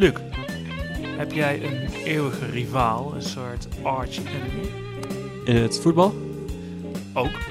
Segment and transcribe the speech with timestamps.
[0.00, 0.12] Luc,
[1.16, 4.70] heb jij een eeuwige rivaal, een soort arch enemy?
[5.44, 6.14] In het voetbal?
[7.14, 7.49] Ook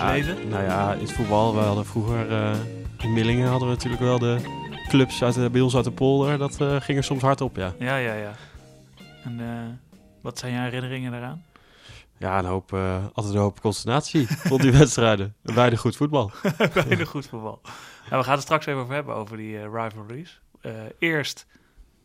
[0.00, 0.48] het leven?
[0.48, 1.54] Nou ja, in het voetbal.
[1.54, 2.58] We hadden vroeger eh,
[2.98, 4.40] in Millingen hadden we natuurlijk wel de
[4.88, 6.38] clubs uit de, bij ons uit de polder.
[6.38, 7.74] Dat eh, ging er soms hard op, ja.
[7.78, 8.32] Ja, ja, ja.
[9.24, 11.44] En eh, wat zijn jouw herinneringen daaraan?
[12.18, 12.72] Ja, een hoop,
[13.12, 15.34] altijd een hoop consternatie rond die wedstrijden.
[15.42, 16.30] Weinig goed voetbal.
[16.74, 17.60] Weinig goed voetbal.
[18.08, 20.40] Nou, we gaan het straks even over hebben, over die rivalries.
[20.98, 21.46] Eerst,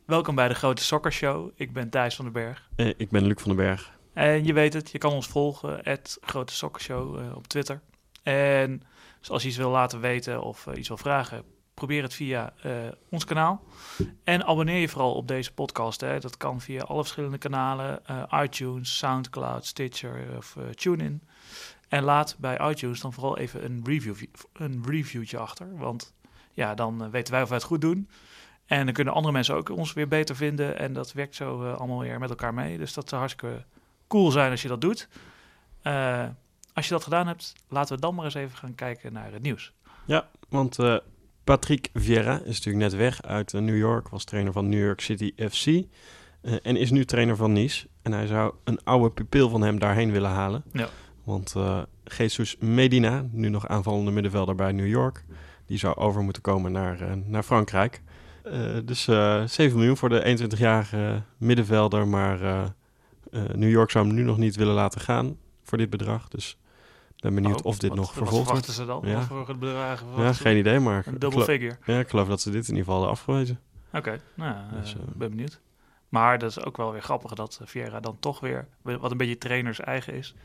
[0.06, 1.52] welkom bij de Grote Soccer Show.
[1.56, 2.70] Ik ben Thijs van den Berg.
[2.98, 3.95] Ik ben Luc van den Berg.
[4.16, 7.82] En je weet het, je kan ons volgen, het Grote Soccer Show eh, op Twitter.
[8.24, 8.84] En
[9.20, 11.44] dus als je iets wil laten weten of eh, iets wil vragen,
[11.76, 12.72] probeer het via eh,
[13.10, 13.64] ons kanaal.
[14.24, 16.02] En abonneer je vooral op deze podcast.
[16.02, 16.20] Hè.
[16.20, 18.02] Dat kan via alle verschillende kanalen.
[18.44, 21.22] iTunes, Soundcloud, Stitcher of eh, TuneIn.
[21.88, 24.16] En laat bij iTunes dan vooral even een, review,
[24.54, 25.78] een reviewtje achter.
[25.78, 26.14] Want
[26.52, 28.10] ja, dan weten wij of wij het goed doen.
[28.66, 30.80] En dan kunnen andere mensen ook ons weer beter vinden.
[30.80, 32.78] En dat werkt zo allemaal weer met elkaar mee.
[32.78, 33.66] Dus dat zou hartstikke
[34.08, 35.08] cool zijn als je dat doet.
[35.82, 36.24] Eh,
[36.74, 39.42] als je dat gedaan hebt, laten we dan maar eens even gaan kijken naar het
[39.42, 39.74] nieuws.
[40.06, 40.98] Ja, want eh,
[41.44, 44.10] Patrick Vieira is natuurlijk net weg uit eh, New York.
[44.10, 45.86] Was trainer van New York City FC.
[46.42, 47.88] en is nu trainer van Nice.
[48.02, 50.64] En hij zou een oude pupil van hem daarheen willen halen.
[50.72, 50.90] Ja.
[51.24, 51.56] Want
[52.18, 55.26] Jesus Medina, nu nog aanvallende middenvelder bij New York...
[55.66, 58.02] die zou over moeten komen naar, naar Frankrijk.
[58.86, 62.08] Dus eh 7 miljoen voor de 21-jarige middenvelder.
[62.08, 62.74] Maar
[63.54, 66.28] New York zou hem nu nog niet willen laten gaan voor dit bedrag.
[66.28, 66.58] Dus
[67.20, 68.66] ben benieuwd Oh, of dit wat- nog vervolgd wordt.
[68.66, 69.02] verwachten ze dan?
[69.20, 69.22] Ja.
[69.22, 70.04] Voor het bedrag?
[70.18, 71.78] Ja, geen idee, maar Een double figure.
[71.86, 73.60] ja, ik geloof dat ze dit in ieder geval hadden afgewezen.
[73.94, 75.60] Oké, nou, ja, Dus, eh, eh, ben benieuwd.
[76.10, 79.18] Maar dat is ook wel weer grappig dat eh, Vieira dan toch weer, wat een
[79.18, 80.36] beetje trainers eigen is,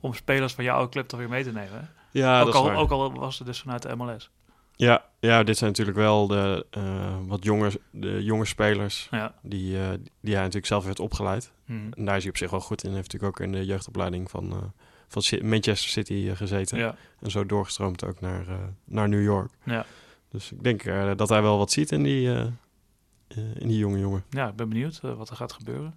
[0.00, 1.72] om spelers van jouw club toch weer mee te nemen.
[1.80, 1.86] hè?
[2.20, 2.76] Ja, ook, dat is al, waar.
[2.76, 4.30] ook al was het dus vanuit de MLS.
[4.76, 9.34] Ja, ja, dit zijn natuurlijk wel de eh, wat jonge, de jonge spelers Ja.
[9.42, 9.88] die, eh,
[10.20, 11.52] die hij natuurlijk zelf heeft opgeleid.
[11.64, 11.78] Mhm.
[11.96, 12.88] En daar is hij op zich wel goed in.
[12.88, 14.58] Hij heeft natuurlijk ook in de jeugdopleiding van, eh,
[15.08, 16.78] van Manchester City gezeten.
[16.78, 16.96] ja.
[17.20, 18.44] En zo doorgestroomd ook naar,
[18.84, 19.50] naar New York.
[19.64, 19.86] Ja.
[20.30, 20.84] Dus ik denk
[21.18, 22.28] dat hij wel wat ziet in die,
[23.34, 24.24] in die jonge jongen.
[24.30, 25.94] ja, ik ben benieuwd wat er gaat gebeuren.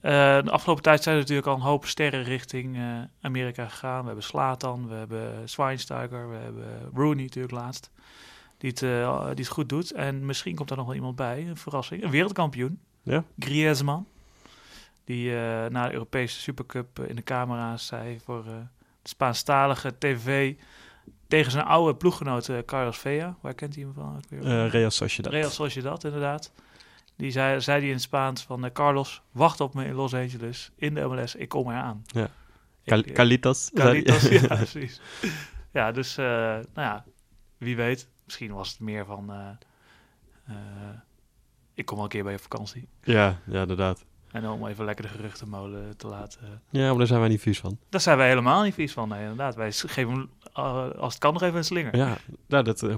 [0.00, 2.82] Eh, de afgelopen tijd zijn er natuurlijk al een hoop sterren richting eh,
[3.20, 4.00] Amerika gegaan.
[4.00, 7.90] We hebben Slatan, we hebben Schweinsteiger, we hebben Rooney natuurlijk laatst.
[8.58, 9.92] Die het, eh, die het goed doet.
[9.92, 12.02] En misschien komt er nog wel iemand bij, een verrassing.
[12.02, 14.06] Een wereldkampioen, Ja, Griezmann.
[15.04, 18.60] Die eh, na de Europese Supercup in de camera's zei voor de
[19.02, 20.54] Spaanstalige tv
[21.28, 23.36] tegen zijn oude ploeggenoot Carlos Vea.
[23.40, 24.22] Waar kent hij hem van?
[24.68, 25.32] Real Sociedad.
[25.32, 26.52] Real Sociedad, inderdaad.
[27.20, 28.64] Die zei, zei die in het Spaans van...
[28.64, 31.34] eh, Carlos, wacht op me in Los Angeles, in de MLS.
[31.34, 32.02] Ik kom eraan.
[32.06, 32.28] Ja.
[32.84, 33.70] Cal- eh, Calitas.
[33.74, 35.00] Calitas, ja, precies.
[35.72, 37.04] Ja, dus, eh, nou ja,
[37.58, 38.08] wie weet.
[38.24, 39.30] Misschien was het meer van...
[39.32, 39.48] eh,
[40.46, 40.54] eh,
[41.74, 42.88] ik kom wel een keer bij je vakantie.
[43.02, 44.04] ja, ja, inderdaad.
[44.30, 46.62] En om even lekker de geruchtenmolen te laten...
[46.70, 47.78] Ja, maar daar zijn wij niet vies van.
[47.88, 49.08] Daar zijn wij helemaal niet vies van.
[49.08, 49.54] Nee, inderdaad.
[49.54, 51.96] Wij geven hem, eh, als het kan, nog even een slinger.
[51.96, 52.16] Ja,
[52.46, 52.94] nou, dat eh,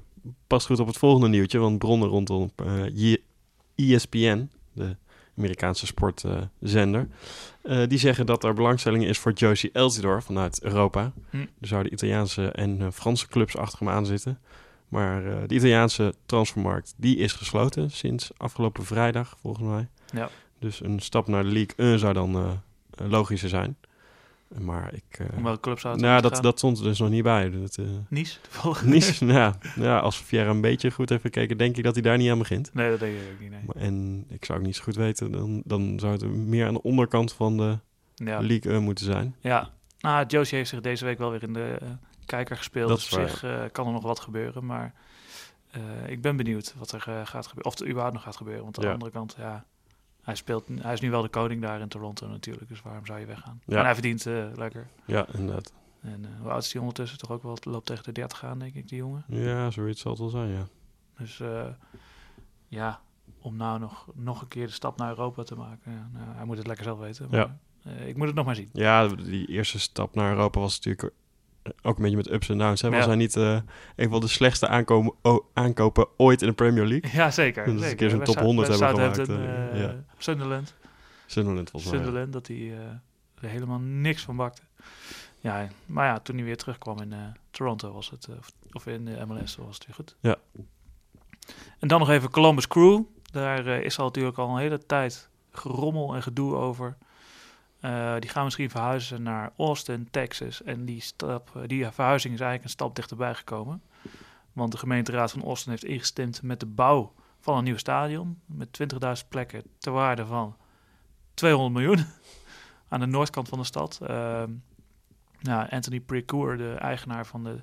[0.46, 1.58] past goed op het volgende nieuwtje.
[1.58, 3.22] Want bronnen rondom eh, J-
[3.76, 4.96] ESPN, de
[5.36, 7.08] Amerikaanse sportzender,
[7.62, 11.12] eh, die zeggen dat er belangstelling is voor Josie Eltidoor vanuit Europa.
[11.30, 11.36] Hm.
[11.36, 14.38] Er zouden Italiaanse en eh, Franse clubs achter hem aan zitten.
[14.88, 19.88] Maar eh, de Italiaanse transfermarkt die is gesloten sinds afgelopen vrijdag, volgens mij.
[20.12, 20.30] Ja.
[20.58, 22.60] Dus een stap naar de League 1 zou dan
[22.96, 23.76] logischer zijn.
[24.60, 25.18] Maar ik...
[25.18, 26.42] eh, Om welke club zou het nou, dat, gaan?
[26.42, 27.50] dat stond er dus nog niet bij.
[27.50, 28.84] Dat, Nice, toevallig.
[29.20, 32.16] nou ja, ja, als Vieira een beetje goed heeft gekeken, denk ik dat hij daar
[32.16, 32.74] niet aan begint.
[32.74, 33.60] Nee, dat denk ik ook niet, nee.
[33.66, 36.74] Maar- En ik zou ook niet zo goed weten, dan, dan zou het meer aan
[36.74, 37.78] de onderkant van de
[38.14, 38.40] Ja.
[38.40, 39.34] League 1 moeten zijn.
[39.40, 39.70] Ja,
[40.00, 41.88] nou, Josie heeft zich deze week wel weer in de eh,
[42.26, 42.88] kijker gespeeld.
[42.88, 44.66] Dat dus op zich kan er nog wat gebeuren.
[44.66, 44.94] Maar
[46.06, 47.64] ik ben benieuwd wat er gaat gebeuren.
[47.72, 48.62] Of er überhaupt nog gaat gebeuren.
[48.62, 49.64] Want aan de andere kant, ja,
[50.22, 52.68] hij, speelt, hij is nu wel de koning daar in Toronto natuurlijk.
[52.68, 53.60] Dus waarom zou je weggaan?
[53.66, 53.76] Ja.
[53.78, 54.86] En hij verdient eh, lekker.
[55.04, 55.72] Ja, inderdaad.
[56.00, 57.18] En eh, hoe oud is hij ondertussen?
[57.18, 59.24] Toch ook wel, loopt tegen de 30 aan, denk ik, die jongen.
[59.28, 60.66] Ja, zoiets zal het wel zijn, ja.
[61.18, 61.66] Dus eh,
[62.68, 63.00] ja,
[63.38, 65.92] om nou nog, nog een keer de stap naar Europa te maken.
[65.92, 67.28] Ja, nou, hij moet het lekker zelf weten.
[67.30, 67.50] Maar,
[67.82, 67.94] Ja.
[68.04, 68.68] ik moet het nog maar zien.
[68.72, 71.14] Ja, die eerste stap naar Europa was natuurlijk
[71.82, 72.80] ook een beetje met ups en downs.
[72.82, 72.90] Hè?
[72.90, 73.06] Was Ja.
[73.06, 73.58] hij niet eh,
[73.96, 77.10] een van de slechtste aankomen, o- aankopen ooit in de Premier League?
[77.12, 77.64] Ja, zeker.
[77.66, 80.04] Dat is een keer zo'n top South- 100 bij hebben gemaakt, ja.
[80.18, 80.74] Sunderland.
[81.26, 82.00] Sunderland volgens mij.
[82.02, 82.72] Sunderland, dat hij
[83.40, 84.62] er helemaal niks van bakte.
[85.40, 87.14] Ja, maar ja, toen hij weer terugkwam in,
[87.50, 90.16] Toronto was het, of, of in de MLS was het weer goed.
[90.20, 90.36] Ja.
[91.78, 93.02] En dan nog even Columbus Crew.
[93.32, 96.96] Daar is al natuurlijk al een hele tijd gerommel en gedoe over.
[98.18, 100.62] Die gaan misschien verhuizen naar Austin, Texas.
[100.62, 103.82] En die, stap, die verhuizing is eigenlijk een stap dichterbij gekomen.
[104.52, 108.40] Want de gemeenteraad van Austin heeft ingestemd met de bouw van een nieuw stadion.
[108.46, 108.80] Met
[109.22, 110.56] 20.000 plekken ter waarde van
[111.34, 112.06] 200 miljoen
[112.88, 113.98] aan de noordkant van de stad.
[114.02, 114.42] Uh,
[115.40, 117.60] nou, Anthony Precour, de eigenaar van de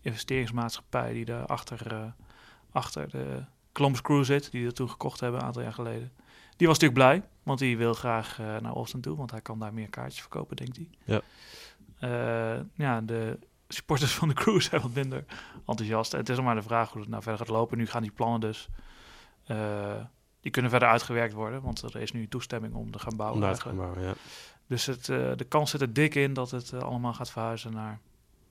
[0.00, 2.04] investeringsmaatschappij die daar achter, uh,
[2.72, 6.12] achter de Columbus Crew zit, die dat toen gekocht hebben een aantal jaar geleden.
[6.60, 9.58] Die was natuurlijk blij, want die wil graag uh, naar Austin toe, want hij kan
[9.58, 10.88] daar meer kaartjes verkopen, denkt hij.
[11.04, 11.20] Ja.
[12.56, 15.24] Uh, ja, de supporters van de crew zijn wat minder
[15.66, 16.12] enthousiast.
[16.12, 17.78] En het is nog maar de vraag hoe het nou verder gaat lopen.
[17.78, 18.68] Nu gaan die plannen dus
[19.46, 19.94] uh,
[20.40, 23.44] die kunnen verder uitgewerkt worden, want er is nu toestemming om te gaan bouwen.
[23.44, 24.12] Om te gaan bouwen ja.
[24.66, 28.00] Dus het, de kans zit er dik in dat het allemaal gaat verhuizen naar,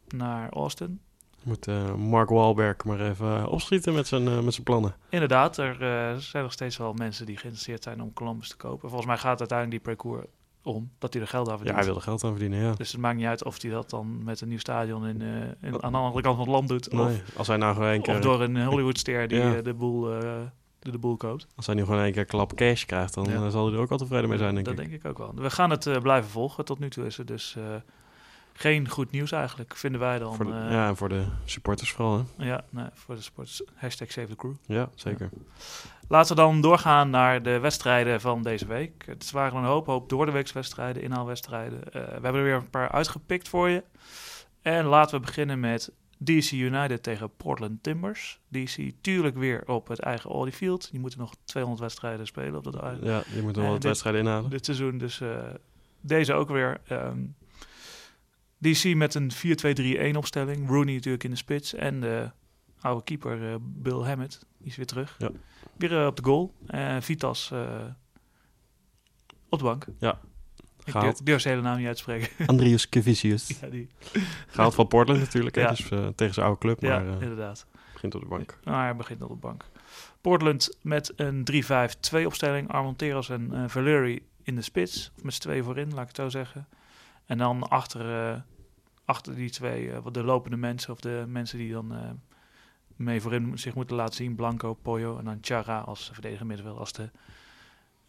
[0.08, 1.02] naar Austin.
[1.44, 4.96] Moet Mark Wahlberg maar even opschieten met zijn, met zijn plannen.
[5.10, 5.76] Inderdaad, er
[6.22, 8.90] zijn nog steeds wel mensen die geïnteresseerd zijn om Columbus te kopen.
[8.90, 10.26] Volgens mij gaat uiteindelijk die parcours
[10.64, 11.78] om dat hij er geld aan verdient.
[11.78, 12.74] Ja, hij wil er geld aan verdienen, ja.
[12.74, 15.22] Dus het maakt niet uit of hij dat dan met een nieuw stadion in,
[15.62, 16.92] in aan de andere kant van het land doet.
[16.92, 18.16] Nee, of, als hij nou gewoon een keer...
[18.16, 19.62] Of door een Hollywood-ster die ja.
[19.62, 20.02] de boel
[20.80, 21.48] de, de boel koopt.
[21.56, 23.50] Als hij nu gewoon één keer klap cash krijgt, dan ja.
[23.50, 24.82] zal hij er ook al tevreden mee zijn, denk dat ik.
[24.82, 25.44] Dat denk ik ook wel.
[25.44, 26.66] We gaan het uh, blijven volgen.
[26.66, 27.64] Tot nu toe is het dus uh,
[28.60, 30.36] geen goed nieuws eigenlijk, vinden wij dan.
[30.36, 32.46] Voor de, ja, en voor de supporters vooral, hè?
[32.46, 33.62] Ja, nee, voor de supporters.
[33.76, 34.54] Hashtag Save the Crew.
[34.66, 35.30] Ja, zeker.
[35.32, 35.38] Ja.
[36.08, 39.04] Laten we dan doorgaan naar de wedstrijden van deze week.
[39.06, 41.80] Het waren een hoop, hoop door de weekswedstrijden, inhaalwedstrijden.
[41.92, 43.84] we hebben er weer een paar uitgepikt voor je.
[44.62, 48.40] En laten we beginnen met DC United tegen Portland Timbers.
[48.48, 50.92] DC tuurlijk weer op het eigen Audi Field.
[50.92, 54.50] Die moeten nog 200 wedstrijden spelen op dat Ja, die moeten wel wat wedstrijden inhalen.
[54.50, 55.38] Dit seizoen, dus uh,
[56.02, 56.82] deze ook weer.
[56.92, 57.36] Um,
[58.60, 59.32] DC met een
[60.14, 60.68] 4-2-3-1 opstelling.
[60.70, 61.74] Rooney natuurlijk in de spits.
[61.74, 62.32] En de
[62.80, 65.16] oude keeper uh, Bill Hammett, die is weer terug.
[65.18, 65.30] Ja.
[65.78, 66.54] Weer uh, op de goal.
[67.00, 67.52] Vitas
[69.50, 69.86] op de bank.
[70.00, 70.20] Ja,
[70.86, 71.20] Gehaald.
[71.20, 72.30] Ik durf zijn hele naam niet uitspreken.
[72.48, 73.48] Andrius Kevicius.
[73.62, 73.90] ja, die.
[74.48, 75.62] Gehaald van Portland natuurlijk, Ja.
[75.62, 77.66] hè, dus uh, tegen zijn oude club, Ja, maar uh, inderdaad.
[77.94, 78.60] begint op de bank.
[78.64, 79.66] Maar hij begint op de bank.
[80.22, 81.48] Portland met een
[82.22, 82.70] 3-5-2 opstelling.
[82.72, 85.12] Armonteros en uh, Valeri in de spits.
[85.18, 86.68] Of met z'n tweeën voorin, laat ik het zo zeggen.
[87.30, 88.42] En dan achter, uh,
[89.06, 92.00] achter die twee, uh, de lopende mensen of de mensen die dan uh,
[92.96, 94.36] mee voorin zich moeten laten zien.
[94.36, 96.80] Blanco, Pollo en dan Chara als verdediger middenveld.
[96.80, 97.10] Als de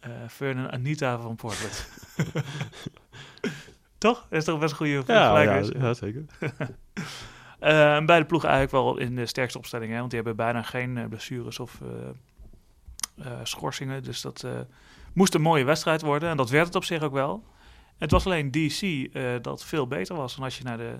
[0.07, 1.89] uh, Fernan Anita van Portland.
[3.97, 4.25] toch?
[4.29, 5.83] Dat is toch best een goede Ja, ja, vergelijking?
[5.83, 6.25] ja, zeker.
[7.59, 11.05] En beide ploegen eigenlijk wel in de sterkste opstelling, hè, want die hebben bijna geen
[11.09, 11.81] blessures of
[13.43, 14.03] schorsingen.
[14.03, 14.45] Dus dat
[15.13, 17.43] moest een mooie wedstrijd worden en dat werd het op zich ook wel.
[18.01, 19.11] Het was alleen DC
[19.43, 20.37] dat veel beter was.
[20.37, 20.99] En als je naar de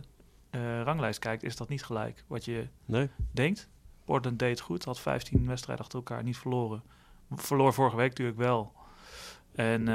[0.83, 3.09] ranglijst kijkt, is dat niet gelijk wat je Nee.
[3.31, 3.69] denkt.
[4.05, 6.83] Portland deed goed, had 15 wedstrijden achter elkaar niet verloren.
[7.31, 8.73] Verloor vorige week natuurlijk wel.
[9.55, 9.85] En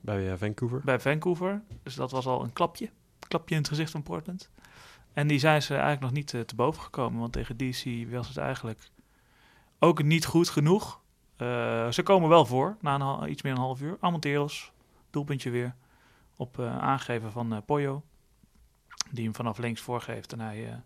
[0.00, 0.80] Bij uh, Vancouver.
[0.84, 1.62] bij Vancouver.
[1.82, 2.90] Dus dat was al een klapje.
[3.28, 4.50] Klapje in het gezicht van Portland.
[5.12, 7.20] En die zijn ze eigenlijk nog niet te boven gekomen.
[7.20, 8.90] Want tegen DC was het eigenlijk
[9.78, 11.00] ook niet goed genoeg.
[11.90, 13.96] Ze komen wel voor na een, iets meer dan een half uur.
[14.00, 14.72] Amonteros,
[15.16, 15.74] doelpuntje weer.
[16.36, 18.02] Op uh, aangeven van uh, Pollo.
[19.10, 20.32] Die hem vanaf links voorgeeft.
[20.32, 20.82] En hij,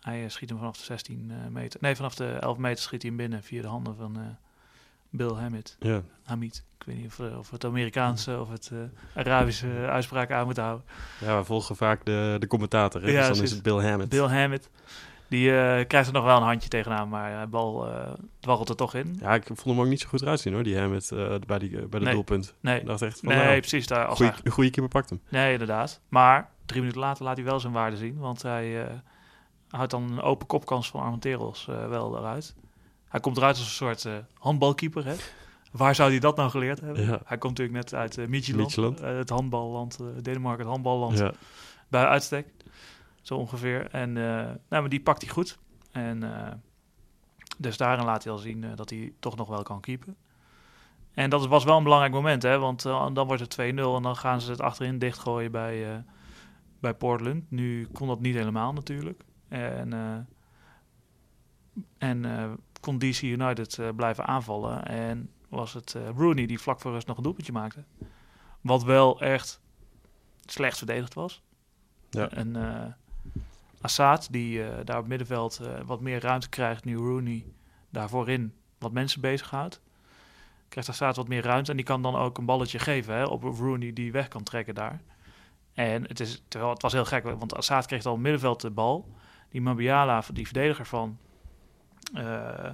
[0.00, 1.80] hij schiet hem vanaf de 16 meter.
[1.82, 4.36] Nee, vanaf de 11 meter schiet hij hem binnen via de handen van
[5.10, 5.76] Bill Hammett.
[5.78, 6.02] Ja.
[6.22, 6.64] Hamid.
[6.78, 8.78] Ik weet niet of, of het Amerikaanse of het uh,
[9.14, 10.86] Arabische uitspraak aan moet houden.
[11.20, 13.02] Ja, we volgen vaak de, de commentator.
[13.02, 13.10] Hè?
[13.10, 14.08] Ja, dus dan is het Bill Hammett.
[14.10, 14.70] Bill Hammett.
[15.28, 15.54] Die uh,
[15.86, 19.16] krijgt er nog wel een handje tegenaan, maar de bal uh, dwarrelt er toch in.
[19.20, 21.58] Ja, ik vond hem ook niet zo goed eruit zien hoor, die Hammett uh, bij,
[21.58, 22.14] die, bij de nee.
[22.14, 22.54] doelpunt.
[22.60, 23.86] Nee, dacht echt van, nee nou, precies.
[23.86, 24.32] Daar, als goeie.
[24.42, 25.20] Een goede keeper pakt hem.
[25.28, 26.00] Nee, inderdaad.
[26.08, 28.86] Maar drie minuten later laat hij wel zijn waarde zien, want hij
[29.68, 32.54] houdt dan een open kopkans van Armenteros wel eruit.
[33.08, 35.14] Hij komt eruit als een soort handbalkeeper, hè.
[35.72, 37.02] Waar zou hij dat nou geleerd hebben?
[37.04, 37.20] Ja.
[37.24, 41.32] Hij komt natuurlijk net uit uh, Midtjylland, het handballand, Denemarken, het handballand, Ja.
[41.88, 42.46] bij uitstek,
[43.26, 43.90] zo ongeveer.
[43.90, 45.58] En nou, maar die pakt hij goed.
[45.92, 46.22] En
[47.58, 50.16] dus daarin laat hij al zien dat hij toch nog wel kan keepen.
[51.14, 52.58] En dat was wel een belangrijk moment, hè?
[52.58, 56.04] want dan wordt het 2-0 en dan gaan ze het achterin dichtgooien bij,
[56.80, 57.50] bij Portland.
[57.50, 59.24] Nu kon dat niet helemaal natuurlijk.
[59.48, 59.92] En,
[61.98, 62.24] en
[62.80, 64.86] kon DC United blijven aanvallen.
[64.86, 67.84] En was het uh, Rooney die vlak voor rust nog een doelpuntje maakte.
[68.60, 69.60] Wat wel echt
[70.44, 71.42] slecht verdedigd was.
[72.10, 72.30] Ja.
[72.30, 72.84] En uh,
[73.80, 77.44] Assad, die uh, daar op het middenveld wat meer ruimte krijgt, nu Rooney
[77.90, 79.80] daar voorin wat mensen bezighoudt.
[80.68, 83.42] Krijgt Assad wat meer ruimte en die kan dan ook een balletje geven hè, op
[83.42, 85.00] Rooney die weg kan trekken daar.
[85.74, 88.70] En het, is, terwijl, het was heel gek, want Assad kreeg al op middenveld de
[88.70, 89.14] bal.
[89.48, 91.18] Die Mabiala, die verdediger van,
[92.14, 92.70] eh,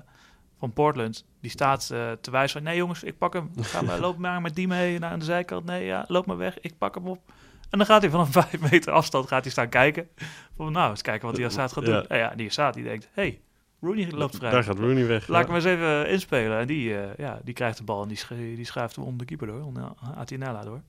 [0.58, 1.86] van Portland, die staat
[2.20, 2.62] te wijzen van...
[2.62, 3.50] Nee jongens, ik pak hem.
[3.60, 5.64] Ga maar, loop maar met die mee naar de zijkant.
[5.64, 6.60] Nee, ja, loop maar weg.
[6.60, 7.32] Ik pak hem op.
[7.72, 10.08] En dan gaat hij van een vijf meter afstand gaat hij staan kijken.
[10.56, 12.04] Van, nou, eens kijken wat die Assad gaat doen.
[12.08, 13.40] Ja, ja die Assad die denkt, hey,
[13.80, 14.50] Rooney loopt vrij.
[14.50, 15.28] Daar gaat Rooney weg.
[15.28, 16.58] Laat ik hem eens even inspelen.
[16.58, 19.18] En die, uh, ja, die krijgt de bal en die, sch die schuift hem onder
[19.18, 19.62] de keeper door.
[19.62, 20.82] Onder Atinella door.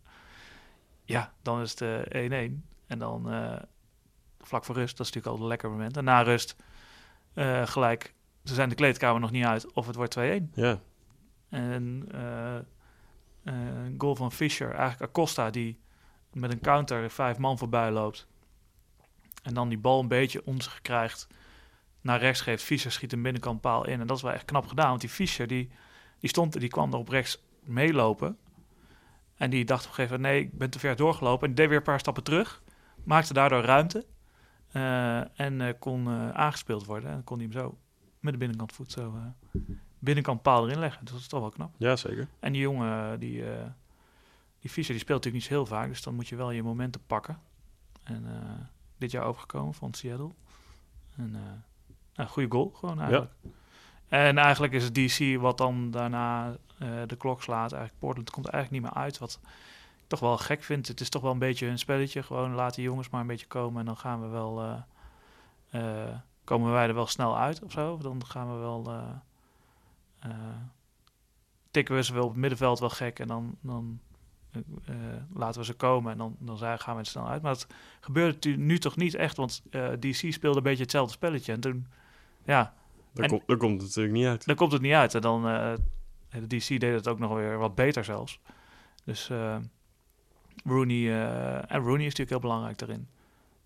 [1.03, 2.11] Ja, dan is het 1-1.
[2.87, 3.55] en dan uh,
[4.39, 5.97] vlak voor rust, dat is natuurlijk al een lekker moment.
[5.97, 6.55] En na rust
[7.63, 8.13] gelijk,
[8.43, 10.21] ze zijn de kleedkamer nog niet uit of het wordt 2-1.
[10.53, 10.79] Ja.
[11.49, 12.07] En
[13.43, 15.79] een goal van Fischer, eigenlijk Acosta, die
[16.33, 18.27] met een counter vijf man voorbij loopt.
[19.43, 21.27] En dan die bal een beetje ons krijgt
[22.01, 22.63] naar rechts geeft.
[22.63, 23.99] Fischer schiet een binnenkant paal in.
[23.99, 24.89] En dat is wel echt knap gedaan.
[24.89, 25.69] Want die Fischer die,
[26.19, 28.37] die, stond, die kwam er op rechts meelopen.
[29.35, 31.47] En die dacht op een gegeven moment, nee, ik ben te ver doorgelopen.
[31.47, 32.61] En deed weer een paar stappen terug.
[33.03, 34.05] Maakte daardoor ruimte.
[34.73, 37.09] Uh, en uh, kon uh, aangespeeld worden.
[37.09, 37.77] En kon hij hem zo
[38.19, 39.15] met de binnenkant voet zo
[39.99, 41.03] binnenkant paal erin leggen.
[41.03, 41.75] Dus dat is toch wel knap.
[41.77, 42.27] Ja, zeker.
[42.39, 43.43] En die jongen, die,
[44.63, 45.87] die Fischer, die speelt natuurlijk niet zo heel vaak.
[45.87, 47.39] Dus dan moet je wel je momenten pakken.
[48.03, 48.25] En
[48.97, 50.31] dit jaar overgekomen van Seattle.
[51.15, 51.31] En
[52.15, 53.31] nou, goede goal gewoon eigenlijk.
[53.41, 53.49] Ja.
[54.07, 57.71] En eigenlijk is het DC wat dan daarna uh, de klok slaat.
[57.71, 59.17] Eigenlijk Portland komt er eigenlijk niet meer uit.
[59.17, 59.39] Wat
[59.97, 60.87] ik toch wel gek vind.
[60.87, 62.23] Het is toch wel een beetje een spelletje.
[62.23, 63.79] Gewoon laat die jongens maar een beetje komen.
[63.79, 64.83] En dan gaan we wel...
[66.43, 67.97] Komen wij er wel snel uit of zo.
[67.97, 69.03] Dan gaan we wel...
[71.71, 73.19] tikken we ze wel op het middenveld wel gek.
[73.19, 73.57] En dan...
[73.61, 73.99] dan
[74.55, 74.95] uh,
[75.33, 77.41] laten we ze komen en dan, dan gaan we het snel uit.
[77.41, 77.67] Maar dat
[77.99, 81.53] gebeurde nu toch niet echt, want uh, DC speelde een beetje hetzelfde spelletje.
[81.53, 81.87] En toen
[82.45, 82.73] ja.
[83.13, 84.45] Daar, komt, daar komt het natuurlijk niet uit.
[84.45, 85.15] Dan komt het niet uit.
[85.15, 85.73] En dan, uh,
[86.29, 88.39] de DC deed het ook nog weer wat beter zelfs.
[89.03, 89.31] Dus
[90.63, 91.21] Rooney,
[91.67, 93.07] en Rooney is natuurlijk heel belangrijk daarin.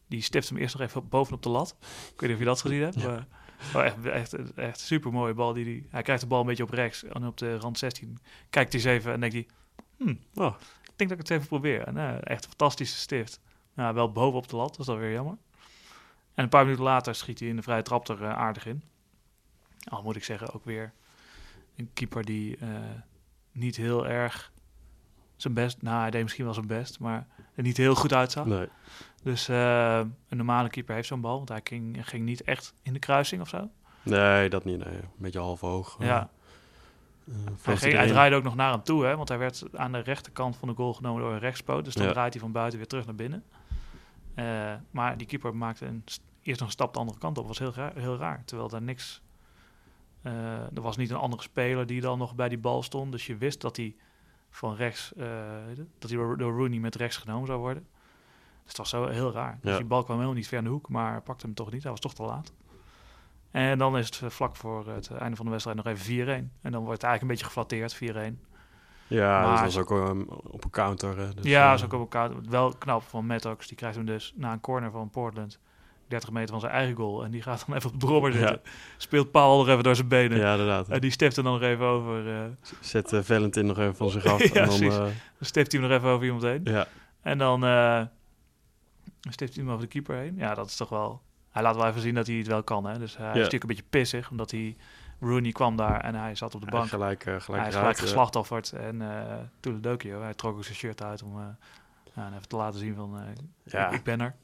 [0.07, 1.75] Die stift hem eerst nog even bovenop de lat.
[2.13, 3.01] Ik weet niet of je dat gezien hebt.
[3.01, 3.27] Ja.
[3.73, 5.53] Maar, oh, echt, echt, echt super mooie bal.
[5.53, 7.03] Die, die, hij krijgt de bal een beetje op rechts.
[7.03, 8.17] En op de rand 16
[8.49, 9.47] kijkt hij eens even en denkt hij...
[9.97, 11.81] Hmm, oh, ik denk dat ik het even probeer.
[11.81, 13.39] En, echt een fantastische stift.
[13.73, 15.37] Nou, wel bovenop de lat, dat is dan weer jammer.
[16.33, 18.83] En een paar minuten later schiet hij in de vrije trap er uh, aardig in.
[19.89, 20.93] Al moet ik zeggen, ook weer
[21.75, 22.69] een keeper die uh,
[23.51, 24.51] niet heel erg
[25.35, 25.81] zijn best...
[25.81, 28.45] Nou, hij deed misschien wel zijn best, maar er niet heel goed uitzag.
[28.45, 28.67] Nee.
[29.23, 29.97] Dus uh,
[30.29, 31.37] een normale keeper heeft zo'n bal.
[31.37, 33.69] Want hij ging, ging, niet echt in de kruising of zo.
[34.03, 34.85] Nee, dat niet.
[34.85, 34.95] Nee.
[34.95, 35.97] Een beetje half hoog.
[35.99, 36.29] Ja.
[37.61, 39.99] Hij, ging, hij draaide ook nog naar hem toe, hè, want hij werd aan de
[39.99, 41.85] rechterkant van de goal genomen door een rechtspoot.
[41.85, 42.11] Dus dan ja.
[42.11, 43.43] draait hij van buiten weer terug naar binnen.
[44.35, 46.03] Uh, maar die keeper maakte een,
[46.41, 47.47] eerst nog een stap de andere kant op.
[47.47, 47.91] was heel raar.
[47.95, 49.21] Heel raar terwijl daar niks...
[50.23, 53.11] Uh, er was niet een andere speler die dan nog bij die bal stond.
[53.11, 53.95] Dus je wist dat hij
[54.49, 55.11] van rechts...
[55.17, 55.25] Uh,
[55.99, 57.87] dat hij door Rooney met rechts genomen zou worden.
[58.63, 59.57] Dus het was zo heel raar.
[59.61, 59.77] Dus Ja.
[59.77, 61.81] die bal kwam helemaal niet ver in de hoek, maar pakte hem toch niet.
[61.81, 62.53] Hij was toch te laat.
[63.51, 66.51] En dan is het eh, vlak voor het einde van de wedstrijd nog even 4-1.
[66.61, 68.39] En dan wordt het eigenlijk een beetje geflatteerd, 4-1.
[69.07, 71.19] Ja, Maar- dat was ook um, op een counter.
[71.19, 72.31] eh, Dus, ja, eh, is ook op elkaar.
[72.49, 73.67] Wel knap van Maddox.
[73.67, 75.59] Die krijgt hem dus na een corner van Portland.
[76.07, 77.23] 30 meter van zijn eigen goal.
[77.23, 78.37] En die gaat dan even op de brommer Ja.
[78.37, 78.61] zitten.
[78.97, 80.37] Speelt Paul nog even door zijn benen.
[80.37, 80.89] Ja, inderdaad.
[80.89, 82.35] En die stift er dan nog even over.
[82.35, 82.41] eh
[82.81, 84.43] Zet uh, Valentin nog even van zich af.
[84.53, 85.05] Ja, en dan, eh,
[85.39, 86.61] stift hij hem nog even over iemand heen.
[86.63, 86.87] ja,
[87.21, 88.01] En dan eh
[89.29, 90.35] stift hij hem over de keeper heen.
[90.37, 91.21] Ja, dat is toch wel...
[91.57, 92.85] Hij laat wel even zien dat hij het wel kan.
[92.85, 92.99] Hè?
[92.99, 94.29] Dus hij is natuurlijk een beetje pissig.
[94.31, 94.75] Omdat hij...
[95.19, 96.89] Rooney kwam daar en hij zat op de hij bank.
[96.89, 98.01] gelijk, eh, gelijk hij is gelijk eh.
[98.03, 98.71] geslachtofferd.
[98.71, 99.21] En uh,
[99.59, 101.45] Toedeledokie, hij trok ook zijn shirt uit om eh,
[102.15, 103.17] ja, even te laten zien van...
[103.17, 103.21] eh,
[103.63, 103.89] Ja.
[103.89, 104.35] ik, ben er.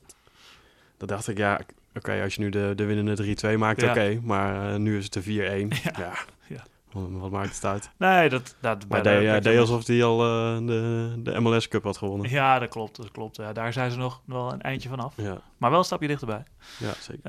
[0.97, 1.59] Dan dacht ik, ja,
[1.95, 3.89] oké, als je nu de, de winnende 3-2 maakt, Ja.
[3.89, 4.19] oké.
[4.23, 5.27] maar eh, nu is het de 4-1.
[5.97, 6.13] Ja.
[6.47, 6.63] Ja.
[6.93, 7.91] Wat, maakt het uit?
[7.97, 8.55] Nee, dat...
[8.61, 11.97] dat Maar bij de- deed, de- alsof hij al eh, de, de MLS Cup had
[11.97, 12.29] gewonnen.
[12.29, 12.95] Ja, dat klopt.
[12.95, 13.35] Dat klopt.
[13.35, 15.13] Ja, daar zijn ze nog wel een eindje van af.
[15.17, 16.43] Ja, Maar wel een stapje dichterbij.
[16.79, 17.21] ja zeker.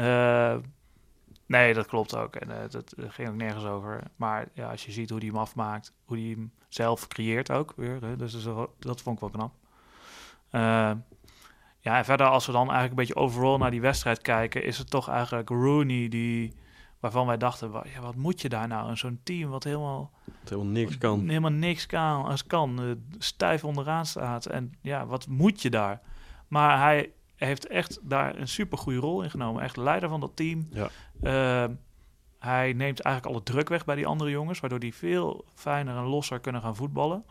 [0.52, 0.56] Eh,
[1.46, 2.36] nee, dat klopt ook.
[2.36, 4.02] En eh, dat ging ook nergens over.
[4.16, 7.72] Maar ja, als je ziet hoe hij hem afmaakt, hoe hij hem zelf creëert ook
[7.76, 7.98] weer.
[8.02, 9.52] Hè, dus dat, dat vond ik wel knap.
[11.80, 14.78] Ja, en verder als we dan eigenlijk een beetje overal naar die wedstrijd kijken, is
[14.78, 16.54] het toch eigenlijk Rooney die,
[17.04, 20.10] waarvan wij dachten, wa- ja, wat moet je daar nou in zo'n team wat helemaal
[20.44, 21.28] helemaal niks kan.
[21.28, 22.84] helemaal niks kan, als kan, eh,
[23.18, 24.46] stijf onderaan staat.
[24.46, 26.00] En ja, wat moet je daar?
[26.48, 29.62] Maar hij heeft echt daar een super goede rol in genomen.
[29.62, 30.68] Echt leider van dat team.
[30.70, 30.88] Ja.
[31.22, 31.70] Eh,
[32.38, 36.04] hij neemt eigenlijk alle druk weg bij die andere jongens, waardoor die veel fijner en
[36.04, 37.24] losser kunnen gaan voetballen.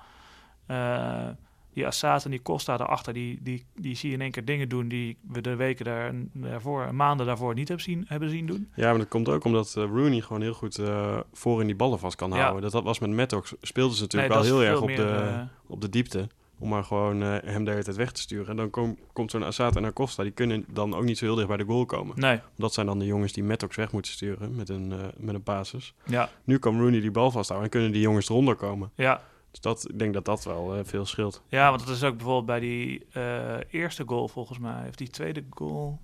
[0.65, 1.27] Eh,
[1.73, 4.69] die Assad en die Costa daarachter, die, die, die zie je in één keer dingen
[4.69, 8.69] doen die we de weken daar, daarvoor, maanden daarvoor niet hebben zien, hebben zien doen.
[8.75, 11.75] Ja, maar dat komt ook omdat eh, Rooney gewoon heel goed eh, voor in die
[11.75, 12.37] ballen vast kan Ja.
[12.37, 12.61] houden.
[12.61, 13.53] Dat, dat was met Maddox.
[13.61, 16.27] Speelden ze natuurlijk Nee, wel heel erg op, meer, de, eh, op de diepte.
[16.59, 18.47] om maar gewoon hem de hele tijd weg te sturen.
[18.47, 21.35] En dan kom- komt zo'n Assad en Acosta, die kunnen dan ook niet zo heel
[21.35, 22.19] dicht bij de goal komen.
[22.19, 25.43] Nee, Dat zijn dan de jongens die Maddox weg moeten sturen met een, met een
[25.43, 25.93] basis.
[26.05, 28.91] ja, Nu kan Rooney die bal vasthouden en kunnen die jongens eronder komen.
[28.95, 29.21] ja.
[29.61, 31.43] Dus ik denk dat dat wel eh, veel scheelt.
[31.47, 34.87] Ja, want dat is ook bijvoorbeeld bij die eh, eerste goal volgens mij.
[34.87, 35.99] Of die tweede goal.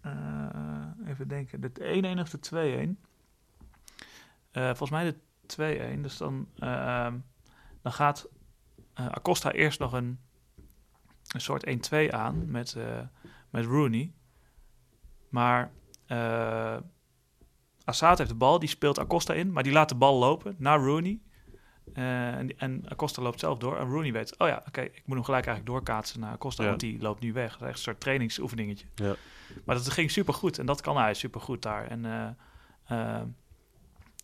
[0.00, 0.46] eh,
[1.06, 1.60] even denken.
[1.60, 1.70] De
[2.16, 2.98] 1-1 of de 2-1.
[4.50, 6.02] Eh, volgens mij de 2-1.
[6.02, 7.12] Dus dan, eh,
[7.82, 8.28] dan gaat
[8.94, 10.18] Acosta eerst nog een,
[11.34, 12.76] een soort 1-2 aan met,
[13.50, 14.12] met Rooney.
[15.28, 15.70] Maar
[17.84, 20.78] Assad heeft de bal, die speelt Acosta in, maar die laat de bal lopen naar
[20.78, 21.20] Rooney.
[21.94, 23.78] Eh, en, en Acosta loopt zelf door.
[23.78, 26.68] En Rooney weet, oh ja, oké, ik moet hem gelijk eigenlijk doorkaatsen naar Acosta, Ja.
[26.68, 27.52] want die loopt nu weg.
[27.52, 28.86] Dat is echt een soort trainingsoefeningetje.
[28.94, 29.14] Ja.
[29.64, 31.86] Maar dat ging supergoed en dat kan hij supergoed daar.
[31.86, 32.28] En, eh,
[33.16, 33.22] eh,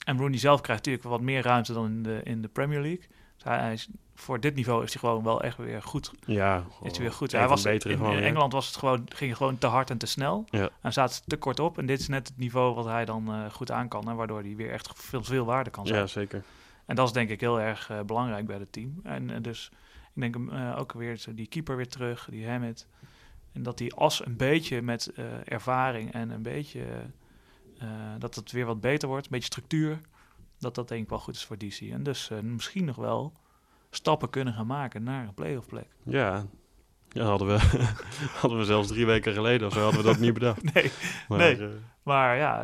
[0.04, 3.06] en Rooney zelf krijgt natuurlijk wat meer ruimte dan in de, in de Premier League.
[3.34, 6.12] Dus hij, hij is, voor dit niveau is hij gewoon wel echt weer goed.
[6.26, 7.32] Ja, Is hij weer goed.
[7.32, 8.22] Hij was, de betere in, gewoon in.
[8.22, 10.44] Engeland was het gewoon, ging het gewoon te hard en te snel.
[10.50, 10.70] Ja.
[10.80, 11.78] En zaten te kort op.
[11.78, 14.08] En dit is net het niveau wat hij dan goed aan kan.
[14.08, 16.00] En waardoor hij weer echt veel, veel waarde kan zijn.
[16.00, 16.42] Ja, zeker.
[16.86, 19.00] En dat is denk ik heel erg eh, belangrijk bij het team.
[19.02, 19.70] En eh, dus
[20.14, 22.88] ik denk eh, ook weer die keeper weer terug, die Hammett.
[23.52, 25.12] En dat die as een beetje met
[25.44, 26.84] ervaring en een beetje
[28.18, 29.98] dat het weer wat beter wordt, een beetje structuur.
[30.58, 31.80] Dat dat denk ik wel goed is voor DC.
[31.80, 33.32] En dus misschien nog wel
[33.90, 35.86] stappen kunnen gaan maken naar een playoff plek.
[36.02, 36.46] Ja,
[37.08, 37.58] ja hadden, we,
[38.40, 40.62] hadden we zelfs drie weken geleden of zo hadden we dat niet bedacht.
[40.74, 40.90] Nee,
[41.28, 41.68] Maar, Nee.
[42.02, 42.62] maar ja,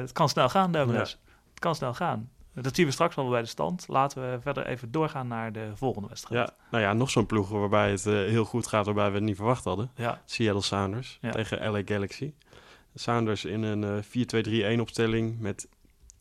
[0.00, 1.18] het kan snel gaan, Douglas.
[1.50, 2.30] Het kan snel gaan.
[2.54, 3.84] Dat zien we straks wel bij de stand.
[3.88, 6.48] Laten we verder even doorgaan naar de volgende wedstrijd.
[6.48, 9.24] ja, nou ja, nog zo'n ploeg waarbij het eh, heel goed gaat, waarbij we het
[9.24, 9.90] niet verwacht hadden.
[9.94, 10.22] ja.
[10.24, 11.30] Seattle Sounders Ja.
[11.30, 12.32] tegen LA Galaxy.
[12.94, 15.68] Sounders in een eh 4-2-3-1 opstelling met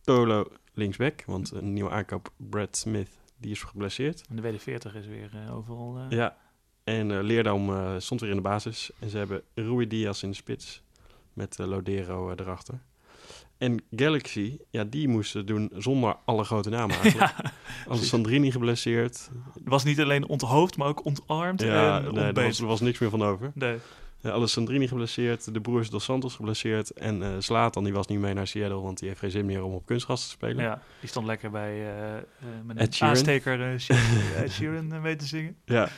[0.01, 4.23] Tolo linksback, want een nieuwe aankoop, Brad Smith, die is geblesseerd.
[4.29, 5.97] En de WD-40 is weer eh, overal.
[5.97, 6.37] eh, Ja,
[6.83, 8.91] en eh Leerdam eh, stond weer in de basis.
[8.99, 10.83] En ze hebben Rui Diaz in de spits
[11.33, 12.79] met eh, Lodero eh, erachter.
[13.61, 17.33] En Galaxy, ja, die moesten doen zonder alle grote namen eigenlijk.
[17.87, 19.29] Alessandrini geblesseerd.
[19.53, 22.99] Het was niet alleen onthoofd, maar ook ontarmd Ja, en nee, er was, er niks
[22.99, 23.51] meer van over.
[23.53, 23.77] Nee.
[24.21, 26.91] Ja, Alessandrini geblesseerd, de broers Dos Santos geblesseerd.
[26.91, 29.63] En eh Zlatan, die was niet mee naar Seattle, want die heeft geen zin meer
[29.63, 30.63] om op kunstgras te spelen.
[30.63, 32.23] Ja, die stond lekker bij eh, eh,
[32.63, 33.09] met een Sheeran.
[33.09, 33.57] aansteker
[35.01, 35.55] mee te zingen.
[35.65, 35.89] Ja.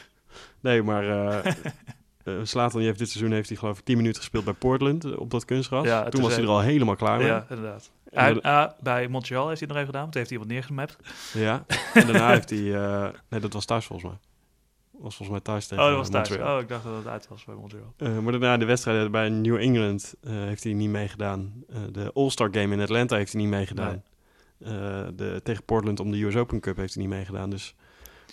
[0.60, 1.04] Nee, maar
[2.24, 5.20] eh die heeft dit seizoen heeft hij geloof ik 10 minuten gespeeld bij Portland eh,
[5.20, 5.86] op dat kunstgras.
[5.86, 7.28] Ja, Toen was hij er al helemaal klaar mee.
[7.28, 7.92] Ja, inderdaad.
[8.10, 10.48] En de- ah, bij Montreal heeft hij het nog even gedaan, want heeft hij wat
[10.48, 10.98] neergemapt.
[11.34, 12.76] Ja, en daarna heeft hij...
[12.76, 14.20] eh, nee, dat was thuis volgens mij.
[14.92, 16.30] was volgens mij thuis tegen Oh, dat was thuis.
[16.30, 16.56] Montreal.
[16.56, 17.94] Oh, ik dacht dat het uit was bij Montreal.
[18.22, 21.54] Maar daarna de wedstrijden bij New England heeft hij niet meegedaan.
[21.92, 24.04] De All-Star Game in Atlanta heeft hij niet meegedaan.
[25.16, 27.50] De, tegen Portland om de US Open Cup heeft hij niet meegedaan.
[27.50, 27.76] Dus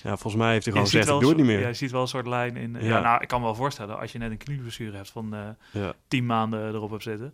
[0.03, 1.61] ja, volgens mij heeft hij gewoon gezegd, ik doe het niet meer.
[1.61, 2.73] Ja, je ziet wel een soort lijn in.
[2.73, 2.79] Ja.
[2.81, 3.01] Ja.
[3.01, 5.49] nou, ik kan me wel voorstellen, als je net een knieblessure hebt van eh
[5.83, 5.93] Ja.
[6.09, 7.33] tien maanden erop hebt zitten.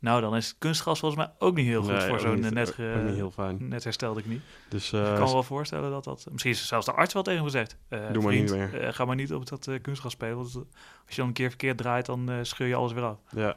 [0.00, 2.70] Nou, dan is kunstgras volgens mij ook niet heel goed Nee, voor zo'n eh, net,
[2.70, 4.40] ge- net herstelde knie.
[4.68, 6.26] Dus ik eh, kan me wel voorstellen dat dat...
[6.30, 7.76] Misschien is zelfs de arts wel tegen hem gezegd.
[7.88, 8.80] eh, Doe maar vriend, niet meer.
[8.80, 10.36] eh, ga maar niet op dat eh kunstgras spelen.
[10.36, 10.64] Want als
[11.08, 13.18] je dan een keer verkeerd draait, dan eh, scheur je alles weer af.
[13.30, 13.56] Ja.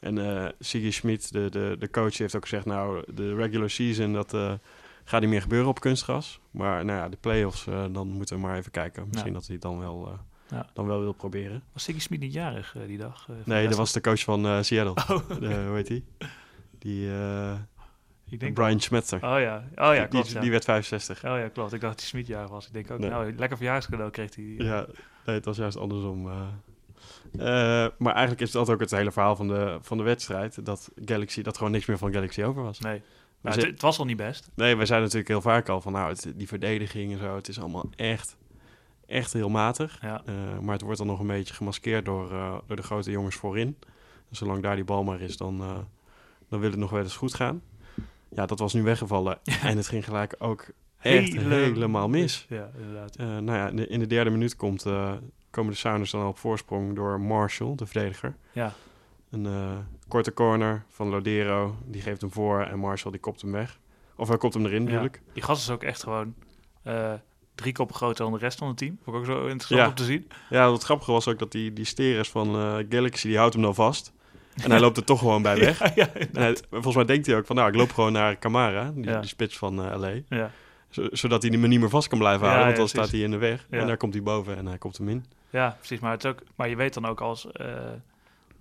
[0.00, 2.64] En eh Siggy Schmid, de, de, de coach, heeft ook gezegd...
[2.64, 4.52] nou, de regular season, dat eh,
[5.08, 6.40] gaat niet meer gebeuren op kunstgras.
[6.50, 9.08] Maar nou ja, de playoffs, eh dan moeten we maar even kijken.
[9.10, 10.18] Misschien dat hij het dan wel, eh,
[10.58, 10.66] Ja.
[10.74, 11.62] dan wel wil proberen.
[11.72, 13.28] Was Siggy Smit niet jarig eh, die dag?
[13.44, 15.04] Nee, dat was de coach van Seattle.
[15.14, 16.04] Oh, De, hoe heet die?
[16.78, 17.10] Die,
[18.30, 18.54] ik denk...
[18.54, 19.24] Brian Schmetzer.
[19.24, 20.30] Oh ja, oh ja, die, klopt.
[20.32, 21.24] die, die werd 65.
[21.24, 21.72] Oh ja, klopt.
[21.72, 22.66] Ik dacht dat hij Smit jarig was.
[22.66, 23.10] Ik denk ook, Nee.
[23.10, 24.44] nou, lekker verjaarscadeau kreeg hij.
[24.58, 24.86] Ja,
[25.26, 26.22] nee, het was juist andersom.
[27.98, 30.64] maar eigenlijk is dat ook het hele verhaal van de, van de wedstrijd.
[30.66, 32.78] Dat Galaxy, dat gewoon niks meer van Galaxy over was.
[32.80, 33.02] Nee.
[33.40, 34.50] Nou, het, het was al niet best.
[34.54, 37.48] Nee, wij zeiden natuurlijk heel vaak al van nou, het, die verdediging en zo, het
[37.48, 38.36] is allemaal echt,
[39.06, 39.98] echt heel matig.
[40.02, 40.22] Ja.
[40.26, 43.36] Eh, maar het wordt dan nog een beetje gemaskeerd door, eh, door de grote jongens
[43.36, 43.76] voorin.
[44.30, 45.76] En zolang daar die bal maar is, dan, eh,
[46.48, 47.62] dan wil het nog wel eens goed gaan.
[48.28, 49.38] Ja, dat was nu weggevallen.
[49.62, 50.66] En het ging gelijk ook
[51.00, 52.46] echt Hele- helemaal mis.
[52.48, 53.16] Ja, inderdaad.
[53.18, 54.82] Nou ja, in de, in de derde minuut komt,
[55.50, 58.36] komen de Sounders dan al op voorsprong door Marshall, de verdediger.
[58.52, 58.72] Ja.
[59.30, 59.76] Een eh,
[60.08, 63.78] korte corner van Lodero, die geeft hem voor en Marshall die kopt hem weg.
[64.16, 64.88] Of hij kopt hem erin Ja.
[64.88, 65.20] natuurlijk.
[65.32, 66.34] Die gast is ook echt gewoon
[66.82, 67.12] eh,
[67.54, 68.98] drie koppen groter dan de rest van het team.
[69.04, 69.88] Vond ik ook zo interessant Ja.
[69.88, 70.28] om te zien.
[70.50, 73.74] Ja, wat grappige was ook dat die, die van eh, Galaxy, die houdt hem dan
[73.74, 74.12] vast.
[74.62, 75.94] En hij loopt er toch gewoon bij weg.
[75.94, 78.92] Ja, En hij- volgens mij denkt hij ook van, nou, ik loop gewoon naar Camara,
[78.94, 80.12] die, spits van LA.
[80.28, 80.50] ja.
[80.88, 83.14] Zo- zodat hij me niet meer vast kan blijven Ja, houden, want ja, dan staat
[83.16, 83.66] hij in de weg.
[83.70, 83.78] Ja.
[83.78, 85.24] En daar komt hij boven en hij komt hem in.
[85.50, 85.98] ja, precies.
[86.00, 87.46] Maar, het is ook, maar je weet dan ook als,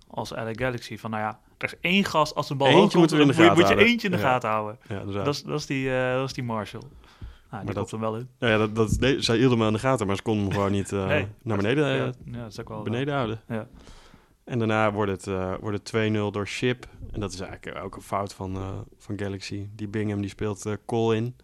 [0.07, 2.89] als LA Galaxy van, nou ja, er is één gast als de bal Eentje hoog
[2.91, 3.93] komt, moeten we in de moet je- gaten moet je houden.
[3.93, 4.29] eentje in de Ja.
[4.29, 4.77] gaten houden.
[4.87, 5.23] Ja.
[5.23, 6.81] Dat is, dat, is die, eh, dat is die Marshall.
[7.51, 8.29] die dat- komt er wel in.
[8.39, 10.53] Nou ja, dat, dat, nee, zij hielden hem aan de gaten, maar ze konden hem
[10.53, 11.27] gewoon niet eh, Nee.
[11.41, 12.81] naar beneden, eh, ja, ja, dat is ook wel...
[12.81, 13.41] beneden houden.
[13.47, 13.67] Ja.
[14.43, 15.25] En daarna wordt het,
[15.61, 16.85] wordt het 2-0 door Ship.
[17.11, 18.57] En dat is eigenlijk ook een fout van,
[18.97, 19.67] van Galaxy.
[19.75, 21.35] Die Bingham die speelt Cole in.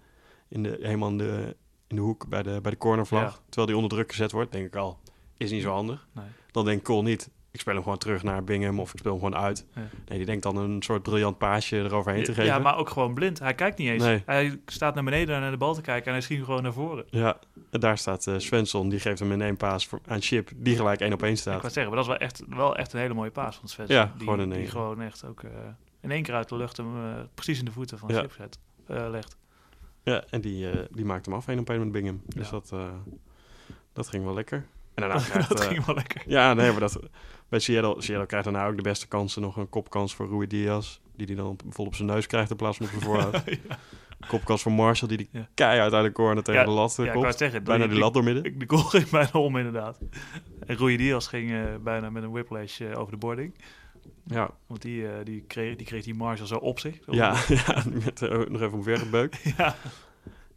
[0.50, 1.56] in de, helemaal in de,
[1.88, 3.42] in de hoek bij de, bij de cornervlag.
[3.46, 5.00] Terwijl die onder druk gezet wordt, denk ik al.
[5.38, 6.08] Is niet zo handig.
[6.12, 6.26] Nee.
[6.52, 9.22] Dan denkt Cole niet, ik speel hem gewoon terug naar Bingham of ik speel hem
[9.24, 9.66] gewoon uit.
[9.74, 9.82] Ja.
[10.08, 12.46] Nee, die denkt dan een soort briljant paasje eroverheen te geven.
[12.46, 13.40] Ja, maar ook gewoon blind.
[13.40, 14.04] Hij kijkt niet eens.
[14.04, 14.24] Nee.
[14.26, 16.74] Hij staat naar beneden naar de bal te kijken en hij schiet hem gewoon naar
[16.74, 17.06] voren.
[17.10, 17.40] Ja,
[17.70, 18.90] en daar staat eh Svensson.
[18.90, 21.38] Die geeft hem in één paas voor, aan Chip, die gelijk één op één Ik
[21.38, 21.62] staat.
[21.62, 23.86] wou zeggen, maar dat is wel echt, wel echt een hele mooie paas van Sven.
[23.88, 25.50] Ja, die, gewoon in die gewoon echt ook eh,
[26.02, 28.20] in één keer uit de lucht hem eh, precies in de voeten van Ja.
[28.22, 29.38] Chip zet, legt.
[30.04, 32.22] Ja, en die, die maakt hem af één op één met Bingham.
[32.26, 32.74] Dus dat,
[33.94, 34.66] dat ging wel lekker.
[34.96, 35.50] En daarna krijgt...
[35.50, 36.22] dat eh, ging wel lekker.
[36.26, 37.00] Ja, nee, maar dat,
[37.50, 39.42] bij Seattle, Seattle krijgt daarna ook de beste kansen.
[39.42, 41.00] Nog een kopkans voor Rui Diaz.
[41.16, 43.60] Die die dan vol op zijn neus krijgt in plaats van op de.
[44.28, 45.48] Kopkans voor Marshall, die die Ja.
[45.54, 47.38] keihard uit de corner tegen Ja, de lat eh, Ja, ik wou kopt.
[47.38, 48.44] zeggen, Bijna die lat doormidden.
[48.44, 50.00] De, de goal ging bijna om inderdaad.
[50.66, 53.56] En Rui Diaz ging eh, bijna met een whiplash over de boarding.
[54.26, 57.00] Ja, Want die, die, kreeg, die kreeg die Marshall zo op zich.
[57.06, 59.42] ja, ja met, nog even omvergebeukt.
[59.58, 59.76] ja.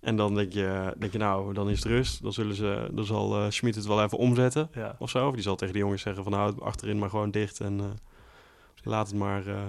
[0.07, 2.23] En dan denk je, denk je, nou, dan is het rust.
[2.23, 4.97] Dan, zullen ze, dan zal eh Schmid het wel even omzetten ja.
[4.99, 5.27] of zo.
[5.29, 7.61] Of die zal tegen de jongens zeggen van, nou, achterin maar gewoon dicht.
[7.61, 7.87] En eh,
[8.83, 9.47] laat het maar...
[9.47, 9.63] eh,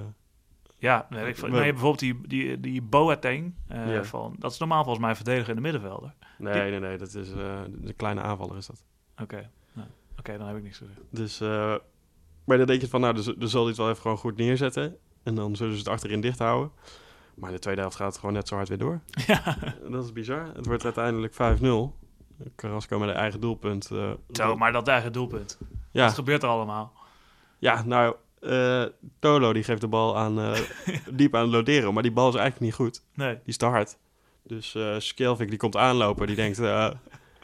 [0.78, 4.04] Ja, nee, ik, nee, bijvoorbeeld die, die, die Boateng, Ja.
[4.04, 6.13] van, dat is normaal volgens mij verdediger in de middenvelder.
[6.38, 7.30] nee, nee, nee, dat is
[7.69, 8.84] de kleine aanvaller is dat.
[9.21, 9.88] Oké, nou,
[10.19, 11.04] oké, dan heb ik niks te zeggen.
[11.10, 11.39] Dus,
[12.45, 14.38] maar dan denk je van, nou, dus, dus zal hij het wel even gewoon goed
[14.38, 14.97] neerzetten.
[15.23, 16.71] En dan zullen ze het achterin dicht houden.
[17.38, 19.00] Maar de tweede helft gaat het gewoon net zo hard weer door.
[19.28, 19.58] Ja,
[19.89, 20.45] Dat is bizar.
[20.56, 21.36] Het wordt uiteindelijk 5-0.
[22.56, 23.89] Carrasco met een eigen doelpunt.
[23.91, 25.58] eh, zo, maar dat eigen doelpunt.
[25.91, 26.93] ja, Wat gebeurt er allemaal?
[27.60, 28.84] ja, nou, eh,
[29.19, 30.60] Tolo die geeft de bal aan, eh,
[31.12, 31.91] diep aan Lodero.
[31.91, 33.04] Maar die bal is eigenlijk niet goed.
[33.13, 33.34] Nee.
[33.34, 33.97] Die is te hard.
[34.43, 36.28] Dus eh Skelvik die komt aanlopen.
[36.28, 36.89] Die denkt, eh,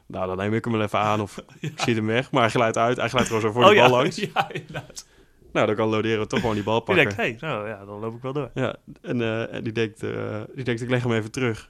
[0.05, 2.31] nou, dan neem ik hem wel even aan of ik schiet hem weg.
[2.31, 2.97] Maar hij glijdt uit.
[2.97, 4.15] Hij glijdt gewoon zo voor oh de ja, bal langs.
[4.15, 5.07] ja, inderdaad.
[5.53, 7.03] Nou, dan kan Lodero toch gewoon die bal Die pakken.
[7.15, 8.51] denkt, hé, hey, nou ja, dan loop ik wel door.
[8.53, 11.69] Ja, en, eh, die, denkt, eh, die denkt, ik leg hem even terug.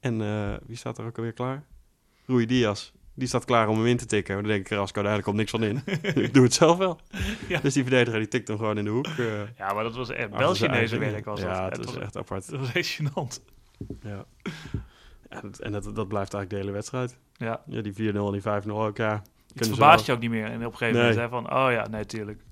[0.00, 1.64] En eh, wie staat er ook alweer klaar?
[2.26, 2.92] Rui Diaz.
[3.14, 4.34] Die staat klaar om hem in te tikken.
[4.34, 5.82] Maar dan denk ik, Carrasco, daar komt niks van in.
[6.24, 7.00] ik doe het zelf wel.
[7.48, 7.60] Ja.
[7.60, 9.06] Dus die verdediger die tikt hem gewoon in de hoek.
[9.56, 11.76] Ja, maar dat was echt zijn Belginees eigen- werk was Ja, dat.
[11.76, 12.50] het was, echt apart.
[12.50, 13.42] dat was echt gênant.
[14.02, 14.24] Ja.
[15.60, 17.18] En dat, dat blijft eigenlijk de hele wedstrijd.
[17.36, 19.22] Ja, Ja, die 4-0 en die 5-0 ook, ja.
[19.54, 20.44] het verbaast wel- je ook niet meer.
[20.50, 21.14] En op een gegeven Nee.
[21.14, 22.42] moment zei van, oh ja, nee, tuurlijk.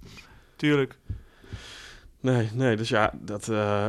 [0.56, 0.98] Tuurlijk.
[2.20, 3.48] Nee, nee, dus ja, dat...
[3.48, 3.88] eh,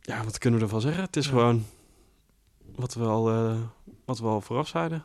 [0.00, 1.02] ja, wat kunnen we ervan zeggen?
[1.02, 1.30] Het is Ja.
[1.30, 1.64] gewoon
[2.74, 3.60] wat we, al, eh,
[4.04, 5.04] wat we al vooraf zeiden.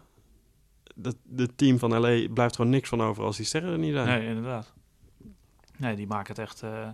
[0.95, 3.93] Dat, het team van LA blijft gewoon niks van over als die sterren er niet
[3.93, 4.07] zijn.
[4.07, 4.73] Nee, inderdaad.
[5.77, 6.61] Nee, die maken het echt...
[6.63, 6.87] eh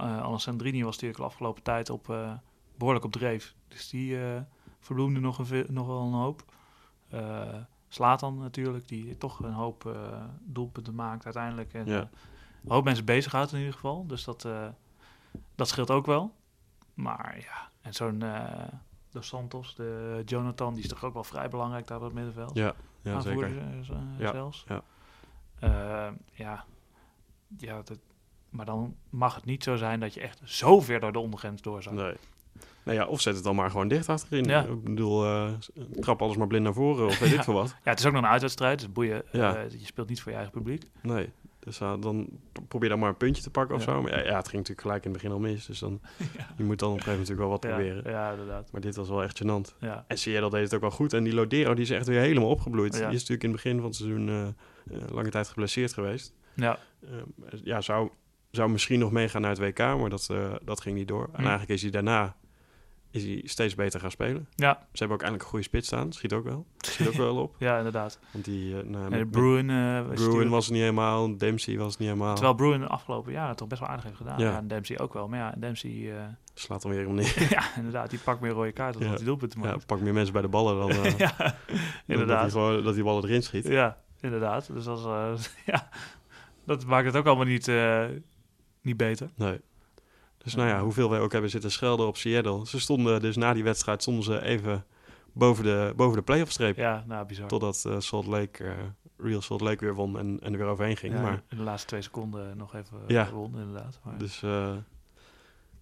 [0.00, 2.32] uh, Alessandrini was natuurlijk de afgelopen tijd op, eh,
[2.76, 3.54] behoorlijk op dreef.
[3.68, 4.40] Dus die eh
[4.80, 6.44] verbloemde nog, een, nog wel een hoop.
[7.08, 7.54] Eh
[7.88, 9.96] Slatan natuurlijk, die toch een hoop
[10.40, 11.72] doelpunten maakt uiteindelijk.
[11.74, 12.10] En Ja.
[12.64, 14.06] Een hoop mensen bezighoudt in ieder geval.
[14.06, 14.66] Dus dat, eh,
[15.54, 16.34] dat scheelt ook wel.
[16.94, 18.22] Maar ja, en zo'n
[19.10, 22.54] Dos Santos, de Jonathan, die is toch ook wel vrij belangrijk daar op het middenveld.
[22.54, 23.96] Ja, ja Aanvoerder, zeker.
[23.96, 24.64] eh, Ja, zelfs.
[24.68, 24.82] ja.
[25.60, 26.64] Eh, ja,
[27.58, 27.98] ja dat,
[28.50, 31.62] maar dan mag het niet zo zijn dat je echt zo ver door de ondergrens
[31.62, 31.96] doorzakt.
[31.96, 32.14] Nee.
[32.82, 34.44] Nou ja, of zet het dan maar gewoon dicht achterin.
[34.44, 34.62] Ja.
[34.64, 35.52] Ik bedoel, eh,
[36.00, 37.36] trap alles maar blind naar voren of weet Ja.
[37.36, 37.68] ik veel wat.
[37.84, 39.22] Ja, het is ook nog een uitwedstrijd, dus boeien.
[39.32, 39.60] Ja.
[39.60, 40.84] je speelt niet voor je eigen publiek.
[41.02, 41.32] Nee.
[41.60, 42.28] Dus uh, dan
[42.68, 43.92] probeer dan maar een puntje te pakken of Ja.
[43.92, 44.02] zo.
[44.02, 45.66] Maar ja, ja, het ging natuurlijk gelijk in het begin al mis.
[45.66, 46.00] Dus dan,
[46.38, 46.46] Ja.
[46.56, 48.12] je moet dan op een gegeven moment natuurlijk wel wat proberen.
[48.12, 48.72] ja, inderdaad.
[48.72, 49.76] Maar dit was wel echt gênant.
[49.80, 50.04] Ja.
[50.08, 51.12] En Seattle deed het ook wel goed.
[51.12, 52.92] En die Lodero die is echt weer helemaal opgebloeid.
[52.92, 56.34] Die is natuurlijk in het begin van het seizoen eh, eh, lange tijd geblesseerd geweest.
[56.54, 56.78] Ja.
[57.00, 57.08] Eh,
[57.64, 58.10] ja, zou,
[58.50, 61.22] zou misschien nog meegaan naar het WK, maar dat, eh, dat ging niet door.
[61.24, 61.40] En Hm.
[61.40, 62.36] eigenlijk is hij daarna
[63.10, 64.46] is hij steeds beter gaan spelen.
[64.54, 64.72] Ja.
[64.92, 66.12] Ze hebben ook eindelijk een goede spits staan.
[66.12, 66.66] Schiet ook wel.
[66.78, 67.54] Schiet ook wel op.
[67.58, 68.18] ja, inderdaad.
[68.32, 71.36] Want die, eh, nou, met- Bruin, eh, was Bruin was het niet helemaal.
[71.36, 72.34] Dempsey was het niet helemaal.
[72.34, 74.38] Terwijl Bruin de afgelopen jaren toch best wel aardig heeft gedaan.
[74.38, 74.50] Ja.
[74.50, 75.28] Ja, en Dempsey ook wel.
[75.28, 77.46] Maar ja, Dempsey, eh, Slaat dan weer om neer.
[77.50, 79.08] ja, inderdaad, die pakt meer rode kaarten dan Ja.
[79.08, 79.86] dat hij doelpunten Ja, maakt.
[79.86, 81.54] pak meer mensen bij de ballen dan, Ja, dan dat, hij
[82.06, 82.50] inderdaad.
[82.52, 83.66] gewoon, dat die ballen erin schiet.
[83.66, 84.70] Ja, inderdaad.
[84.72, 84.98] Dus dat,
[85.38, 85.88] is, ja,
[86.66, 87.70] dat maakt het ook allemaal niet,
[88.82, 89.30] niet beter.
[89.36, 89.60] Nee.
[90.44, 92.66] Dus nou ja, hoeveel wij ook hebben zitten schelden op Seattle.
[92.66, 94.84] Ze stonden dus na die wedstrijd stonden ze even
[95.32, 96.76] boven de, boven de playoff streep.
[96.76, 97.48] Ja, nou, bizar.
[97.48, 98.72] Totdat eh, Salt Lake, eh,
[99.16, 101.14] Real Salt Lake weer won en, en er weer overheen ging.
[101.14, 103.30] Ja, maar, in de laatste twee seconden nog even eh, Ja.
[103.30, 104.00] won, inderdaad.
[104.04, 104.72] Maar, dus, eh,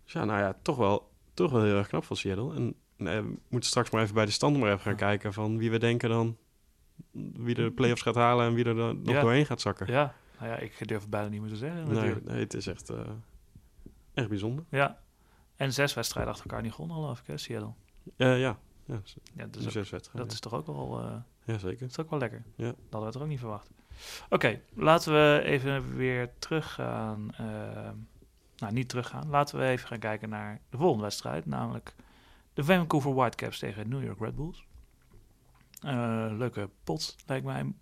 [0.05, 2.55] dus ja, nou ja, toch wel, toch wel heel erg knap van Seattle.
[2.55, 4.99] En eh, we moeten straks maar even bij de standen maar even gaan Ja.
[4.99, 6.37] kijken van wie we denken dan
[7.35, 9.87] wie de playoffs gaat halen en wie er dan nog doorheen gaat zakken.
[9.87, 12.67] ja, nou ja, ik durf het bijna niet meer te zeggen nee, nee, het is
[12.67, 13.01] echt, eh,
[14.19, 14.65] echt bijzonder.
[14.71, 14.99] Ja.
[15.57, 17.73] En zes wedstrijden achter elkaar niet gewonnen, geloof ik, hè, Seattle.
[18.17, 20.25] Eh, ja, Ja, dat is Ja, is, ook- zeswedstrijd.
[20.25, 21.79] dat is toch ook wel, eh, Ja, zeker.
[21.81, 22.43] dat is ook wel lekker.
[22.57, 22.65] Ja.
[22.67, 23.71] Dat hadden we toch ook niet verwacht.
[24.31, 27.31] Oké, laten we even weer teruggaan.
[27.35, 27.91] eh,
[28.57, 29.29] nou, niet teruggaan.
[29.29, 31.47] Laten we even gaan kijken naar de volgende wedstrijd.
[31.47, 31.95] Namelijk
[32.55, 34.67] de Vancouver Whitecaps tegen New York Red Bulls.
[36.39, 37.73] Leuke pot, lijkt mij.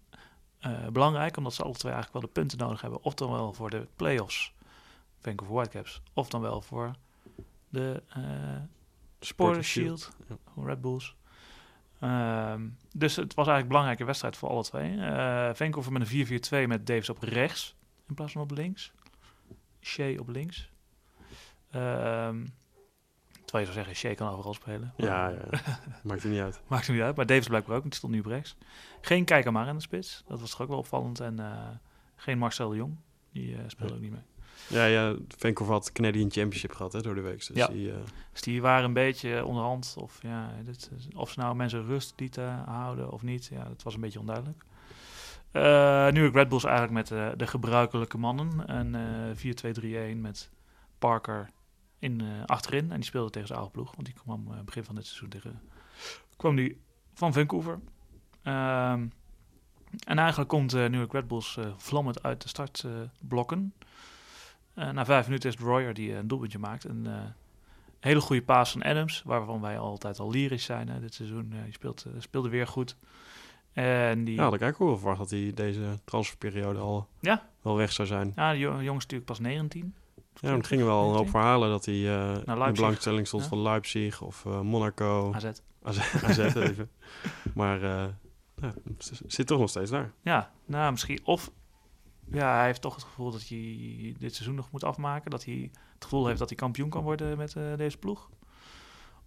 [0.92, 3.02] Belangrijk, omdat ze alle twee eigenlijk wel de punten nodig hebben.
[3.02, 4.54] Of dan wel voor de playoffs,
[5.26, 6.02] Vancouver Whitecaps.
[6.12, 6.90] Of dan wel voor
[7.68, 8.02] de
[9.20, 10.16] Supporter Shield,
[10.54, 11.16] van Red Bulls.
[12.00, 15.00] Ehm, dus het was eigenlijk een belangrijke wedstrijd voor alle twee.
[15.00, 16.08] Eh Vancouver met een
[16.64, 17.76] 4-4-2 met Davis op rechts
[18.08, 18.92] in plaats van op links.
[19.80, 20.70] Shea op links.
[21.70, 22.44] Ehm
[23.46, 24.92] terwijl je zou zeggen, Shea kan overal spelen.
[24.96, 25.38] Ja, ja.
[26.02, 26.60] Maakt er niet uit.
[26.66, 27.16] Maakt er niet uit.
[27.16, 28.56] Maar Davis blijkbaar ook, die stond nu op rechts.
[29.00, 30.24] Geen kijker maar in de spits.
[30.26, 31.20] Dat was toch ook wel opvallend.
[31.20, 31.68] En eh,
[32.16, 32.96] geen Marcel de Jong.
[33.32, 34.22] Die eh, speelde ook niet mee.
[34.68, 37.46] Ja, ja, Vancouver had Canadian Championship gehad hè, door de week.
[37.46, 37.66] Dus Ja.
[37.66, 37.96] die, eh,
[38.32, 39.94] Dus die waren een beetje onderhand.
[39.98, 43.46] Of, ja, dit, of ze nou mensen rust lieten houden of niet.
[43.46, 44.64] Ja, dat was een beetje onduidelijk.
[45.50, 48.76] Eh, nu Red Bulls eigenlijk met eh, de gebruikelijke mannen.
[48.76, 49.36] Een eh
[50.16, 50.50] 4-2-3-1 met
[50.98, 51.50] Parker
[51.98, 52.90] in, achterin.
[52.90, 53.94] En die speelde tegen zijn oude ploeg.
[53.94, 55.60] Want die kwam begin van dit seizoen tegen...
[56.36, 56.80] kwam die
[57.14, 57.78] van Vancouver.
[58.42, 59.06] Ehm,
[60.06, 63.74] en eigenlijk komt nu ook Red Bulls vlammend uit de startblokken.
[64.76, 66.84] Eh na vijf minuten is het Royer die eh, een doelpuntje maakt.
[66.84, 67.12] Een eh,
[68.00, 71.48] hele goede paas van Adams, waarvan wij altijd al lyrisch zijn hè, dit seizoen.
[71.64, 72.96] Die speelt, speelde weer goed.
[73.72, 77.48] En die, ja, had ik eigenlijk wel verwacht dat hij deze transferperiode al Ja.
[77.62, 78.32] wel weg zou zijn.
[78.36, 79.94] ja, de jo- jongen is natuurlijk pas 19.
[80.40, 81.30] Ja, er gingen wel een hoop 19.
[81.40, 83.48] verhalen dat hij eh in belangstelling stond Ja.
[83.48, 85.32] van Leipzig of Monaco.
[85.34, 85.44] AZ.
[85.82, 86.90] AZ, AZ even.
[87.54, 87.80] Maar
[88.60, 90.12] ja, z- zit toch nog steeds daar.
[90.22, 91.20] Ja, nou misschien.
[91.24, 91.50] Of
[92.32, 95.30] ja, hij heeft toch het gevoel dat hij dit seizoen nog moet afmaken.
[95.30, 98.30] Dat hij het gevoel heeft dat hij kampioen kan worden met eh, deze ploeg.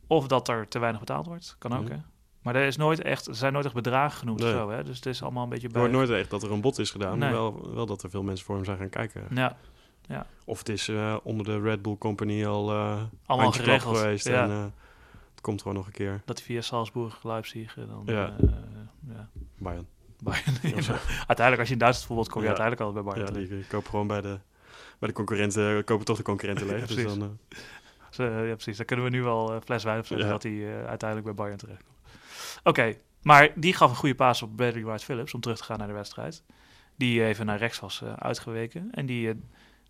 [0.07, 1.55] Of dat er te weinig betaald wordt.
[1.59, 1.97] Kan ook, hè.
[2.41, 4.51] Maar er, is nooit echt, er zijn nooit echt bedragen genoemd Nee.
[4.51, 4.83] zo, hè.
[4.83, 5.81] Dus het is allemaal een beetje Je bij...
[5.81, 7.17] hoort nooit echt dat er een bod is gedaan.
[7.17, 7.29] Nee.
[7.31, 9.23] Maar wel, wel dat er veel mensen voor hem zijn gaan kijken.
[9.29, 13.97] Ja, Of het is eh, onder de Red Bull Company al eh allemaal geregeld.
[13.97, 14.27] geweest.
[14.27, 14.43] Ja.
[14.43, 14.63] En eh,
[15.31, 16.21] het komt gewoon nog een keer.
[16.25, 18.01] Dat hij via Salzburg, Leipzig, dan...
[18.05, 18.35] Ja.
[19.07, 19.29] ja.
[19.57, 19.88] Bayern.
[20.23, 20.55] Bayern.
[21.27, 22.53] Uiteindelijk, als je in Duitsland voetbalt, kom je Ja.
[22.58, 23.47] uiteindelijk altijd bij Ja, Bayern.
[23.49, 24.39] die, die kopen gewoon bij de,
[24.99, 26.79] bij de concurrenten, kopen toch de concurrenten leeg.
[26.79, 27.13] Ja, dus precies.
[27.19, 27.58] dan, eh,
[28.10, 28.77] Dus, eh, ja, precies.
[28.77, 30.32] Dan kunnen we nu wel eh, fles wijn op zetten Ja.
[30.32, 31.97] dat hij eh, uiteindelijk bij Bayern terecht komt.
[32.63, 35.77] Oké, maar die gaf een goede paas op Bradley Wright Phillips om terug te gaan
[35.77, 36.43] naar de wedstrijd.
[36.95, 38.88] Die even naar rechts was eh, uitgeweken.
[38.91, 39.36] En die, eh,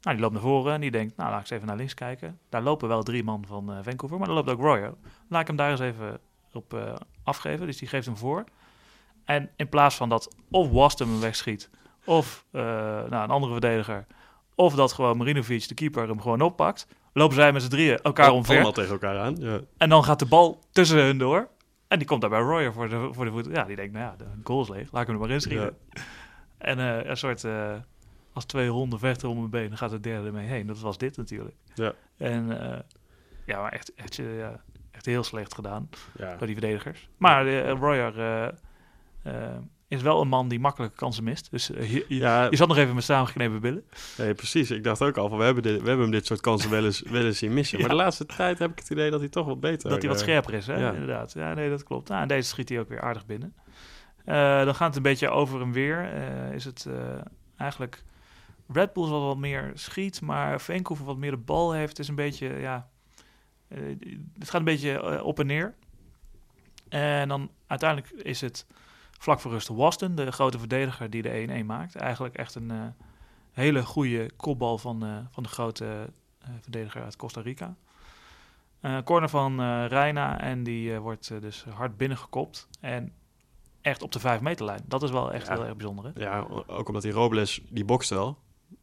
[0.02, 1.94] nou, die loopt naar voren en die denkt, nou laat ik eens even naar links
[1.94, 2.40] kijken.
[2.50, 4.98] Daar lopen wel drie man van eh, Vancouver, maar er loopt ook Royo.
[5.28, 6.20] Laat ik hem daar eens even
[6.54, 7.66] op eh, afgeven.
[7.66, 8.44] Dus die geeft hem voor.
[9.30, 11.70] En in plaats van dat of Waston hem wegschiet,
[12.06, 14.06] of eh, nou, een andere verdediger,
[14.56, 18.32] of dat gewoon Marinovic, de keeper, hem gewoon oppakt, lopen zij met z'n drieën elkaar
[18.32, 18.54] omver.
[18.54, 19.36] allemaal tegen elkaar aan.
[19.40, 19.60] Ja.
[19.78, 21.48] En dan gaat de bal tussen hun door.
[21.88, 23.52] En die komt daar bij Royer voor de, voor de voeten.
[23.52, 24.92] Ja, die denkt, nou ja, de goal is leeg.
[24.92, 25.78] Laat ik hem er maar in schieten.
[26.58, 27.74] En eh, een soort, eh,
[28.34, 30.68] als twee honden vechten om een been, dan gaat de derde ermee heen.
[30.68, 31.56] Dat was dit natuurlijk.
[31.74, 31.94] Ja.
[32.18, 32.48] En
[33.46, 34.62] ja, maar echt, echt, ja,
[34.92, 36.36] echt heel slecht gedaan Ja.
[36.36, 37.10] door die verdedigers.
[37.18, 38.14] Maar Royer
[39.88, 41.52] is wel een man die makkelijke kansen mist.
[41.52, 43.84] Dus eh, je, je, Ja, je zat nog even met samengeknepen billen.
[44.18, 44.72] nee, precies.
[44.72, 46.86] Ik dacht ook al van, we hebben, dit, we hebben hem dit soort kansen wel
[46.86, 47.78] eens, wel eens zien missen.
[47.78, 47.86] Ja.
[47.88, 49.90] Maar de laatste tijd heb ik het idee dat hij toch wat beter...
[49.90, 50.76] Dat hij wat eh, scherper is, hè?
[50.78, 50.92] ja.
[50.92, 51.34] inderdaad.
[51.34, 52.10] Ja, nee, dat klopt.
[52.10, 53.54] Nou, en deze schiet hij ook weer aardig binnen.
[54.26, 56.14] Eh, dan gaat het een beetje over en weer.
[56.14, 56.96] Eh, is het eh,
[57.58, 58.04] eigenlijk
[58.68, 62.00] Red Bulls wat wat meer schiet, maar Vancouver wat meer de bal heeft.
[62.00, 62.90] is een beetje, ja...
[63.68, 63.80] eh,
[64.40, 65.76] het gaat een beetje eh, op en neer.
[66.90, 68.66] En dan uiteindelijk is het
[69.20, 71.96] vlak voor rust Waston, de grote verdediger die de 1-1 maakt.
[71.96, 72.78] Eigenlijk echt een eh,
[73.52, 76.10] hele goede kopbal van, eh, van de grote
[76.42, 77.76] eh, verdediger uit Costa Rica.
[78.80, 82.68] Eh, corner van eh Reina en die eh, wordt dus hard binnengekopt.
[82.80, 83.14] En
[83.82, 84.82] echt op de 5 meterlijn.
[84.86, 85.54] Dat is wel echt Ja.
[85.54, 86.06] heel erg bijzonder.
[86.14, 86.22] Hè?
[86.24, 88.38] Ja, ook omdat die Robles, die bokst wel.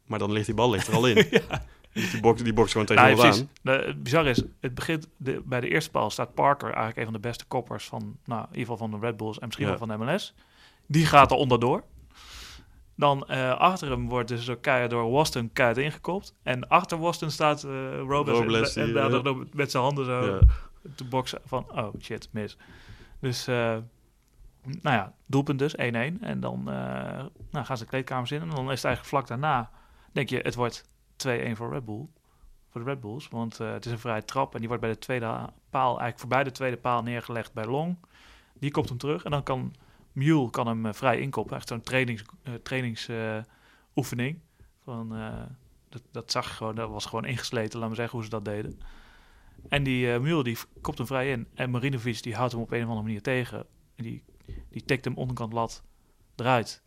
[0.07, 1.27] Maar dan ligt die bal ligt er al in.
[1.49, 1.63] ja.
[1.97, 3.49] Dus die bokst, die bokst gewoon tegen Nou, aan.
[3.63, 7.05] De, het bizarre is, het begint de, bij de eerste paal staat Parker eigenlijk een
[7.05, 9.67] van de beste koppers van, nou, in ieder geval van de Red Bulls en misschien
[9.67, 9.79] Ja.
[9.79, 10.35] wel van de MLS.
[10.87, 11.85] Die gaat er onderdoor.
[12.97, 16.35] Dan eh, achter hem wordt dus door, keihard door Waston keihard ingekopt.
[16.43, 20.39] En achter Waston staat eh Robles, Robles, en, en die, met zijn handen zo Ja.
[20.95, 22.57] te boksen van, oh shit, mis.
[23.21, 23.77] Dus, eh,
[24.63, 25.79] nou ja, doelpunt dus, 1-1.
[26.21, 28.41] En dan eh, nou, gaan ze de kleedkamers in.
[28.41, 29.71] En dan is het eigenlijk vlak daarna,
[30.13, 30.85] denk je, het wordt
[31.27, 32.07] 2-1 voor Red Bull.
[32.69, 33.29] Voor de Red Bulls.
[33.29, 34.53] Want eh, het is een vrije trap.
[34.53, 35.27] En die wordt bij de tweede
[35.71, 37.97] paal, eigenlijk voorbij de tweede paal neergelegd bij Long.
[38.55, 39.25] Die komt hem terug.
[39.25, 39.75] En dan kan
[40.13, 41.57] Mule kan hem eh, vrij inkoppen.
[41.57, 44.41] Echt zo'n trainings, eh, trainingsoefening.
[44.85, 45.09] van,
[45.89, 48.81] dat, dat zag gewoon, dat was gewoon ingesleten, laat me zeggen, hoe ze dat deden.
[49.69, 51.47] En die uh, Mule die kopt hem vrij in.
[51.55, 53.67] En Marinovic die houdt hem op een of andere manier tegen.
[53.95, 54.25] En die,
[54.71, 55.83] die tikt hem onderkant lat
[56.37, 56.83] eruit.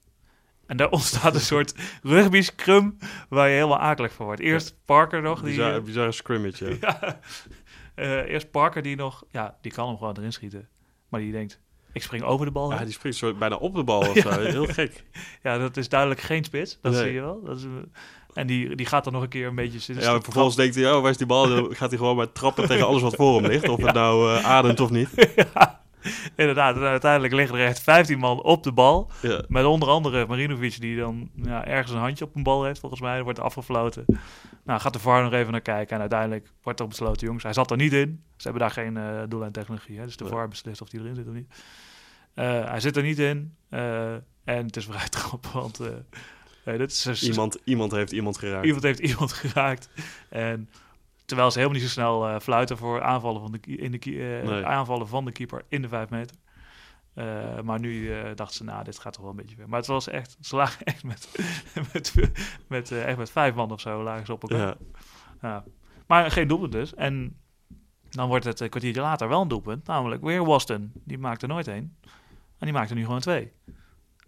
[0.69, 2.97] En daar ontstaat een soort rugby scrum
[3.29, 4.41] waar je helemaal akelig van wordt.
[4.41, 5.41] Eerst Parker nog.
[5.41, 7.19] Die, bizarre, bizarre scrimmage, ja.
[7.95, 9.23] uh, eerst Parker die nog...
[9.31, 10.67] Ja, die kan hem gewoon erin schieten.
[11.09, 11.59] Maar die denkt,
[11.91, 12.71] ik spring over de bal.
[12.71, 14.29] Ja, die springt soort bijna op de bal of zo.
[14.29, 15.03] Heel gek.
[15.43, 16.77] Ja, dat is duidelijk geen spits.
[16.81, 17.41] Dat zie je wel.
[17.43, 17.63] Dat is,
[18.33, 20.03] en die, die gaat dan nog een keer een beetje zitten.
[20.03, 21.47] Ja, vervolgens denkt hij, oh, waar is die bal?
[21.47, 23.69] Dan gaat hij gewoon maar trappen tegen alles wat voor hem ligt.
[23.69, 25.09] Of het nou uh, ademt of niet.
[25.35, 25.78] ja,
[26.35, 26.75] inderdaad.
[26.75, 29.11] En uiteindelijk liggen er echt 15 man op de bal.
[29.21, 29.43] Ja.
[29.47, 33.01] Met onder andere Marinovic, die dan ja, ergens een handje op een bal heeft, volgens
[33.01, 33.23] mij.
[33.23, 34.05] wordt afgefloten.
[34.63, 35.95] Nou, gaat de VAR nog even naar kijken.
[35.95, 38.23] En uiteindelijk wordt er besloten, jongens, hij zat er niet in.
[38.37, 39.99] Ze hebben daar geen uh, doellijntechnologie.
[39.99, 40.05] Hè?
[40.05, 41.47] Dus de VAR beslist of hij erin zit of niet.
[42.35, 43.55] Uh, hij zit er niet in.
[43.69, 45.81] Uh, en het is vrij trap, want...
[46.77, 48.65] Dit is iemand, iemand heeft iemand geraakt.
[48.65, 49.89] Iemand heeft iemand geraakt.
[50.29, 50.69] En
[51.29, 54.61] terwijl ze helemaal niet zo snel uh, fluiten voor aanvallen van de, in de, uh,
[54.61, 56.35] aanvallen van de keeper in de vijf meter.
[57.15, 59.69] Uh, maar nu dachten ze, nou, dit gaat toch wel een beetje ver.
[59.69, 61.29] Maar het was echt, ze lagen echt met,
[61.93, 62.13] met,
[62.67, 64.59] met, echt met vijf man of zo lagen ze op elkaar.
[64.67, 64.75] Ja.
[65.41, 65.63] ja.
[66.07, 66.95] Maar geen doelpunt dus.
[66.95, 67.37] En
[68.09, 69.85] dan wordt het een kwartiertje later wel een doelpunt.
[69.85, 70.91] Namelijk weer Waston.
[71.03, 71.97] Die maakte nooit één.
[72.57, 73.51] En die maakte nu gewoon twee.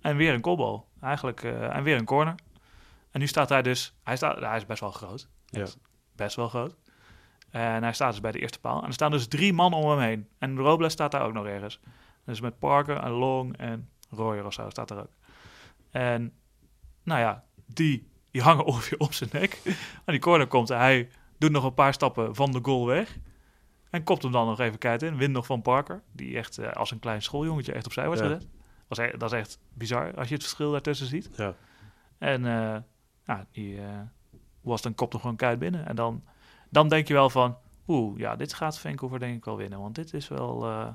[0.02, 0.88] En weer een kopbal.
[1.02, 1.44] Eigenlijk.
[1.44, 2.36] En weer een corner.
[3.12, 3.94] En nu staat hij dus.
[4.04, 5.30] Hij, staat, hij is best wel groot.
[5.46, 5.66] Ja.
[6.16, 6.76] Best wel groot.
[7.52, 8.82] En hij staat dus bij de eerste paal.
[8.82, 10.28] En er staan dus drie man om hem heen.
[10.38, 11.80] En Robles staat daar ook nog ergens.
[12.26, 15.12] Dus met Parker en Long en Royer of zo staat er ook.
[15.92, 16.34] En
[17.04, 19.62] nou ja, die, die hangen ongeveer op zijn nek.
[20.06, 21.10] En die corner komt hij
[21.42, 23.18] doet nog een paar stappen van de goal weg.
[23.90, 25.18] En kopt hem dan nog even kijken in.
[25.18, 26.02] Wint nog van Parker.
[26.12, 28.28] Die echt uh, als een klein schooljongetje echt opzij wordt ja.
[28.28, 28.48] gezet.
[28.88, 31.30] Was e-, dat is echt bizar als je het verschil daartussen ziet.
[31.36, 31.56] Ja.
[32.18, 32.78] En uh,
[33.26, 33.84] ja, die uh,
[34.62, 35.86] was dan kop nog gewoon keihard binnen.
[35.86, 36.24] En dan,
[36.72, 37.58] dan denk je wel van,
[37.88, 39.80] oeh, ja, dit gaat Vancouver denk ik wel winnen.
[39.80, 40.88] Want dit is wel, uh,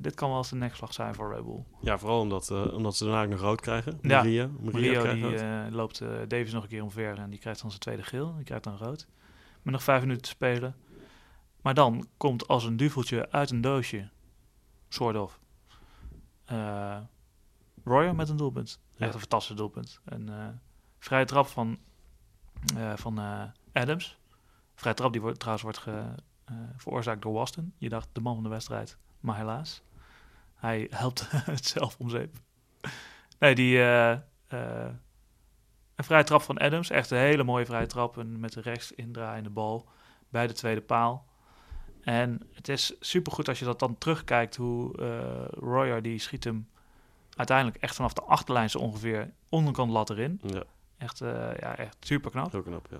[0.00, 1.64] dit kan wel eens een nekslag zijn voor Red Bull.
[1.80, 3.98] Ja, vooral omdat, omdat ze daarna ook nog rood krijgen.
[4.02, 7.82] Maria, ja, Maria die loopt Davis nog een keer omver en die krijgt dan zijn
[7.82, 8.34] tweede geel.
[8.34, 9.06] Die krijgt dan rood.
[9.62, 10.76] Met nog vijf minuten te spelen.
[11.62, 14.10] Maar dan komt als een duveltje uit een doosje,
[14.88, 15.40] soort of,
[17.84, 18.80] Royer met een doelpunt.
[18.98, 20.00] Echt een fantastisch doelpunt.
[20.04, 20.30] Een
[20.98, 21.78] vrije trap van,
[22.94, 23.18] van
[23.72, 24.20] Adams.
[24.82, 26.14] Vrije trap die wordt, trouwens wordt ge,
[26.76, 27.74] veroorzaakt door Waston.
[27.78, 29.82] Je dacht de man van de wedstrijd, maar helaas.
[30.54, 32.36] Hij helpt het zelf om zeep.
[33.38, 33.78] Nee, die
[35.94, 36.90] een vrije trap van Adams.
[36.90, 38.18] Echt een hele mooie vrije trap.
[38.18, 39.88] En met de rechts indraaiende bal
[40.28, 41.26] bij de tweede paal.
[42.00, 46.68] En het is supergoed als je dat dan terugkijkt, hoe uh, Royer die schiet hem
[47.36, 50.40] uiteindelijk echt vanaf de achterlijn zo ongeveer onderkant lat erin.
[50.42, 50.62] Ja.
[50.98, 52.52] Echt, uh, ja, echt super knap.
[52.52, 52.98] Heel knap, ja.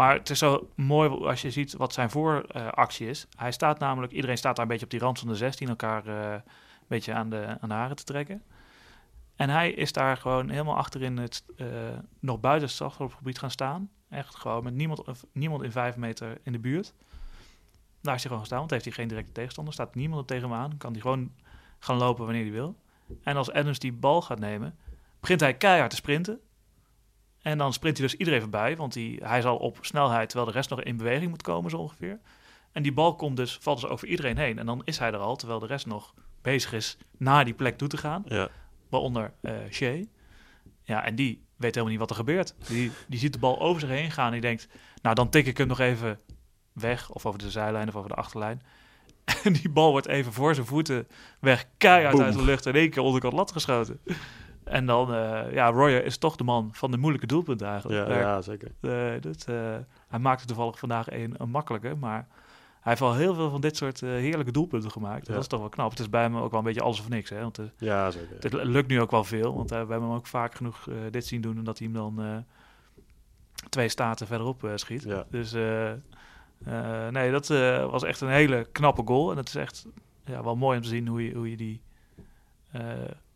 [0.00, 3.26] Maar het is zo mooi als je ziet wat zijn vooractie is.
[3.36, 6.06] Hij staat namelijk, iedereen staat daar een beetje op die rand van de 16, elkaar
[6.06, 6.42] uh, een
[6.86, 8.42] beetje aan de, aan de haren te trekken.
[9.36, 11.44] En hij is daar gewoon helemaal achterin het,
[12.20, 13.90] nog buiten het strafschopgebied gaan staan.
[14.08, 16.94] Echt gewoon met niemand, niemand in vijf meter in de buurt.
[18.00, 19.72] Daar is hij gewoon gestaan, want heeft hij geen directe tegenstander.
[19.74, 20.76] Staat niemand tegen hem aan.
[20.76, 21.32] Kan hij gewoon
[21.78, 22.76] gaan lopen wanneer hij wil.
[23.22, 24.78] En als Adams die bal gaat nemen,
[25.20, 26.40] begint hij keihard te sprinten.
[27.42, 30.56] En dan sprint hij dus iedereen voorbij, want hij, hij zal op snelheid, terwijl de
[30.56, 32.18] rest nog in beweging moet komen zo ongeveer.
[32.72, 34.58] En die bal komt dus, valt dus over iedereen heen.
[34.58, 37.78] En dan is hij er al, terwijl de rest nog bezig is naar die plek
[37.78, 38.22] toe te gaan.
[38.26, 38.48] Ja.
[38.88, 40.04] Waaronder uh, Shea.
[40.82, 42.54] Ja, en die weet helemaal niet wat er gebeurt.
[42.66, 44.68] Die, die ziet de bal over zich heen gaan en die denkt...
[45.02, 46.20] nou, dan tik ik hem nog even
[46.72, 48.62] weg, of over de zijlijn of over de achterlijn.
[49.44, 51.08] En die bal wordt even voor zijn voeten
[51.40, 54.00] weg, keihard uit de lucht en één keer onderkant lat geschoten.
[54.64, 58.08] En dan, uh, ja, Royer is toch de man van de moeilijke doelpunten eigenlijk.
[58.08, 58.70] Ja, ja zeker.
[58.80, 59.76] Uh, dat, uh,
[60.08, 62.26] hij maakte toevallig vandaag een, een makkelijke, maar
[62.80, 65.26] hij heeft al heel veel van dit soort heerlijke doelpunten gemaakt.
[65.26, 65.32] Ja.
[65.32, 65.90] Dat is toch wel knap.
[65.90, 67.30] Het is bij hem ook wel een beetje alles of niks.
[67.30, 67.40] Hè?
[67.40, 68.36] Want, ja, zeker.
[68.40, 71.40] Het lukt nu ook wel veel, want we hebben hem ook vaak genoeg dit zien
[71.40, 72.44] doen, omdat hij hem dan
[73.68, 75.02] twee staten verderop schiet.
[75.02, 75.26] Ja.
[75.30, 75.52] Dus
[77.10, 77.48] nee, dat
[77.90, 79.30] was echt een hele knappe goal.
[79.30, 79.86] En het is echt
[80.24, 81.80] ja, wel mooi om te zien hoe je, hoe je die...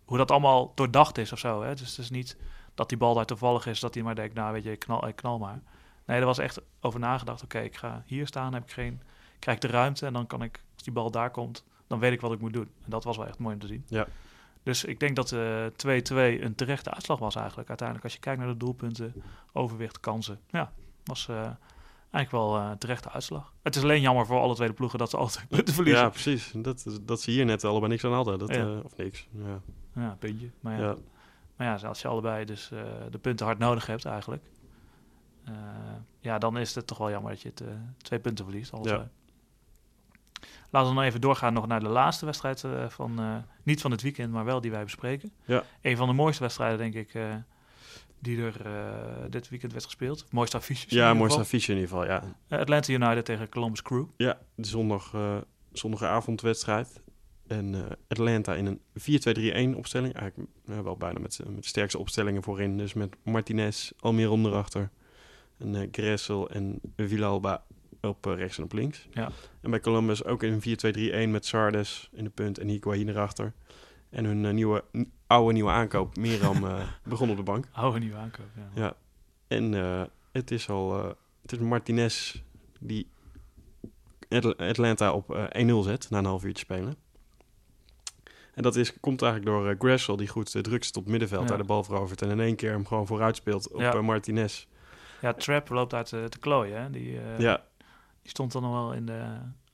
[0.05, 1.63] Hoe dat allemaal doordacht is of zo.
[1.63, 1.75] Hè?
[1.75, 2.37] Dus het is niet
[2.75, 5.17] dat die bal daar toevallig is, dat hij maar denkt, nou weet je, knal, ik
[5.17, 5.63] knal maar.
[6.07, 7.43] Nee, er was echt over nagedacht.
[7.43, 9.03] Oké, ik ga hier staan, heb ik geen,
[9.39, 12.13] krijg ik de ruimte en dan kan ik, als die bal daar komt, dan weet
[12.13, 12.71] ik wat ik moet doen.
[12.85, 13.85] En dat was wel echt mooi om te zien.
[13.89, 14.07] Ja.
[14.63, 15.37] Dus ik denk dat 2-2
[16.41, 17.69] een terechte uitslag was eigenlijk.
[17.69, 19.23] Uiteindelijk, als je kijkt naar de doelpunten,
[19.53, 20.41] overwicht, kansen.
[20.51, 20.73] Ja,
[21.05, 21.29] was
[22.15, 23.53] eigenlijk wel uh, terechte uitslag.
[23.63, 26.03] Het is alleen jammer voor alle tweede ploegen dat ze altijd punten verliezen.
[26.03, 26.53] Ja, precies.
[26.55, 28.39] Dat, dat ze hier net allebei niks aan hadden.
[28.39, 28.79] Dat, ja.
[28.79, 29.29] of niks.
[29.31, 29.61] Ja,
[29.95, 30.51] ja puntje.
[30.61, 30.97] Maar ja, ja.
[31.57, 32.81] Maar ja als je allebei dus uh,
[33.11, 34.43] de punten hard nodig hebt eigenlijk.
[35.45, 35.53] eh,
[36.21, 38.73] ja, dan is het toch wel jammer dat je het eh, twee punten verliest.
[38.83, 39.09] Ja.
[40.71, 43.91] Laten we nog even doorgaan nog naar de laatste wedstrijd eh, van, eh, niet van
[43.91, 45.33] het weekend, maar wel die wij bespreken.
[45.45, 45.63] Ja.
[45.83, 47.35] Een van de mooiste wedstrijden, denk ik, eh,
[48.19, 50.27] die er eh, dit weekend werd gespeeld.
[50.33, 50.93] Mooiste affiches.
[50.93, 52.23] in Ja, mooiste affiche in ieder geval, ja.
[52.49, 54.05] Eh, Atlanta United tegen Columbus Crew.
[54.17, 55.37] Ja, de zondag, eh,
[55.73, 57.03] zondagavondwedstrijd.
[57.47, 60.15] En eh, Atlanta in een 4-2-3-1 opstelling.
[60.15, 62.77] Eigenlijk eh, wel bijna met, met de sterkste opstellingen voorin.
[62.77, 64.91] Dus met Martinez, Almiron erachter.
[65.59, 67.65] En eh Gressel en Villalba
[68.01, 69.09] op eh, rechts en op links.
[69.11, 69.31] Ja.
[69.61, 73.53] En bij Columbus ook in een 4-2-3-1 met Sardes in de punt en Higuain erachter.
[74.11, 74.85] En hun eh, nieuwe,
[75.27, 77.69] oude nieuwe aankoop, Miram, eh, begon op de bank.
[77.73, 78.47] Oude nieuwe aankoop.
[78.57, 78.83] Ja.
[78.83, 78.97] Ja.
[79.47, 81.11] En eh, het is al eh,
[81.43, 82.43] het is Martinez
[82.81, 83.09] die
[84.29, 86.95] Atl- Atlanta op eh 1-0 zet na een half uurtje spelen.
[88.55, 91.11] En dat is, komt eigenlijk door eh, Gressel, die goed uh, druk zit op het
[91.11, 91.49] middenveld, Ja.
[91.49, 93.93] daar de bal verovert en in één keer hem gewoon vooruit speelt op Ja.
[93.93, 94.67] eh, Martinez.
[95.21, 96.83] Ja, Trap loopt uit de, de klooien.
[96.83, 96.91] Hè?
[96.91, 97.63] Die, eh, ja,
[98.23, 99.25] die stond dan nog wel in de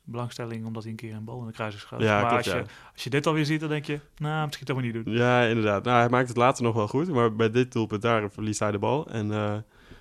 [0.05, 2.07] belangstelling omdat hij een keer een bal in de kruis is geschoten.
[2.07, 2.59] ja, maar klopt, als, ja.
[2.61, 5.15] je, als je dit alweer ziet, dan denk je, nou, misschien toch maar niet doen.
[5.15, 5.85] Ja, inderdaad.
[5.85, 8.71] Nou, hij maakt het later nog wel goed, maar bij dit doelpunt daar verliest hij
[8.71, 9.07] de bal.
[9.07, 9.57] En eh,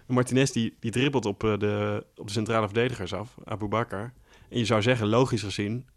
[0.08, 4.14] Martinez die, die dribbelt op, eh, de, op de centrale verdedigers af, Abu Bakar.
[4.50, 5.88] En je zou zeggen, logisch gezien,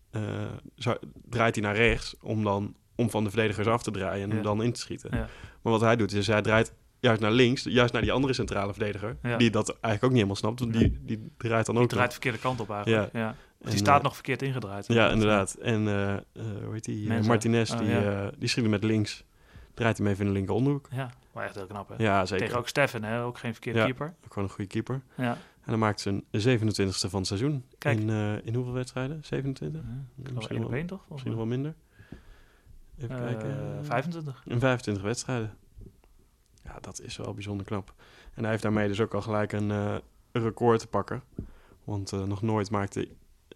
[0.75, 0.97] zou,
[1.29, 4.43] draait hij naar rechts om dan om van de verdedigers af te draaien en Ja.
[4.43, 5.11] dan in te schieten.
[5.13, 5.29] Ja.
[5.63, 8.73] Maar wat hij doet, is hij draait juist naar links, juist naar die andere centrale
[8.73, 9.37] verdediger, Ja.
[9.37, 12.07] die dat eigenlijk ook niet helemaal snapt, want die, die draait dan ook Die draait
[12.09, 13.13] de verkeerde kant op eigenlijk.
[13.13, 13.35] Ja.
[13.61, 14.87] En, Die staat eh, nog verkeerd ingedraaid.
[14.87, 15.55] Ja, inderdaad.
[15.55, 16.15] En eh,
[16.65, 17.13] hoe heet die?
[17.23, 17.89] Martinez, Oh, die,
[18.39, 19.25] die schiet hem met links.
[19.75, 20.89] Draait hem even in de linker onderhoek.
[20.91, 21.95] Ja, maar echt heel knap hè.
[21.99, 22.45] Ja, zeker.
[22.47, 23.23] Tegen ook Steffen, hè?
[23.25, 24.07] ook geen verkeerde keeper.
[24.25, 25.01] Ook gewoon een goede keeper.
[25.17, 25.39] Ja.
[25.63, 27.65] En dan maakt ze een 27e van het seizoen.
[27.79, 27.99] Kijk.
[28.01, 29.25] In, eh, in hoeveel wedstrijden?
[29.25, 29.81] 27?
[29.83, 31.05] Ja, ik geloof misschien wel- één toch?
[31.09, 31.75] Misschien nog wel minder.
[32.99, 33.85] Even Eh, kijken.
[33.85, 34.43] 25.
[34.47, 35.55] In 25 wedstrijden.
[36.65, 37.95] Ja, dat is wel bijzonder knap.
[38.35, 39.97] En hij heeft daarmee dus ook al gelijk een, eh,
[40.33, 41.23] record te pakken.
[41.85, 43.09] Want nog nooit maakte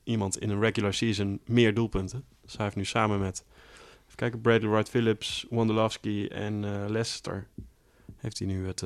[0.05, 2.25] iemand in een regular season meer doelpunten.
[2.43, 3.45] Dus hij heeft nu samen met...
[4.05, 7.47] Even kijken, Bradley Wright Phillips, Wondolowski en Leicester...
[8.17, 8.83] heeft hij nu het,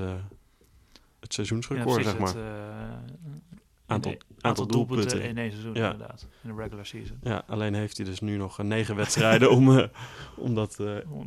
[1.20, 2.28] het seizoensrecord, zeg maar.
[2.28, 2.42] Het, eh,
[3.86, 5.06] Aantal- aantal doelpunten.
[5.08, 5.90] doelpunten in één seizoen Ja.
[5.92, 6.26] inderdaad.
[6.42, 7.18] In de regular season.
[7.22, 9.86] Ja, alleen heeft hij dus nu nog eh, negen wedstrijden om, eh,
[10.36, 10.78] om dat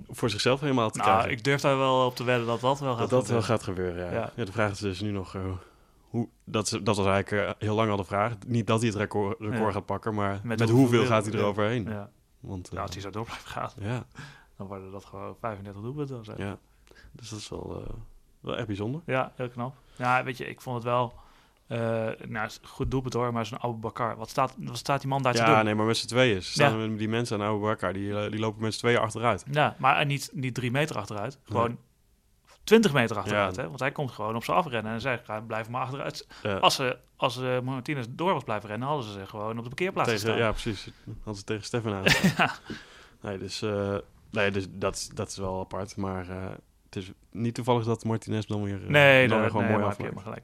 [0.10, 1.32] voor zichzelf helemaal te Nou, krijgen.
[1.32, 3.44] ik durf daar wel op te wedden dat dat wel gaat dat dat wel gebeuren.
[3.44, 4.12] gaat gebeuren, ja.
[4.12, 4.32] Ja.
[4.36, 4.46] ja.
[4.46, 5.38] de vraag is dus nu nog...
[6.10, 8.34] hoe, dat, is, dat was eigenlijk heel lang al de vraag.
[8.48, 11.84] Niet dat hij het record, record gaat pakken, maar met, hoeveel gaat hij eroverheen?
[11.84, 12.10] Ja.
[12.40, 14.06] Want, Nou, als hij zo door blijft gaan, ja,
[14.58, 16.58] dan worden dat gewoon 35 doelpunten ja,
[17.12, 17.84] dus dat is wel,
[18.40, 19.02] wel echt bijzonder.
[19.06, 19.76] Ja, heel knap.
[19.96, 21.14] Ja, weet je, ik vond het wel...
[21.68, 24.16] eh nou, goed doelpunt hoor, maar zo'n oude Bakar.
[24.18, 25.66] Wat staat, wat staat die man daar te Ja, doen?
[25.66, 26.42] nee, maar met z'n tweeën.
[26.44, 26.88] Ze staan Ja.
[26.88, 29.46] met die mensen aan Oude Bakker, die, eh, die lopen met z'n tweeën achteruit.
[29.52, 31.40] Ja, maar en niet, niet drie meter achteruit.
[31.44, 31.78] Gewoon
[32.64, 33.56] 20 meter achteruit.
[33.56, 33.62] Ja.
[33.62, 33.68] Hè?
[33.68, 34.92] Want hij komt gewoon op ze afrennen.
[34.94, 36.28] En zei, ga, blijf maar achteruit.
[36.44, 36.58] Ja.
[36.58, 39.70] Als ze, als ze Martinez door was blijven rennen, hadden ze zich gewoon op de
[39.70, 40.38] parkeerplaats Tegen, staan.
[40.38, 40.90] ja, precies.
[41.16, 42.04] Hadden ze tegen Stefan aan.
[43.22, 43.96] Nee, dus, eh,
[44.32, 45.96] nee, dus dat, is- dat is wel apart.
[45.98, 46.52] Maar eh,
[46.96, 49.86] het is niet toevallig dat Martinez dan weer, eh, Nee, dan weer gewoon nee, mooi
[49.86, 50.22] afmaakt.
[50.22, 50.44] gelijk.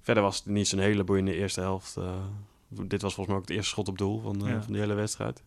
[0.00, 1.96] Verder was het niet zo'n hele boeiende eerste helft.
[1.96, 2.14] eh.
[2.68, 4.62] dit was volgens mij ook het eerste schot op doel van, eh, Ja.
[4.62, 5.42] van de hele wedstrijd.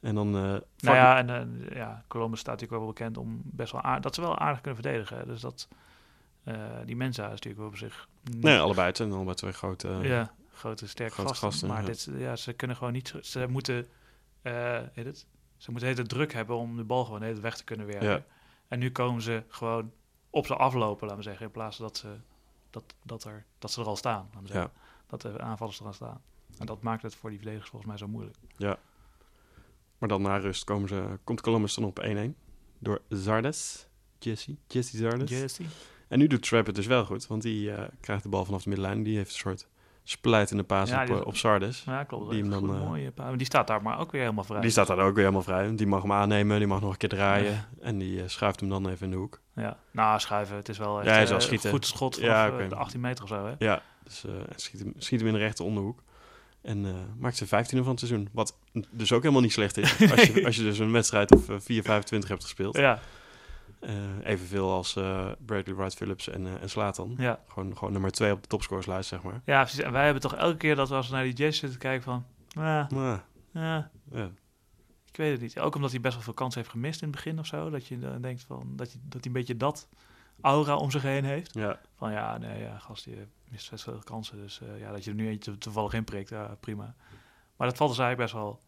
[0.00, 0.30] En dan...
[0.30, 4.20] Nou ja, en ja, Columbus staat natuurlijk wel bekend om best wel aardig, dat ze
[4.20, 5.18] wel aardig kunnen verdedigen.
[5.18, 5.26] hè.
[5.26, 5.68] Dus dat
[6.84, 8.08] die Mensa is natuurlijk wel op zich.
[8.36, 8.86] Nee, allebei.
[8.86, 9.88] Het zijn allebei twee grote...
[10.02, 11.48] ja, grote sterke grote gasten.
[11.50, 11.86] gasten, maar ja.
[11.86, 13.14] dit, ja, ze kunnen gewoon niet.
[13.22, 13.86] Ze moeten,
[14.92, 15.26] heet het?
[15.56, 18.08] Ze moeten hele druk hebben om de bal gewoon de hele weg te kunnen werken.
[18.08, 18.22] Ja.
[18.70, 19.92] En nu komen ze gewoon
[20.30, 22.16] op ze aflopen, laten we zeggen, in plaats dat ze
[22.70, 24.72] dat, dat er dat ze er al staan, laten we zeggen.
[25.06, 26.22] Dat de aanvallers er al staan.
[26.58, 28.36] En dat maakt het voor die verdedigers volgens mij zo moeilijk.
[29.98, 32.34] Maar dan na rust komen ze, komt Columbus dan op 1-1.
[32.78, 33.86] Door Zardes.
[34.18, 34.56] Jesse.
[34.66, 35.30] Jesse Zardes.
[35.30, 35.62] Jesse.
[36.08, 37.26] En nu doet Trap het dus wel goed.
[37.26, 39.02] Want die eh, krijgt de bal vanaf de middenlijn.
[39.02, 39.68] Die heeft een soort
[40.04, 41.82] splijtende paas Ja, op, die- eh, op Sardes.
[41.86, 42.30] Ja, klopt.
[42.30, 44.60] Die hem dan, eh, mooie die staat daar maar ook weer helemaal vrij.
[44.60, 45.74] Die staat daar ook weer helemaal vrij.
[45.74, 46.58] Die mag hem aannemen.
[46.58, 47.52] Die mag nog een keer draaien.
[47.52, 47.68] Ja.
[47.80, 49.40] En die eh, schuift hem dan even in de hoek.
[49.54, 50.56] Ja, nou, schuiven.
[50.56, 51.70] Het is wel echt Ja, schieten.
[51.70, 53.54] goed schot van Ja, de 18 meter of zo, hè?
[53.58, 54.24] Ja, dus
[54.56, 56.02] schiet, hem, schiet hem in de rechte onderhoek.
[56.62, 56.86] En
[57.18, 58.28] maakt ze 15e van het seizoen.
[58.32, 58.56] Wat
[58.90, 59.96] dus ook helemaal niet slecht is.
[60.10, 62.76] Als je, als je dus een wedstrijd of eh, 4, 25 hebt gespeeld.
[62.76, 62.98] Ja,
[64.22, 67.14] evenveel als eh, Bradley Wright Phillips en, eh en Slatan.
[67.18, 67.40] ja.
[67.48, 69.40] Gewoon, gewoon nummer 2 op de topscoreslijst, zeg maar.
[69.44, 69.80] ja, precies.
[69.80, 72.02] En wij hebben toch elke keer dat we als we naar die Jazz zitten kijken
[72.02, 72.24] van...
[72.54, 73.18] ah, ah,
[73.52, 73.90] ja.
[75.06, 75.58] ik weet het niet.
[75.58, 77.70] Ook omdat hij best wel veel kansen heeft gemist in het begin of zo.
[77.70, 79.88] Dat je dan denkt van, dat, je, dat hij een beetje dat
[80.40, 81.54] aura om zich heen heeft.
[81.54, 84.36] Ja, Van ja, nee, ja, gast, je mist best veel kansen.
[84.36, 86.94] Dus eh, ja, dat je er nu eentje toevallig in prikt, ja, prima.
[87.56, 88.60] Maar dat valt dus eigenlijk best wel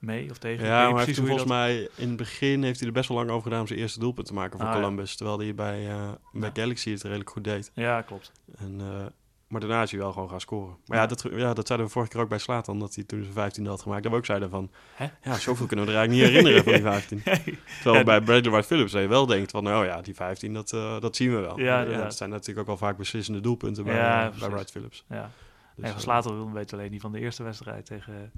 [0.00, 0.66] mee of tegen.
[0.66, 3.42] Ja maar precies volgens mij in het begin heeft hij er best wel lang over
[3.42, 4.80] gedaan om zijn eerste doelpunt te maken voor Ah, ja.
[4.80, 5.16] Columbus.
[5.16, 6.62] Terwijl hij bij, eh, bij Ja.
[6.62, 7.70] Galaxy het redelijk goed deed.
[7.74, 8.32] Ja, klopt.
[8.58, 9.06] En eh,
[9.48, 10.76] maar daarna is hij wel gewoon gaan scoren.
[10.86, 11.08] Maar ja, Ja.
[11.08, 13.66] dat, ja, dat zeiden we vorige keer ook bij Slatan, dat hij toen zijn 15
[13.66, 14.02] had gemaakt.
[14.02, 15.06] Dat we ook zeiden van, Hè?
[15.22, 17.22] ja, zoveel kunnen we er eigenlijk niet herinneren van die 15.
[17.82, 21.00] Terwijl bij Bradley White Phillips je wel denkt van, nou ja, die 15, dat, eh,
[21.00, 21.58] dat zien we wel.
[21.60, 24.48] Ja, dat zijn natuurlijk ook wel vaak beslissende doelpunten bij, bij.
[24.50, 25.04] Wright Phillips.
[25.08, 25.30] Ja.
[25.76, 25.90] Dus, en
[26.22, 28.32] van weet alleen niet van de eerste wedstrijd tegen,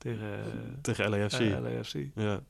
[0.00, 0.28] tegen
[0.82, 1.38] tegen LAFC.
[1.40, 1.94] eh, LAFC.
[2.14, 2.40] Ja.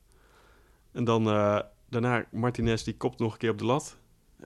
[0.91, 3.97] En dan eh, daarna Martinez, die kopt nog een keer op de lat.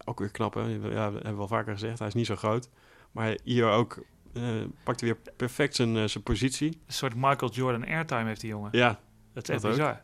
[0.06, 0.62] Ook weer knap, hè?
[0.62, 2.00] Ja, hebben we al vaker gezegd.
[2.00, 2.70] Hij is niet zo groot.
[3.12, 4.04] Maar hier ook
[4.34, 4.44] eh
[4.84, 6.68] pakt hij weer perfect zijn, zijn positie.
[6.88, 8.70] Een soort Michael Jordan airtime heeft die jongen.
[8.72, 9.00] Ja,
[9.34, 9.78] Dat is echt dat ook.
[9.78, 10.00] bizar.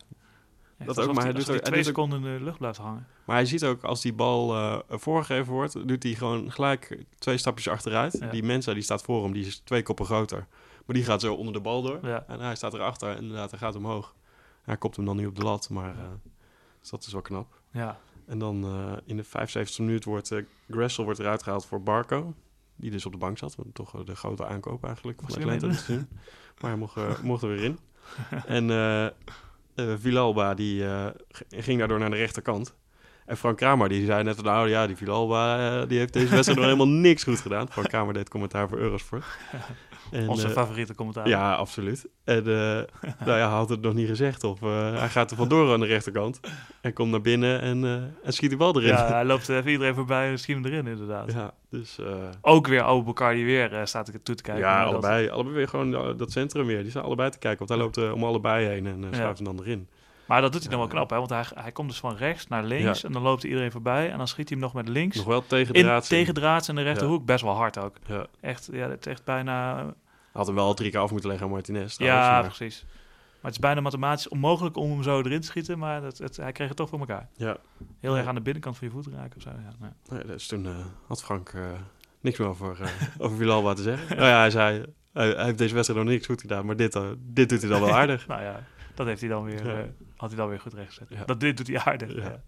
[0.78, 2.78] Echt Dat ook, maar hij doet ook- twee doet ook- seconden in de lucht blijft
[2.78, 3.06] hangen.
[3.24, 7.36] maar hij ziet ook als die bal eh, voorgegeven wordt, doet hij gewoon gelijk twee
[7.36, 8.16] stapjes achteruit.
[8.20, 8.30] Ja.
[8.30, 10.46] Die Mensa die staat voor hem, die is twee koppen groter.
[10.86, 11.98] Maar die gaat zo onder de bal door.
[12.02, 12.24] Ja.
[12.26, 14.14] En hij staat erachter, en inderdaad, hij gaat omhoog.
[14.62, 16.04] Hij kopt hem dan niet op de lat, maar eh,
[16.80, 17.60] dus dat is wel knap.
[17.70, 17.98] Ja.
[18.26, 22.34] En dan eh, in de 75e minuut wordt uh, Gressel wordt eruit gehaald voor Barco.
[22.76, 23.56] Die dus op de bank zat.
[23.72, 25.66] Toch eh, de grote aankoop eigenlijk van Atlanta.
[26.60, 27.78] Maar hij mocht, eh, mocht er weer in.
[28.46, 29.06] en eh
[29.74, 31.06] eh, Villalba die eh,
[31.48, 32.74] ging daardoor naar de rechterkant.
[33.26, 36.58] En Frank Kramer die zei net, nou ja, die Villalba eh, die heeft deze wedstrijd
[36.58, 37.68] nog helemaal niks goed gedaan.
[37.70, 39.24] Frank Kramer deed commentaar voor Eurosport.
[40.10, 41.28] En, Onze eh, favoriete commentaar.
[41.28, 42.06] ja, absoluut.
[42.24, 42.44] En eh,
[43.26, 44.44] nou ja, hij had het nog niet gezegd.
[44.44, 46.40] Of hij gaat er vandoor aan de rechterkant.
[46.80, 47.84] En komt naar binnen en,
[48.24, 48.88] en schiet de bal erin.
[48.88, 51.32] Ja, hij loopt even iedereen voorbij en schiet hem erin inderdaad.
[51.32, 51.98] Ja, dus
[52.40, 54.62] Ook weer Abubakar die weer staat ik toe te kijken.
[54.64, 56.82] ja, dat- allebei, allebei weer gewoon dat centrum weer.
[56.82, 59.16] Die staan allebei te kijken, want hij loopt om allebei heen en Ja.
[59.16, 59.88] schuift hem dan erin.
[60.26, 61.16] Maar dat doet hij dan wel knap, hè?
[61.16, 64.18] Want hij, hij komt dus van rechts naar links en dan loopt iedereen voorbij en
[64.18, 65.16] dan schiet hij hem nog met links.
[65.16, 66.08] Nog wel tegen in, draad.
[66.08, 67.96] tegen draads in de rechterhoek, best wel hard ook.
[68.06, 68.26] Ja.
[68.40, 69.86] Echt, ja, het echt bijna...
[70.32, 71.94] Had hem wel al drie keer af moeten leggen aan Martinez.
[71.94, 72.84] trouwens, ja, maar- precies.
[73.32, 76.36] Maar het is bijna mathematisch onmogelijk om hem zo erin te schieten, maar dat, het,
[76.36, 77.28] hij kreeg het toch voor elkaar.
[77.36, 77.56] ja.
[78.00, 78.18] Heel Ja.
[78.18, 79.48] erg aan de binnenkant van je voet raken of zo.
[79.50, 79.92] Ja, nou.
[80.08, 80.72] Nee, dus toen eh,
[81.06, 81.62] had Frank eh,
[82.20, 84.08] niks meer over, eh over Villalba te zeggen.
[84.16, 86.94] nou ja, hij zei, hij, hij heeft deze wedstrijd nog niks goed gedaan, maar dit,
[86.94, 88.26] eh, dit doet hij dan wel aardig.
[88.32, 88.64] nou ja,
[88.94, 89.78] dat heeft hij dan weer, Ja.
[89.80, 89.84] eh,
[90.16, 91.06] had hij dan weer goed rechtgezet.
[91.08, 91.24] Ja.
[91.24, 92.14] Dat dit doet hij aardig.
[92.14, 92.42] Ja.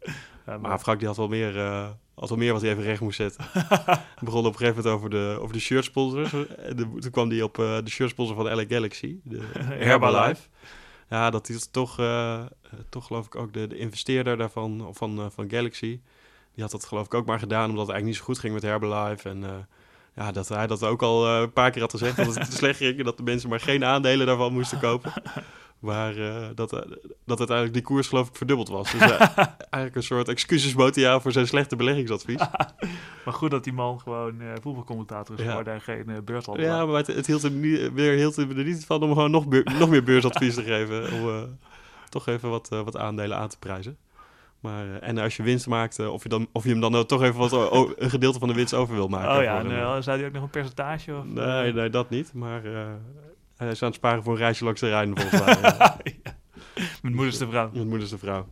[0.47, 3.01] Ja, Maar Frank die had wel meer, eh, had wel meer wat hij even recht
[3.01, 3.45] moest zetten.
[4.20, 6.32] Begon op een gegeven moment over de, over de shirtsponsors.
[6.57, 9.40] En de- toen kwam hij op eh, de shirtsponsor van LA Galaxy, de
[9.88, 10.42] Herbalife.
[11.09, 11.97] Ja, dat is toch,
[12.88, 16.01] toch geloof ik ook de, de investeerder daarvan, van, van Galaxy.
[16.55, 18.55] Die had dat geloof ik ook maar gedaan, omdat het eigenlijk niet zo goed ging
[18.55, 19.28] met Herbalife.
[19.28, 19.66] En
[20.16, 22.99] ja, dat hij dat ook al een paar keer had gezegd, dat het slecht ging.
[22.99, 25.12] En dat de mensen maar geen aandelen daarvan moesten kopen.
[25.85, 26.78] Maar eh, dat, eh,
[27.24, 28.93] dat uiteindelijk die koers geloof ik verdubbeld was.
[28.93, 29.20] Dus eh,
[29.59, 32.41] eigenlijk een soort excusesmotiaal voor zijn slechte beleggingsadvies.
[33.24, 35.49] Maar goed dat die man gewoon voetbalcommentator is Ja.
[35.49, 36.76] geworden en geen beurthandelaar.
[36.76, 39.30] Ja, maar het, het hield hem niet, weer hield hem er niet van om gewoon
[39.30, 41.12] nog, beur- nog meer beursadvies te geven.
[41.12, 41.59] Om
[42.09, 43.97] toch even wat, wat aandelen aan te prijzen.
[44.61, 47.22] Maar, en als je winst maakt, of, je dan, of je hem dan ook toch
[47.22, 47.53] even wat,
[47.99, 49.37] een gedeelte van de winst over wil maken.
[49.37, 51.14] oh ja, en zei hij ook nog een percentage?
[51.16, 52.32] Of, nee, nee, dat niet.
[52.32, 52.62] Maar
[53.57, 55.57] hij is aan het sparen voor een reisje langs de Rijn volgens mij.
[56.22, 56.36] ja.
[57.02, 57.70] Mijn moederste vrouw.
[57.72, 58.48] Met moederste vrouw.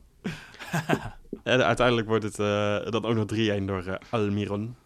[1.42, 4.76] en uiteindelijk wordt het eh, dan ook nog 3-1 door eh, Almiron.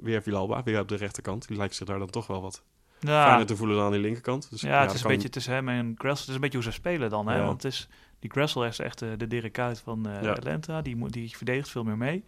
[0.00, 1.48] Weer Villalba, weer op de rechterkant.
[1.48, 2.62] Die lijkt zich daar dan toch wel wat
[3.00, 4.50] Ja, fijner te voelen dan aan die linkerkant.
[4.50, 6.20] Dus, ja, het is een beetje tussen hem en Gressel.
[6.20, 7.28] Het is een beetje hoe ze spelen dan.
[7.28, 7.36] Hè?
[7.36, 7.44] Ja.
[7.44, 10.06] Want het is, die Gressel is echt eh, de Dirk Kuyt van.
[10.06, 10.82] Atlanta.
[10.82, 12.24] Die, die verdedigt veel meer mee.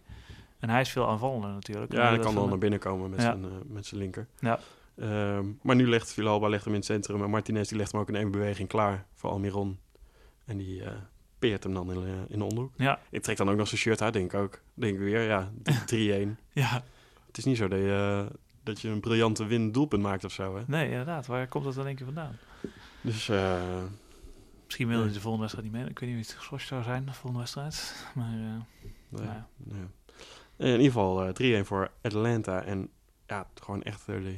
[0.59, 1.91] En hij is veel aanvallender natuurlijk.
[1.91, 4.27] Ja, hij kan dan naar binnen komen met, zijn, met zijn linker.
[4.39, 4.59] Ja.
[4.99, 8.01] Ehm, maar nu legt Villalba legt hem in het centrum en Martinez die legt hem
[8.01, 9.79] ook in één beweging klaar voor Almiron.
[10.45, 10.91] En die eh,
[11.39, 12.73] peert hem dan in, eh, in de onderhoek.
[12.77, 14.61] Ja, Ik trek dan ook nog zijn shirt uit, denk ik ook.
[14.73, 15.51] Denk ik weer, ja,
[16.25, 16.37] 3-1.
[16.53, 16.83] ja,
[17.27, 18.27] het is niet zo dat je,
[18.63, 20.63] dat je een briljante win doelpunt maakt of zo, hè.
[20.67, 21.25] nee, inderdaad.
[21.27, 22.37] Waar komt dat dan denk je vandaan?
[23.01, 23.61] Dus eh,
[24.65, 25.13] Misschien wil hij Nee.
[25.15, 25.89] de volgende wedstrijd niet mee.
[25.91, 28.05] Ik weet niet wie het geschorst zou zijn, de volgende wedstrijd.
[28.15, 29.47] Maar eh, nee, nou ja.
[29.57, 29.81] nee.
[30.57, 32.63] In ieder geval eh, 3-1 voor Atlanta.
[32.63, 32.89] En
[33.27, 34.37] ja, gewoon echt eh, de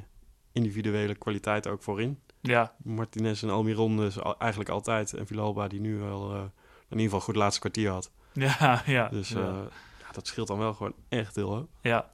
[0.52, 2.20] individuele kwaliteit ook voorin.
[2.42, 5.14] ja, Martinez en Almiron dus al- eigenlijk altijd.
[5.14, 8.12] En Villalba die nu wel eh, in ieder geval goed laatste kwartier had.
[8.34, 9.10] ja, ja.
[9.10, 9.40] Dus ja.
[9.40, 9.54] eh,
[10.00, 11.66] ja, dat scheelt dan wel gewoon echt heel hoog.
[11.82, 12.10] Ja.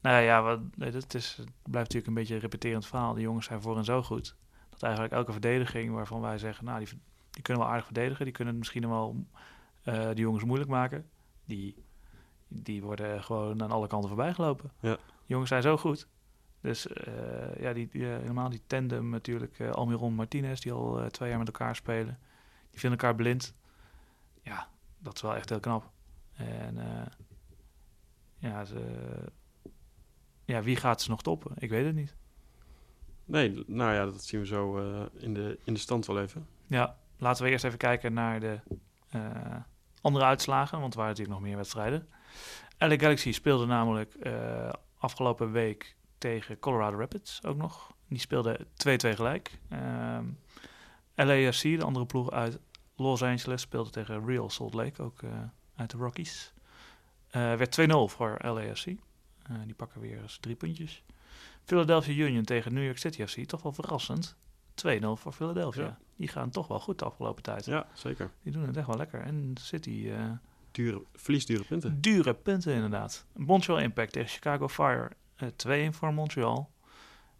[0.00, 3.14] Nou ja, wat, dat is, het blijft natuurlijk een beetje een repeterend verhaal.
[3.14, 4.36] Die jongens zijn voor en zo goed.
[4.70, 6.88] Dat eigenlijk elke verdediging waarvan wij zeggen, nou, die,
[7.30, 8.24] die kunnen wel aardig verdedigen.
[8.24, 9.26] Die kunnen misschien wel
[9.82, 11.08] eh die jongens moeilijk maken.
[11.44, 11.84] Die,
[12.48, 14.70] die worden gewoon aan alle kanten voorbij gelopen.
[14.80, 14.96] Ja.
[15.26, 16.08] Jongens zijn zo goed.
[16.62, 19.58] Dus eh, ja, die, die, eh, helemaal die tandem natuurlijk.
[19.58, 22.18] eh, Almiron Martinez, die al twee jaar met elkaar spelen.
[22.70, 23.54] Die vinden elkaar blind.
[24.42, 25.90] Ja, dat is wel echt heel knap.
[26.32, 26.78] En
[28.38, 28.80] ja, ze,
[30.44, 31.52] ja, wie gaat ze nog toppen?
[31.58, 32.16] Ik weet het niet.
[33.24, 34.76] Nee, nou ja, dat zien we zo
[35.12, 36.46] in, de, in de stand wel even.
[36.66, 38.60] Ja, laten we eerst even kijken naar de
[40.00, 42.08] andere uitslagen, want er waren natuurlijk nog meer wedstrijden.
[42.78, 44.16] LA Galaxy speelde namelijk
[44.98, 47.92] afgelopen week tegen Colorado Rapids ook nog.
[48.08, 48.66] Die speelden 2-2
[49.14, 49.58] gelijk.
[49.68, 50.24] Ehm
[51.14, 52.58] LAFC, de andere ploeg uit
[52.96, 55.30] Los Angeles, speelde tegen Real Salt Lake, ook eh,
[55.74, 56.52] uit de Rockies.
[57.30, 58.86] Eh, werd 2-0 voor LAFC.
[58.86, 58.96] Eh,
[59.64, 61.02] die pakken weer eens drie puntjes.
[61.64, 64.36] Philadelphia Union tegen New York City FC, toch wel verrassend.
[64.74, 65.82] 2-0 voor Philadelphia.
[65.82, 65.98] Ja.
[66.16, 67.64] Die gaan toch wel goed de afgelopen tijd.
[67.64, 68.30] Ja, zeker.
[68.42, 69.20] Die doen het echt wel lekker.
[69.20, 70.12] En City,
[70.70, 72.00] Dure, verliesdure punten.
[72.00, 73.26] dure punten inderdaad.
[73.32, 75.10] Montreal Impact tegen Chicago Fire.
[75.42, 76.70] Eh 2-1 voor Montreal.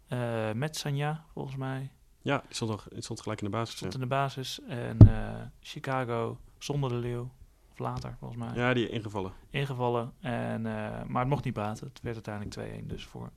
[0.07, 1.91] Eh, met Sanja, volgens mij.
[2.21, 3.75] Ja, die stond, nog, die stond gelijk in de basis.
[3.75, 4.59] Stond Ja, in de basis.
[4.67, 7.31] En eh, Chicago zonder de leeuw.
[7.71, 8.55] Of later, volgens mij.
[8.55, 9.31] ja die ingevallen.
[9.49, 10.13] Ingevallen.
[10.19, 11.87] En, eh, maar het mocht niet baten.
[11.87, 13.31] Het werd uiteindelijk 2-1 dus voor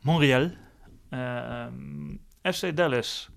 [0.00, 0.50] Montreal.
[1.08, 3.30] Eh, ehm, FC Dallas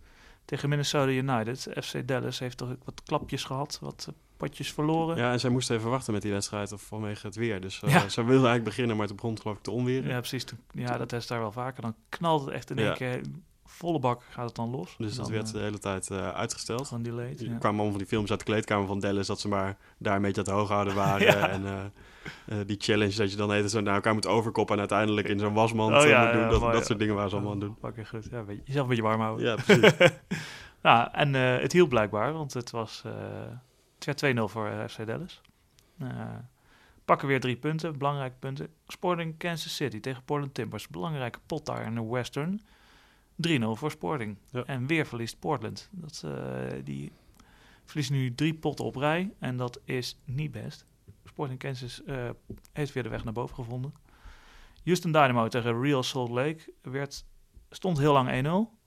[0.45, 1.59] tegen Minnesota United.
[1.81, 3.77] FC Dallas heeft toch wat klapjes gehad.
[3.81, 4.13] Wat eh,
[4.47, 5.17] potjes verloren.
[5.17, 7.61] Ja, en zij moesten even wachten met die wedstrijd of vanwege het weer.
[7.61, 7.99] Dus eh Ja.
[8.09, 10.09] ze wilden eigenlijk beginnen, maar het begon geloof ik te onweren.
[10.09, 10.43] Ja, precies.
[10.43, 11.81] Toen- Ja, dat is daar wel vaker.
[11.81, 12.93] Dan knalt het echt in één Ja.
[12.93, 13.21] keer.
[13.65, 14.95] Volle bak gaat het dan los.
[14.97, 16.87] Dus dat werd eh, de hele tijd eh, uitgesteld.
[16.87, 17.39] gewoon delayed.
[17.39, 17.45] Ja.
[17.45, 19.27] kwamen allemaal van die films uit de kleedkamer van Dallas...
[19.27, 21.25] dat ze maar daar een beetje aan het hooghouden waren.
[21.25, 21.49] Ja.
[21.49, 21.93] En
[22.65, 24.73] die challenge dat je dan even zo naar elkaar moet overkoppen...
[24.73, 26.49] en uiteindelijk in zo'n wasmand Oh ja, doen.
[26.59, 27.75] dat, dat soort dingen waren ze allemaal aan doen.
[27.81, 28.27] Fucking goed.
[28.31, 29.45] Ja, weet je, jezelf een beetje warm houden.
[29.45, 29.91] Ja, precies.
[30.81, 33.03] Nou, en het hielp blijkbaar, want het was
[34.06, 35.41] het werd 2-0 voor eh, FC Dallas.
[35.97, 36.36] Eh,
[37.06, 38.68] pakken weer drie punten, belangrijke punten.
[38.88, 40.88] Sporting Kansas City tegen Portland Timbers.
[40.88, 42.62] Belangrijke pot daar in de Western.
[43.36, 44.38] 3-0 voor Sporting.
[44.49, 44.64] Ja.
[44.64, 45.89] En weer verliest Portland.
[45.91, 47.12] Dat, eh, die
[47.86, 50.86] verliezen nu drie potten op rij en dat is niet best.
[51.26, 52.02] Sporting Kansas
[52.72, 53.93] heeft weer de weg naar boven gevonden.
[54.84, 57.26] Houston Dynamo tegen Real Salt Lake werd,
[57.70, 58.80] stond heel lang 1-0.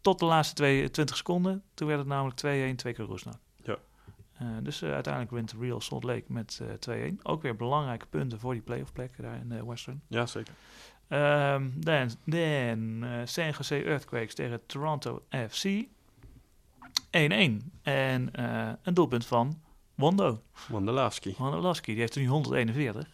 [0.00, 1.62] Tot de laatste twee- 20 seconden.
[1.74, 3.38] Toen werd het namelijk 2-1, twee keer Roesnak.
[4.42, 7.22] Eh, dus eh, uiteindelijk wint Real Salt Lake met eh 2-1.
[7.22, 10.02] Ook weer belangrijke punten voor die playoff plek daar in de Western.
[10.08, 10.54] ja, zeker.
[11.12, 15.64] Ehm, dan dan eh, San Jose Earthquakes tegen Toronto FC.
[17.10, 17.70] 1-1.
[17.82, 19.60] En eh, een doelpunt van
[19.94, 20.42] Wondo.
[20.68, 21.34] Wondolowski.
[21.38, 23.08] Wondolowski, die heeft er nu 141.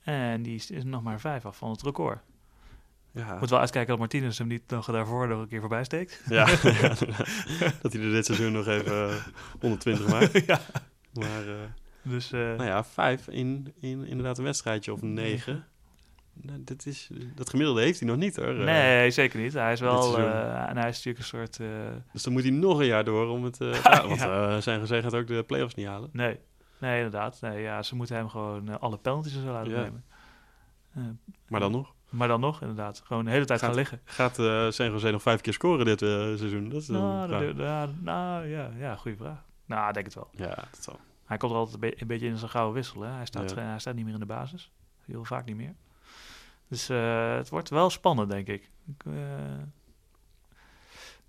[0.00, 2.18] En die is, is nog maar vijf af van het record.
[3.14, 6.22] Ja, Moet wel uitkijken dat Martinez hem niet nog daarvoor nog een keer voorbij steekt.
[6.28, 6.44] ja.
[7.82, 9.16] dat hij er dit seizoen nog even eh,
[9.60, 10.44] 120 maakt.
[10.46, 10.60] ja.
[11.12, 11.54] Maar eh,
[12.02, 15.64] Dus eh, nou ja, vijf in, in inderdaad een wedstrijdje of negen.
[16.32, 18.54] Nou, dit is, dat gemiddelde heeft hij nog niet hoor.
[18.54, 19.52] Nee, zeker niet.
[19.52, 21.56] Hij is wel, en hij is natuurlijk een soort,
[22.12, 23.56] Dus dan moet hij nog een jaar door om het...
[23.82, 26.10] ja, want zijn gezegd gaat ook de play-offs niet halen.
[26.12, 26.38] nee,
[26.78, 27.40] nee inderdaad.
[27.40, 29.80] Nee, ja, ze moeten hem gewoon alle penalties en zo laten Ja.
[29.82, 30.04] nemen.
[31.48, 31.94] Maar dan nog.
[32.12, 33.02] Maar dan nog, inderdaad.
[33.04, 34.00] Gewoon de hele tijd Gaat- gaan liggen.
[34.04, 36.68] Gaat eh San Jose nog vijf keer scoren dit eh, seizoen?
[36.68, 37.54] Dat is Nou,
[38.00, 39.44] nou, ja, ja, goede vraag.
[39.66, 40.28] Nou, ik denk het wel.
[40.32, 41.00] Ja, dat zal.
[41.24, 43.00] Hij komt er altijd een, be- een beetje in zijn gouden wissel.
[43.00, 43.10] Hè?
[43.10, 43.62] Hij, staat, Ja.
[43.62, 44.70] hij staat niet meer in de basis.
[45.04, 45.74] Heel vaak niet meer.
[46.68, 48.70] Dus eh, het wordt wel spannend, denk ik.
[49.06, 49.12] eh,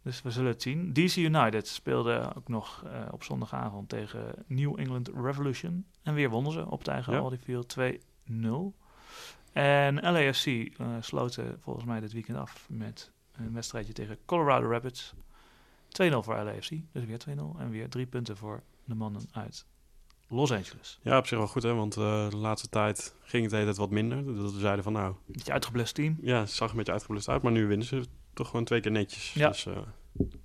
[0.02, 0.94] dus we zullen het zien.
[0.94, 5.86] DC United speelde ook nog eh, op zondagavond tegen New England Revolution.
[6.04, 7.30] En weer wonnen ze op het eigen Ja.
[7.44, 8.74] Field 2-0.
[9.54, 15.14] En LAFC eh sloten volgens mij dit weekend af met een wedstrijdje tegen Colorado Rapids.
[16.02, 17.60] 2-0 voor LAFC, dus weer 2-0.
[17.60, 19.66] En weer drie punten voor de mannen uit
[20.28, 21.00] Los Angeles.
[21.02, 23.90] Ja, op zich wel goed hè, want eh, de laatste tijd ging het hele wat
[23.90, 24.26] minder.
[24.36, 26.18] Dat we zeiden van nou, Beetje uitgeblust team.
[26.22, 28.92] ja, het zag een beetje uitgeblust uit, maar nu winnen ze toch gewoon twee keer
[28.92, 29.34] netjes.
[29.34, 29.48] Ja.
[29.48, 29.78] Dus eh,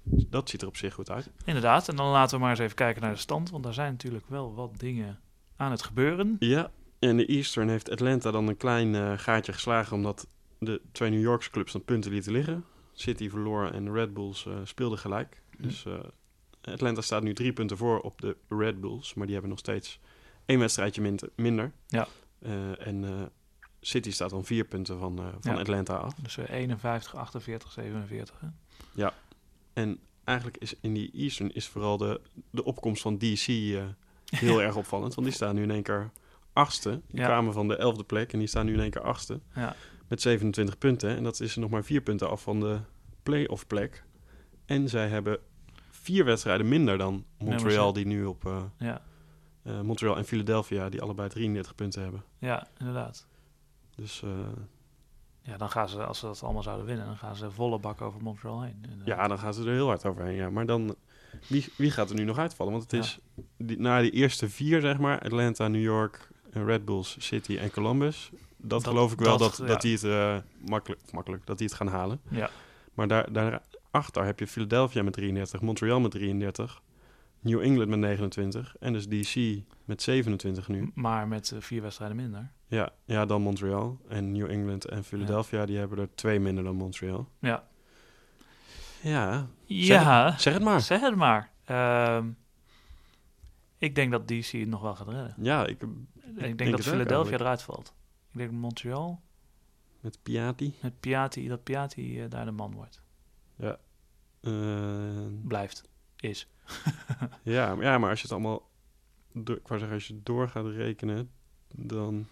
[0.06, 1.30] dat ziet er op zich goed uit.
[1.44, 1.88] Inderdaad.
[1.88, 3.50] En dan laten we maar eens even kijken naar de stand.
[3.50, 5.20] Want daar zijn natuurlijk wel wat dingen
[5.56, 6.36] aan het gebeuren.
[6.38, 10.26] Ja, in de Eastern heeft Atlanta dan een klein eh, gaatje geslagen omdat
[10.58, 12.64] de twee New Yorkse clubs dan punten lieten liggen.
[12.92, 15.42] City verloor en de Red Bulls eh, speelden gelijk.
[15.56, 15.62] Hm.
[15.62, 15.94] Dus eh,
[16.72, 20.00] Atlanta staat nu drie punten voor op de Red Bulls, maar die hebben nog steeds
[20.46, 21.72] één wedstrijdje min- minder.
[21.86, 22.08] Ja.
[22.78, 23.30] En
[23.80, 25.58] City staat dan vier punten van, van Ja.
[25.60, 26.14] Atlanta af.
[26.14, 28.40] Dus eh, 51, 48, 47.
[28.40, 29.08] Hè?
[29.72, 32.20] En eigenlijk is in die Eastern is vooral de,
[32.50, 33.46] de opkomst van DC
[34.26, 35.14] heel erg opvallend.
[35.14, 36.10] Want die staan nu in één keer
[36.58, 37.00] achtste.
[37.08, 37.26] Die Ja.
[37.26, 39.40] kwamen van de elfde plek en die staan nu in één keer achtste.
[39.54, 39.74] Ja.
[40.08, 41.16] Met 27 punten.
[41.16, 42.78] En dat is nog maar vier punten af van de
[43.22, 44.04] play-off plek.
[44.66, 45.38] En zij hebben
[45.90, 48.46] vier wedstrijden minder dan Montreal, die nu op...
[48.46, 49.02] eh, Ja,
[49.62, 52.24] eh, Montreal en Philadelphia, die allebei 33 punten hebben.
[52.38, 53.26] ja inderdaad.
[53.96, 54.30] Dus eh,
[55.42, 58.00] Ja, dan gaan ze, als ze dat allemaal zouden winnen, dan gaan ze volle bak
[58.00, 58.78] over Montreal heen.
[58.82, 60.34] En, ja, dan gaan ze er heel hard overheen.
[60.34, 60.50] Ja.
[60.50, 60.94] Maar dan,
[61.48, 62.72] wie, wie gaat er nu nog uitvallen?
[62.72, 62.98] Want het Ja.
[62.98, 63.18] is
[63.56, 68.30] die, na die eerste vier, zeg maar, Atlanta, New York, Red Bulls, City en Columbus.
[68.56, 69.66] Dat, Dat- geloof ik wel dat, dat, ja.
[69.66, 70.36] dat die het eh,
[70.68, 72.20] makkelijk, makkelijk, dat die het gaan halen.
[72.30, 72.50] Ja,
[72.94, 76.82] Maar daar, daarachter heb je Philadelphia met 33, Montreal met 33,
[77.40, 80.90] New England met 29 en dus DC met 27 nu.
[80.94, 82.50] maar met eh, vier wedstrijden minder.
[82.66, 83.98] Ja, ja, dan Montreal.
[84.08, 87.28] En New England en Philadelphia, die hebben er twee minder dan Montreal.
[87.40, 87.64] Ja.
[89.02, 90.80] Ja, Ja, zeg het maar.
[90.80, 91.50] zeg het maar.
[91.64, 92.26] Ehm,
[93.78, 95.34] ik denk dat DC het nog wel gaat redden.
[95.38, 95.88] Ja, ik, ik
[96.38, 97.94] denk, denk dat ook Philadelphia eruit valt.
[98.32, 99.22] Ik denk Montreal
[100.00, 100.74] met Piatti.
[100.82, 103.02] met Piatti, dat Piatti eh, daar de man wordt.
[104.40, 105.88] eh, Blijft.
[106.20, 106.48] Is.
[107.42, 108.70] ja, maar, ja, maar als je het allemaal...
[109.32, 111.30] Door, ik wou zeggen, als je door gaat rekenen,
[111.74, 112.26] dan...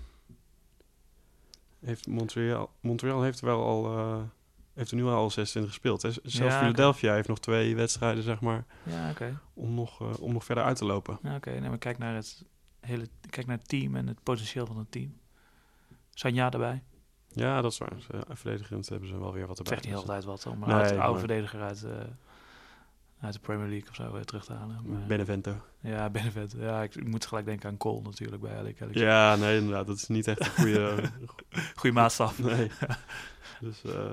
[1.80, 2.70] Heeft Montreal...
[2.80, 3.98] Montreal heeft wel al...
[3.98, 4.22] eh,
[4.76, 6.02] heeft er nu al 26 gespeeld.
[6.02, 6.10] Hè?
[6.10, 9.12] Zelfs Ja, Philadelphia heeft nog twee wedstrijden, zeg maar, Ja,
[9.54, 11.18] om nog, eh, om nog verder uit te lopen.
[11.22, 11.50] Ja, oké.
[11.50, 12.44] Nee, maar kijk naar het
[12.80, 15.14] hele, kijk naar het team en het potentieel van het team.
[16.14, 16.82] Sanja erbij.
[17.28, 17.92] Ja, dat is waar.
[18.00, 19.82] Ze, eh, verdedigend hebben ze wel weer wat Het erbij.
[19.82, 21.90] zegt niet altijd wat om een Nee, oude, oude maar- verdediger uit, eh,
[23.20, 24.80] uit de Premier League of zo eh, terug te halen.
[24.84, 25.56] Maar, Benevento.
[25.80, 26.54] ja, Benefit.
[26.58, 28.78] Ja, ik, ik moet gelijk denken aan Cole natuurlijk bij Alec.
[28.90, 29.86] Ja, nee, inderdaad.
[29.86, 30.94] Dat is niet echt een goede...
[31.76, 32.38] Goeie maatstaf.
[32.38, 32.70] nee.
[33.60, 34.12] Dus eh,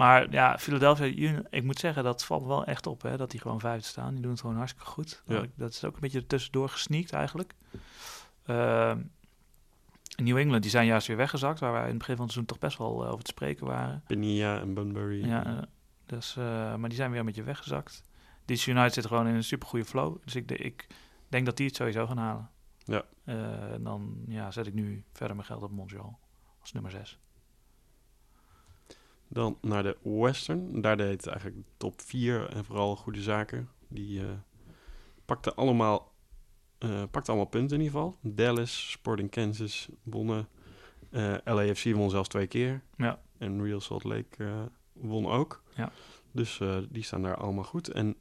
[0.00, 3.30] Maar ja, Philadelphia Union, ik moet zeggen, dat valt me wel echt op, hè, dat
[3.30, 4.12] die gewoon vijfde staan.
[4.12, 5.22] Die doen het gewoon hartstikke goed.
[5.26, 5.44] Ja.
[5.54, 7.54] Dat is ook een beetje er tussendoor gesneakt eigenlijk.
[8.46, 9.00] Ehm,
[10.16, 12.54] New England, die zijn juist weer weggezakt, waar wij in het begin van het seizoen
[12.56, 14.02] toch best wel eh, over te spreken waren.
[14.06, 15.26] Penilla en Bunbury.
[15.26, 15.62] Ja, eh,
[16.06, 18.02] dus, eh, maar die zijn weer een beetje weggezakt.
[18.44, 20.16] DC United zit gewoon in een supergoeie flow.
[20.24, 20.86] Dus ik, de- ik
[21.28, 22.50] denk dat die het sowieso gaan halen.
[22.84, 23.02] Ja.
[23.24, 26.18] En dan ja, zet ik nu verder mijn geld op Montreal
[26.60, 27.18] als nummer 6.
[29.32, 30.80] Dan naar de Western.
[30.80, 33.68] Daar deed eigenlijk de top 4 en vooral goede zaken.
[33.88, 34.26] Die eh
[35.24, 36.12] pakten allemaal,
[36.78, 38.18] eh pakten allemaal punten in ieder geval.
[38.22, 40.48] Dallas, Sporting Kansas wonnen.
[41.10, 42.82] Eh LAFC won zelfs twee keer.
[42.96, 43.20] Ja.
[43.38, 45.62] En Real Salt Lake won ook.
[45.74, 45.92] Ja.
[46.32, 47.88] Dus die staan daar allemaal goed.
[47.88, 48.16] En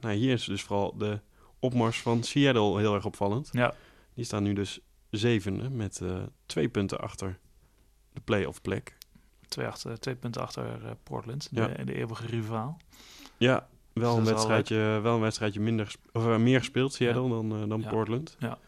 [0.00, 1.20] nou, hier is dus vooral de
[1.58, 3.48] opmars van Seattle heel erg opvallend.
[3.52, 3.74] Ja.
[4.14, 4.80] Die staan nu dus
[5.10, 6.02] zevende met
[6.46, 7.38] twee punten achter
[8.12, 8.96] de play-off plek.
[9.54, 11.66] Twee, achter, twee punten achter eh, Portland, Ja.
[11.66, 12.76] de, de eeuwige rivaal.
[13.36, 17.28] Ja, wel dat een wel wedstrijdje, wel een wedstrijdje minder, of, eh, meer gespeeld, Seattle,
[17.28, 17.88] dan, eh, dan Ja.
[17.88, 18.36] Portland.
[18.38, 18.58] Ja.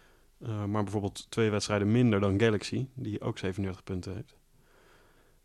[0.43, 4.37] Eh, maar bijvoorbeeld twee wedstrijden minder dan Galaxy, die ook 37 punten heeft.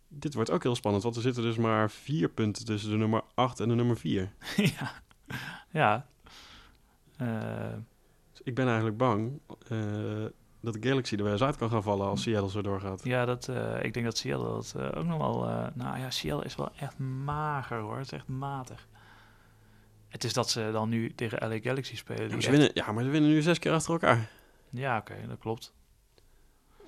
[0.07, 3.21] Dit wordt ook heel spannend, want er zitten dus maar vier punten tussen de nummer
[3.33, 4.31] 8 en de nummer 4.
[4.77, 4.91] ja.
[5.69, 6.07] ja.
[7.17, 7.73] Eh,
[8.31, 10.25] Dus ik ben eigenlijk bang eh,
[10.61, 13.03] dat Galaxy er wel eens uit kan gaan vallen als Seattle zo doorgaat.
[13.03, 15.47] ja, dat, eh, ik denk dat Seattle dat eh, ook nog wel...
[15.49, 17.95] eh, nou ja, Seattle is wel echt mager hoor.
[17.97, 18.87] Het is echt matig.
[20.07, 22.23] Het is dat ze dan nu tegen LA Galaxy spelen.
[22.27, 24.29] Ja, maar ze echt- winnen, ja, maar ze winnen nu zes keer achter elkaar.
[24.69, 25.73] Ja, oké, dat klopt.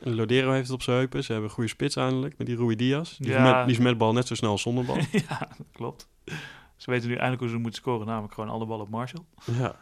[0.04, 1.24] En Lodero heeft het op zijn heupen.
[1.24, 3.18] Ze hebben een goede spits eindelijk met die Rui Diaz.
[3.18, 3.38] Die, Ja.
[3.38, 4.98] is met, die is met bal net zo snel als zonder bal.
[5.30, 6.08] ja, dat klopt.
[6.76, 9.24] Ze weten nu eindelijk hoe ze moeten scoren, namelijk gewoon alle ballen op Marshall.
[9.46, 9.76] ja.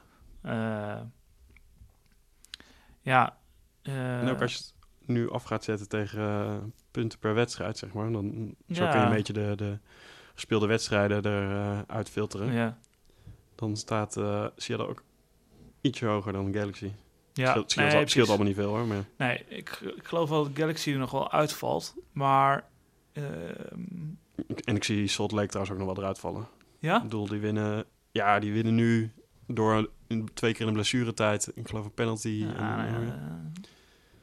[3.02, 3.38] Ja.
[3.82, 4.74] Eh, En ook als je het
[5.06, 6.56] nu af gaat zetten tegen eh,
[6.92, 8.12] punten per wedstrijd, zeg maar.
[8.12, 8.92] Dan, Zo Ja.
[8.92, 9.78] kun je een beetje de, de
[10.34, 12.52] gespeelde wedstrijden eruit uitfilteren.
[12.54, 12.78] Ja,
[13.56, 15.04] Dan staat eh Seattle ook
[15.82, 16.92] ietsje hoger dan Galaxy.
[17.34, 17.50] ja.
[17.50, 18.86] scheelt, scheelt, nee, al- scheelt allemaal niet veel hoor.
[18.86, 21.96] Maar Nee, ik, ik geloof wel dat Galaxy er nog wel uitvalt.
[22.12, 22.66] Maar,
[23.14, 23.26] ehm,
[24.64, 26.48] en ik zie Salt Lake trouwens ook nog wel eruit vallen.
[26.80, 26.96] ja?
[26.98, 29.12] Ik bedoel, die winnen, ja, die winnen nu
[29.48, 31.52] door een- twee keer in de blessuretijd.
[31.56, 32.30] Ik geloof een penalty.
[32.30, 33.62] Ja, en- nou ja, eh,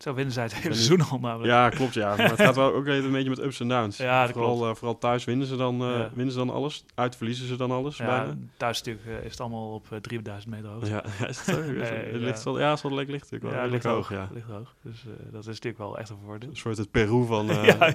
[0.09, 1.47] zo winnen zij het hele seizoen al namelijk.
[1.53, 2.17] Ja, klopt ja.
[2.17, 3.97] Maar het gaat wel ook even een beetje met ups en downs.
[3.97, 4.71] Ja, dat vooral, klopt.
[4.71, 6.11] eh, vooral thuis winnen ze, dan, eh, Ja.
[6.15, 6.85] winnen ze dan alles.
[6.95, 8.37] Uit verliezen ze dan alles Ja, bijna.
[8.57, 10.91] thuis natuurlijk eh, is het allemaal op eh, 3000 meter hoogte.
[11.21, 11.67] Ja, is het?
[11.77, 14.09] Nee, ligt wel, ja, Lake ligt natuurlijk wel Ja, ligt hoog.
[14.09, 14.19] hoog.
[14.19, 14.29] Ja.
[14.33, 14.75] Ligt hoog.
[14.83, 16.49] Dus dat is natuurlijk wel echt een voordeel.
[16.51, 17.93] Een soort het Peru van, Ja,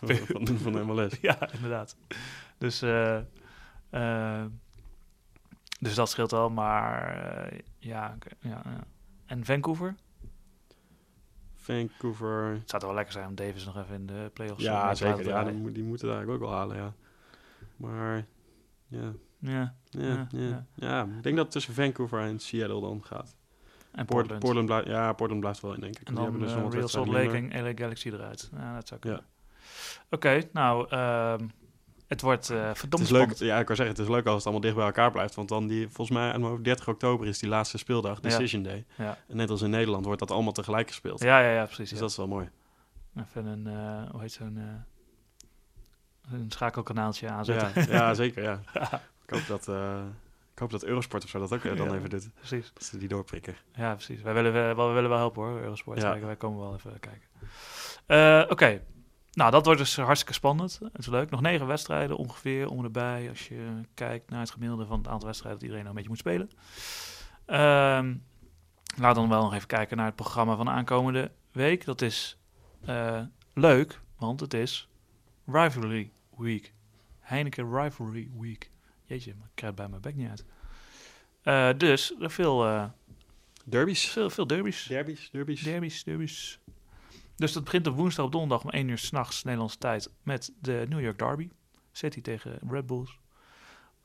[0.00, 1.12] van, van, van MLS.
[1.20, 1.96] ja, inderdaad.
[2.58, 2.84] Dus,
[5.80, 7.16] dus dat scheelt wel, maar
[7.78, 8.84] ja, ja, ja.
[9.26, 9.94] En Vancouver?
[11.70, 12.44] Vancouver.
[12.50, 14.90] Het zou toch wel lekker zijn om Davis nog even in de playoffs Ja, mee
[14.94, 15.26] te zeker.
[15.28, 16.92] Ja, die, die moeten het eigenlijk ook wel halen, ja.
[17.76, 18.24] Maar
[18.88, 19.74] ja, ja.
[19.90, 23.36] ja, Ja, ja, ik denk dat het tussen Vancouver en Seattle dan gaat.
[23.90, 24.40] En Port- Portland.
[24.40, 25.98] Portland blijft, ja, Portland blijft wel in, denk ik.
[25.98, 28.50] En Die dan hebben dus eh, wat Real Salt Lake en LA Galaxy eruit.
[28.56, 29.08] Ja, dat zou Ja.
[29.08, 29.24] kunnen.
[30.10, 31.46] Oké, nou, ehm,
[32.10, 34.42] het wordt Het verdomd is leuk, ja, ik wou zeggen, het is leuk als het
[34.42, 35.34] allemaal dicht bij elkaar blijft.
[35.34, 38.62] Want dan die, volgens mij, aan mijn hoofd, 30 oktober is die laatste speeldag, Decision
[38.62, 38.84] Day.
[38.96, 39.18] Ja.
[39.28, 41.20] En net als in Nederland wordt dat allemaal tegelijk gespeeld.
[41.22, 41.88] Ja, ja, ja, precies.
[41.88, 42.00] Dus ja.
[42.00, 42.50] dat is wel mooi.
[43.16, 47.92] Even een, eh, hoe heet zo'n, eh, een schakelkanaaltje aanzetten.
[47.92, 48.60] Ja, zeker, ja.
[49.26, 49.68] Ik hoop dat,
[50.52, 52.30] ik hoop dat Eurosport of zo dat ook dan even doet.
[52.34, 52.70] Precies.
[52.74, 53.56] Dat ze die doorprikken.
[53.74, 54.22] Ja, precies.
[54.22, 56.00] Wij willen wel, wij willen wel helpen hoor, Eurosport.
[56.00, 56.18] Ja.
[56.18, 58.50] Wij, komen wel even kijken.
[58.50, 58.80] Oké,
[59.32, 60.78] nou dat wordt dus hartstikke spannend.
[60.82, 61.30] Het is leuk.
[61.30, 63.28] Nog negen wedstrijden ongeveer om erbij.
[63.28, 66.34] Als je kijkt naar het gemiddelde van het aantal wedstrijden dat iedereen nou een beetje
[66.34, 66.50] moet spelen.
[67.46, 68.12] Ehm
[68.96, 71.84] laat dan wel nog even kijken naar het programma van de aankomende week.
[71.84, 72.38] Dat is
[72.84, 73.22] eh,
[73.54, 74.88] leuk, want het is
[75.46, 76.72] Rivalry Week.
[77.18, 78.70] Heineken Rivalry Week.
[79.04, 80.44] Jeetje, maar ik krijg het bij mijn bek niet uit.
[81.42, 82.84] Eh, dus er veel, eh,
[83.64, 84.08] Derbies.
[84.08, 84.86] veel, veel derbies.
[84.86, 85.62] Derbies, derbies.
[85.62, 86.60] Derbies, derbies.
[87.40, 90.86] Dus dat begint op woensdag op donderdag om 1 uur s'nachts Nederlandse tijd met de
[90.88, 91.48] New York Derby.
[91.92, 93.18] City tegen Red Bulls.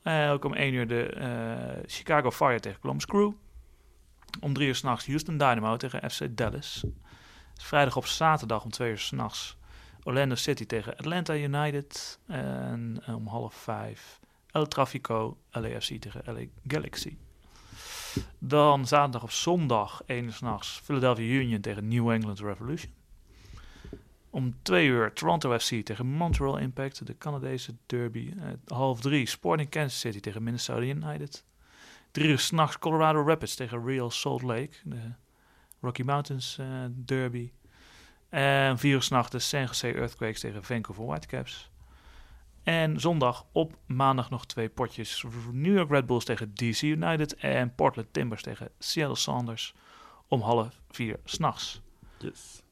[0.02, 3.32] En ook om 1 uur de eh, Chicago Fire tegen Columbus Crew.
[4.40, 6.84] Om 3 uur s'nachts Houston Dynamo tegen FC Dallas.
[7.54, 9.56] Vrijdag op zaterdag om 2 uur s'nachts
[10.02, 12.18] Orlando City tegen Atlanta United.
[12.26, 14.20] En om half 5
[14.50, 17.16] El Trafico LAFC tegen LA Galaxy.
[18.38, 22.95] Dan zaterdag op zondag, 1 uur s'nachts, Philadelphia Union tegen New England Revolution.
[24.36, 28.32] Om 2 uur Toronto FC tegen Montreal Impact, de Canadese derby.
[28.38, 31.44] Eh, half 3 Sporting Kansas City tegen Minnesota United.
[32.10, 35.12] 3 uur s'nachts Colorado Rapids tegen Real Salt Lake, de
[35.80, 37.52] Rocky Mountains eh, derby.
[38.28, 41.70] En 4 uur s'nachts de San Jose Earthquakes tegen Vancouver Whitecaps.
[42.62, 45.24] En zondag op maandag nog twee potjes.
[45.52, 49.74] New York Red Bulls tegen DC United en Portland Timbers tegen Seattle Sounders
[50.28, 51.80] om half vier s'nachts.
[52.18, 52.64] Yes.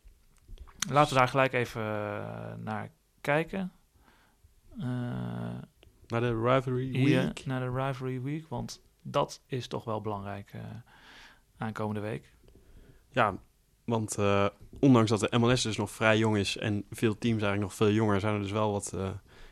[0.89, 3.73] Laten we daar gelijk even eh, naar kijken.
[4.79, 4.87] Eh,
[6.07, 7.47] Naar de Rivalry Week.
[7.47, 10.61] naar de Rivalry Week, want dat is toch wel belangrijk eh,
[11.57, 12.33] aankomende week.
[13.11, 13.39] Ja,
[13.85, 14.19] want
[14.79, 17.91] ondanks dat de MLS dus nog vrij jong is en veel teams eigenlijk nog veel
[17.91, 18.97] jonger, zijn er dus wel wat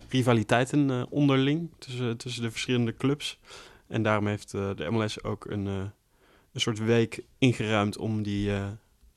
[0.09, 3.39] rivaliteiten onderling tussen, tussen de verschillende clubs.
[3.87, 8.53] En daarom heeft de MLS ook een, een soort week ingeruimd om die,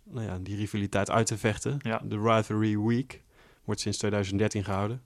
[0.10, 1.78] nou ja, die rivaliteit uit te vechten.
[1.82, 2.02] Ja.
[2.04, 3.22] De Rivalry Week
[3.64, 5.02] wordt sinds 2013 gehouden.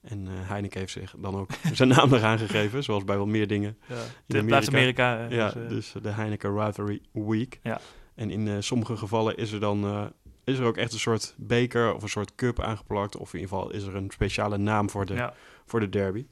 [0.00, 3.46] En eh, Heineken heeft zich dan ook zijn naam eraan gegeven, zoals bij wel meer
[3.46, 3.78] dingen.
[3.88, 5.14] Ja, In dit blijft Amerika.
[5.14, 5.30] Amerika.
[5.30, 7.58] eh, Ja, dus, eh, dus de Heineken Rivalry Week.
[7.62, 7.80] Ja.
[8.14, 10.12] En in sommige gevallen is er dan
[10.44, 13.16] is er ook echt een soort beker of een soort cup aangeplakt.
[13.16, 15.34] Of in ieder geval is er een speciale naam voor de, ja.
[15.66, 16.26] voor de derby.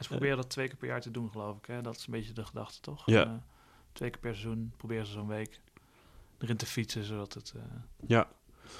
[0.00, 1.66] Ze proberen dat twee keer per jaar te doen, geloof ik.
[1.66, 1.80] Hè?
[1.82, 3.02] Dat is een beetje de gedachte, toch?
[3.06, 3.42] Ja.
[3.92, 5.60] Twee keer per seizoen proberen ze zo'n week
[6.44, 7.62] erin te fietsen, zodat het eh,
[8.06, 8.28] Ja,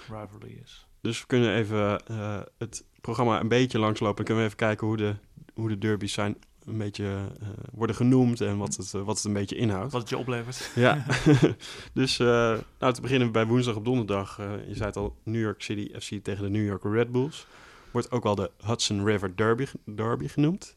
[0.09, 0.87] rivalry is.
[1.01, 4.17] dus we kunnen even eh, het programma een beetje langslopen.
[4.17, 5.15] Dan kunnen we even kijken hoe de,
[5.55, 9.33] hoe de derbies zijn een beetje eh, worden genoemd en wat het, wat het een
[9.33, 9.93] beetje inhoudt.
[9.93, 10.71] Wat het je oplevert.
[10.75, 11.05] Ja,
[11.95, 14.37] dus uh, nou, te beginnen bij woensdag op donderdag.
[14.67, 17.47] Je zei het al, New York City FC tegen de New York Red Bulls.
[17.91, 20.77] Wordt ook wel de Hudson River Derby, derby genoemd.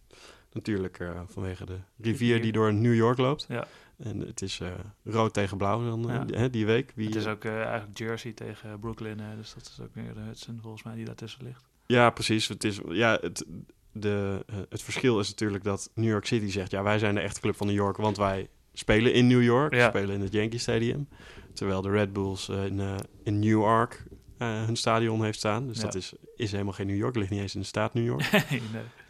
[0.53, 3.45] Natuurlijk vanwege de rivier die door New York loopt.
[3.49, 3.67] Ja.
[3.97, 4.67] En het is uh,
[5.03, 6.23] rood tegen blauw dan Ja.
[6.25, 6.91] die, die week.
[6.95, 10.13] Wie, Het is ook uh, eigenlijk Jersey tegen Brooklyn, hè, dus dat is ook weer
[10.13, 11.63] de Hudson volgens mij die daartussen ligt.
[11.85, 12.47] Ja, precies.
[12.47, 13.45] Het, is, ja, het,
[13.91, 16.71] de, het verschil is natuurlijk dat New York City zegt...
[16.71, 19.73] ja, wij zijn de echte club van New York, want wij spelen in New York.
[19.73, 19.87] Ja.
[19.89, 21.07] spelen in het Yankee Stadium.
[21.53, 22.81] Terwijl de Red Bulls uh, in,
[23.23, 24.03] in Newark
[24.37, 25.67] hun stadion heeft staan.
[25.67, 25.83] Dus Ja.
[25.83, 27.15] dat is, is helemaal geen New York.
[27.15, 28.31] ligt niet eens in de staat New York.
[28.49, 28.61] nee,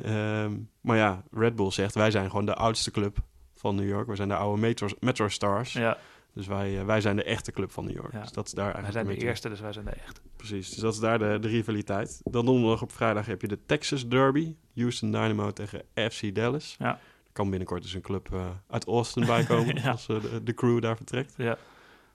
[0.04, 0.44] nee.
[0.44, 1.96] um, maar ja, Red Bull zegt...
[1.96, 3.18] wij zijn gewoon de oudste club
[3.58, 4.08] van New York.
[4.08, 5.74] We zijn de oude Metro, Metro Stars.
[5.74, 5.98] Ja,
[6.34, 8.14] Dus wij, uh, wij zijn de echte club van New York.
[8.14, 8.22] Ja.
[8.22, 10.22] Dus dat is daar eigenlijk wij zijn de eerste, dus wij zijn de echte.
[10.36, 12.22] Precies, dus dat is daar de, de rivaliteit.
[12.24, 14.56] Dan donderdag op vrijdag heb je de Texas Derby.
[14.76, 15.82] Houston Dynamo tegen
[16.12, 16.76] FC Dallas.
[16.80, 16.88] Ja.
[17.26, 19.92] Er kan binnenkort dus een club eh, uit Austin bij komen Ja.
[19.92, 21.34] als eh, de, de crew daar vertrekt.
[21.38, 21.58] Ja,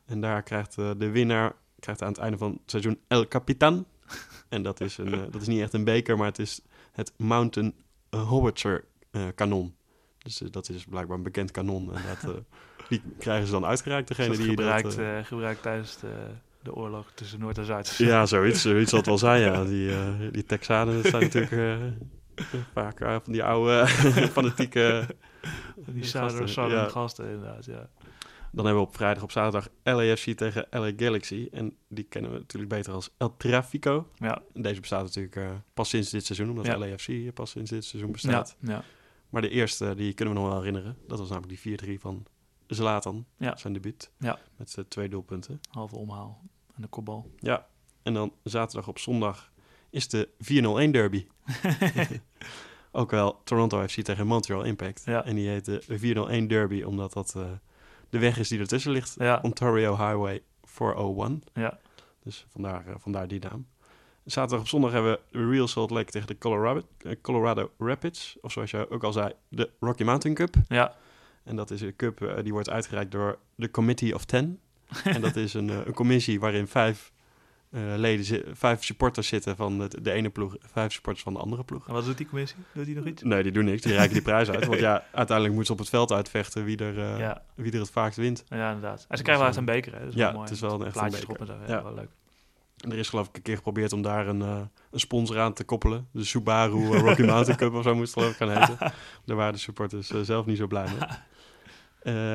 [0.05, 3.87] En daar krijgt eh, de winnaar krijgt aan het einde van het seizoen El Capitan.
[4.49, 6.61] en dat is, een, eh, dat is niet echt een beker, maar het is
[6.93, 7.75] het Mountain
[8.11, 9.75] eh, Howitzer eh, kanon.
[10.23, 11.95] Dus eh, dat is blijkbaar een bekend kanon.
[11.95, 12.41] En dat, eh,
[12.89, 14.99] die krijgen ze dan uitgereikt, degene dat die gebruikt, dat...
[14.99, 16.13] eh, gebruikt tijdens de,
[16.63, 17.95] de oorlog tussen Noord en Zuid.
[17.97, 19.65] Ja, zoiets, zoiets zal het wel zijn, ja.
[19.65, 21.95] Die, die Texanen, dat zijn natuurlijk
[22.73, 23.87] vaak van die oude
[24.37, 25.07] fanatieke...
[25.87, 26.89] Die gasten, Southern, ja.
[26.89, 27.89] gasten, inderdaad, ja.
[28.53, 31.49] Dan hebben we op vrijdag op zaterdag LAFC tegen LA Galaxy.
[31.53, 34.09] En die kennen we natuurlijk beter als El Trafico.
[34.15, 35.37] Ja, En Deze bestaat natuurlijk
[35.75, 36.79] pas sinds dit seizoen, omdat Ja.
[36.79, 38.57] LAFC pas sinds dit seizoen ja, bestaat.
[38.61, 38.85] ja.
[39.33, 40.97] Maar de eerste, die kunnen we nog wel herinneren.
[41.07, 42.27] Dat was namelijk die 4-3 van
[42.67, 43.57] Zlatan, Ja.
[43.57, 44.11] zijn debuut.
[44.19, 44.39] Ja.
[44.57, 45.61] Met uh, twee doelpunten.
[45.71, 46.43] halve omhaal
[46.75, 47.31] en de kopbal.
[47.39, 47.67] Ja,
[48.03, 49.53] en dan zaterdag op zondag
[49.91, 50.29] is de
[50.89, 51.27] 4-0-1 derby.
[52.93, 55.03] Ook wel Toronto FC tegen Montreal Impact.
[55.05, 55.25] Ja.
[55.25, 57.51] En die heet de 4-0-1 derby, omdat dat eh,
[58.11, 59.17] de weg is die ertussen ligt.
[59.43, 61.43] Ontario Highway 401.
[61.55, 61.79] ja,
[62.23, 63.67] Dus vandaar, eh, vandaar die naam.
[64.25, 68.37] Zaterdag op zondag hebben we Real Salt Lake tegen de Colorado, eh, Colorado Rapids.
[68.41, 70.55] Of zoals je ook al zei, de Rocky Mountain Cup.
[70.69, 70.95] ja.
[71.45, 74.61] En dat is een cup eh, die wordt uitgereikt door de Committee of Ten.
[75.05, 77.13] en dat is een, eh, een commissie waarin vijf,
[77.97, 81.87] leden, vijf supporters zitten van de, de ene ploeg, vijf supporters van de andere ploeg.
[81.89, 82.59] En wat doet die commissie?
[82.73, 83.23] Doet die nog iets?
[83.23, 83.83] Nee, die doen niks.
[83.83, 84.67] Die reiken die prijs uit.
[84.67, 87.91] Want ja, uiteindelijk moeten ze op het veld uitvechten wie er, Ja, wie er het
[87.91, 88.45] vaakst wint.
[88.49, 89.05] ja, inderdaad.
[89.09, 89.99] En ze krijgen wel echt een beker, hè?
[89.99, 90.45] Dat is Ja, wel mooi.
[90.45, 91.35] het is wel een echt een Plaatjes beker.
[91.47, 91.83] erop en zo, ja, Ja.
[91.85, 92.09] wel leuk.
[92.83, 94.61] En er is geloof ik een keer geprobeerd om daar een, eh,
[94.91, 96.09] een sponsor aan te koppelen.
[96.13, 98.79] De Subaru eh, Rocky Mountain Cup of zo moest het geloof ik gaan heten.
[99.27, 101.09] Daar waren de supporters eh, zelf niet zo blij mee.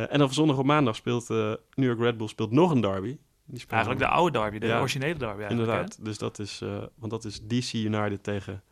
[0.07, 3.17] En dan zondag op maandag speelt New York Red Bull speelt nog een derby.
[3.45, 4.79] Die Eigenlijk de oude derby, de Ja.
[4.79, 5.69] originele derby eigenlijk.
[5.69, 6.61] Inderdaad, dus dat is,
[6.95, 8.63] want dat is DC United tegen,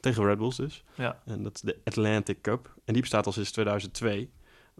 [0.00, 0.84] tegen Red Bulls dus.
[0.94, 1.20] Ja.
[1.24, 2.74] En dat is de Atlantic Cup.
[2.84, 4.30] En die bestaat al sinds 2002.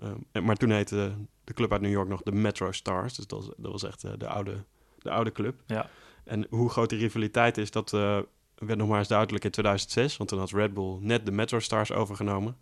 [0.02, 1.12] Ehm, en- maar toen heette
[1.44, 3.14] de club uit New York nog de Metro Stars.
[3.14, 4.64] Dus dat was, dat was echt de, oude,
[4.98, 5.54] de oude club.
[5.66, 5.88] Ja.
[6.24, 8.18] En hoe groot die rivaliteit is, dat eh,
[8.54, 10.16] werd nog maar eens duidelijk in 2006.
[10.16, 12.56] Want toen had Red Bull net de Metro Stars overgenomen.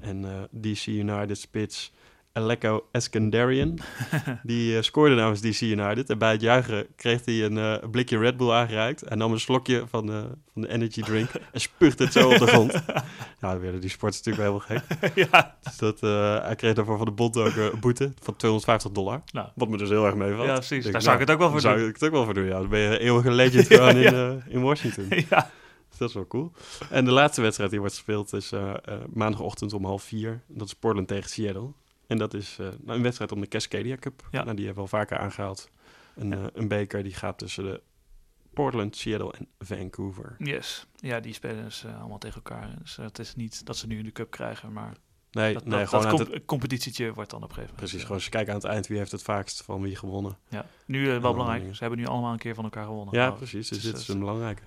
[0.00, 1.92] En eh, DC United spits
[2.38, 3.78] Aleko Eskandarian.
[4.42, 6.10] die eh, scoorde namens DC United.
[6.10, 9.00] En bij het juichen kreeg hij een eh, blikje Red Bull aangereikt.
[9.08, 10.22] Hij nam een slokje van, eh,
[10.52, 12.72] van de energy drink en spuugde het zo op de grond.
[13.40, 15.14] Ja, dan werden die sporters natuurlijk helemaal gek.
[15.30, 15.56] ja.
[15.62, 16.00] Dus dat,
[16.42, 19.22] hij kreeg daarvoor van de bond ook een boete van 250 dollar.
[19.32, 19.48] Nou.
[19.54, 20.46] Wat me dus heel erg meevalt.
[20.46, 20.82] Ja, precies.
[20.82, 21.70] Denk Daar zou ik het ook wel voor doen.
[21.70, 22.58] zou ik het ook wel voor doen, ja.
[22.58, 25.06] Dan ben je een eeuwige legend gewoon in, in Washington.
[25.30, 25.50] ja.
[25.88, 26.52] Dus dat is wel cool.
[26.90, 28.52] En de laatste wedstrijd die wordt gespeeld is
[29.12, 30.40] maandagochtend om half vier.
[30.46, 31.70] Dat is Portland tegen Seattle.
[32.08, 34.28] En dat is eh, nou, een wedstrijd om de Cascadia Cup.
[34.30, 34.42] Ja.
[34.44, 35.70] Nou, die hebben we al vaker aangehaald.
[36.16, 37.80] Een, eh, een beker die gaat tussen de
[38.54, 40.34] Portland, Seattle en Vancouver.
[40.38, 40.86] Yes.
[40.96, 42.68] Ja, die spelen dus eh, allemaal tegen elkaar.
[42.78, 44.92] Dus het is niet dat ze nu de cup krijgen, maar
[45.30, 47.74] Nee, dat, nee dat, gewoon dat aan comp- het, competitietje wordt dan op een gegeven
[47.74, 47.76] moment.
[47.76, 48.00] precies.
[48.00, 50.36] Gewoon als je kijkt aan het eind wie heeft het vaakst van wie gewonnen.
[50.48, 50.66] Ja.
[50.86, 51.60] Nu wel belangrijk.
[51.60, 51.74] dingen.
[51.74, 53.14] Ze hebben nu allemaal een keer van elkaar gewonnen.
[53.14, 53.68] Ja, precies.
[53.68, 54.62] Dus Dus, dit is een belangrijke.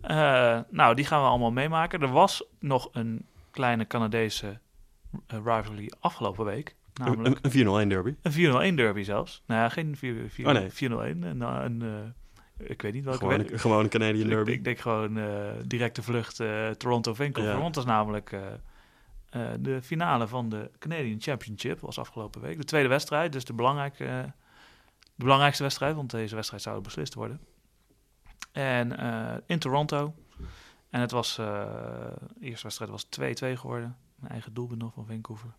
[0.00, 2.00] Eh, nou, die gaan we allemaal meemaken.
[2.02, 4.58] Er was nog een kleine Canadese
[5.26, 6.74] rivalry afgelopen week.
[6.94, 8.14] Namelijk een, een 4-0-1 derby.
[8.22, 9.42] een 401 derby zelfs.
[9.46, 10.70] Nou ja, geen 4, 4, Oh, nee.
[10.70, 11.22] 401.
[11.22, 11.82] Een, eh, een,
[12.58, 13.18] eh, ik weet niet welke.
[13.18, 14.50] Gewoon, een- gewoon een Canadian ik, derby.
[14.50, 17.52] ik denk gewoon eh, directe vlucht eh, Toronto-Vancouver.
[17.54, 17.60] Ja.
[17.60, 18.40] Want dat is namelijk eh,
[19.30, 21.80] eh, de finale van de Canadian Championship.
[21.80, 22.56] was afgelopen week.
[22.56, 24.22] De tweede wedstrijd, dus de, belangrijke, eh,
[25.02, 25.94] de belangrijkste wedstrijd.
[25.96, 27.40] Want deze wedstrijd zou beslist worden.
[28.52, 30.14] En eh, in Toronto.
[30.90, 31.46] En het was, eh,
[32.38, 33.96] de eerste wedstrijd was 2-2 geworden.
[34.28, 35.54] Eigen doelpunt nog van Vancouver.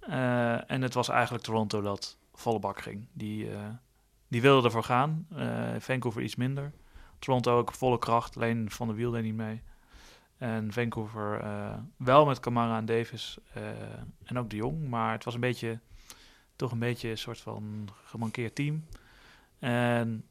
[0.00, 3.06] Eh, en het was eigenlijk Toronto dat volle bak ging.
[3.12, 3.68] Die, eh,
[4.28, 5.26] die wilde ervoor gaan.
[5.34, 6.72] Eh, Vancouver iets minder.
[7.18, 8.36] Toronto ook volle kracht.
[8.36, 9.62] Alleen Van der Wiel niet mee.
[10.38, 11.44] En Vancouver
[11.96, 13.38] wel met Camara en Davis.
[14.24, 14.88] en ook de Jong.
[14.88, 15.80] Maar het was een beetje...
[16.56, 18.84] Toch een beetje een soort van gemankeerd team.
[19.58, 20.24] En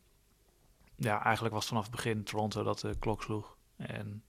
[0.95, 3.57] ja, eigenlijk was vanaf het begin Toronto dat de klok sloeg.
[3.75, 4.23] En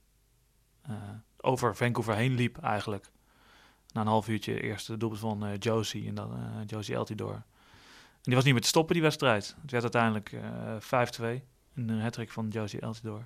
[1.41, 3.11] over Vancouver heen liep eigenlijk.
[3.93, 7.34] Na een half uurtje eerst de doelpunt van eh, Josie en dan eh, Josie Altidore.
[7.34, 9.57] En die was niet meer te stoppen, die wedstrijd.
[9.62, 11.43] Het werd uiteindelijk eh 5-2.
[11.74, 13.24] Een hattrick van Josie Altidore.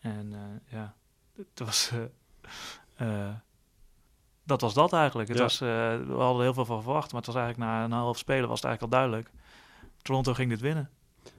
[0.00, 0.94] En eh, ja,
[1.36, 1.90] het was...
[2.96, 3.34] eh, eh,
[4.44, 5.28] dat was dat eigenlijk.
[5.28, 5.42] Het Ja.
[5.42, 5.68] was, eh,
[6.06, 8.60] we hadden heel veel van verwacht, maar het was eigenlijk na een half spelen was
[8.60, 9.30] het eigenlijk al duidelijk.
[10.02, 10.90] Toronto ging dit winnen.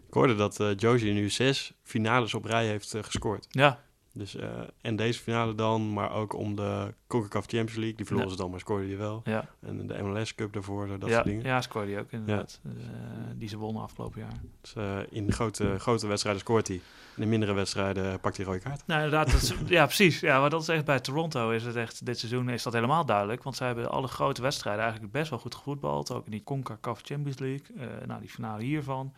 [0.07, 3.45] Ik hoorde dat eh Josie nu zes finales op rij heeft eh, gescoord.
[3.49, 3.83] Ja,
[4.13, 4.49] Dus, eh,
[4.81, 7.95] en deze finale dan, maar ook om de CONCACAF Champions League.
[7.95, 8.35] Die verloren Ja.
[8.35, 9.21] ze dan, maar scoorde je wel.
[9.23, 9.47] ja.
[9.59, 11.45] En de MLS Cup daarvoor, dat ja, soort dingen.
[11.45, 12.59] ja, scoorde hij ook inderdaad.
[12.63, 12.89] Dus, eh,
[13.35, 14.39] die ze wonnen afgelopen jaar.
[14.61, 16.75] Dus, eh, in de grote, grote wedstrijden scoort hij.
[17.15, 18.83] In de mindere wedstrijden pakt hij rode kaart.
[18.87, 19.31] Nou, inderdaad.
[19.31, 20.19] Dat is, ja, precies.
[20.19, 22.05] Ja, maar dat is echt bij Toronto is het echt...
[22.05, 23.43] Dit seizoen is dat helemaal duidelijk.
[23.43, 26.11] Want zij hebben alle grote wedstrijden eigenlijk best wel goed gevoetbald.
[26.11, 27.65] Ook in die CONCACAF Champions League.
[28.05, 29.13] nou, die finale hiervan.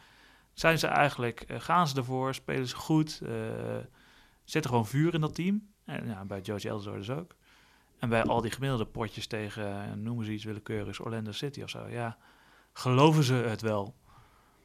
[0.54, 1.46] Zijn ze eigenlijk...
[1.48, 2.34] gaan ze ervoor?
[2.34, 3.22] Spelen ze goed?
[4.52, 5.70] Eh zitten gewoon vuur in dat team.
[5.86, 7.36] En ja, bij Josie Elzor dus ook.
[8.00, 9.84] En bij al die gemiddelde potjes tegen...
[9.84, 11.00] eh, noemen ze iets willekeurigs.
[11.00, 11.88] Orlando City of zo.
[11.88, 12.18] Ja,
[12.74, 13.96] geloven ze het wel?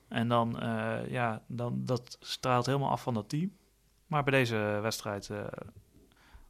[0.09, 3.57] En dan, eh, ja, dan dat straalt helemaal af van dat team.
[4.07, 5.47] Maar bij deze wedstrijd eh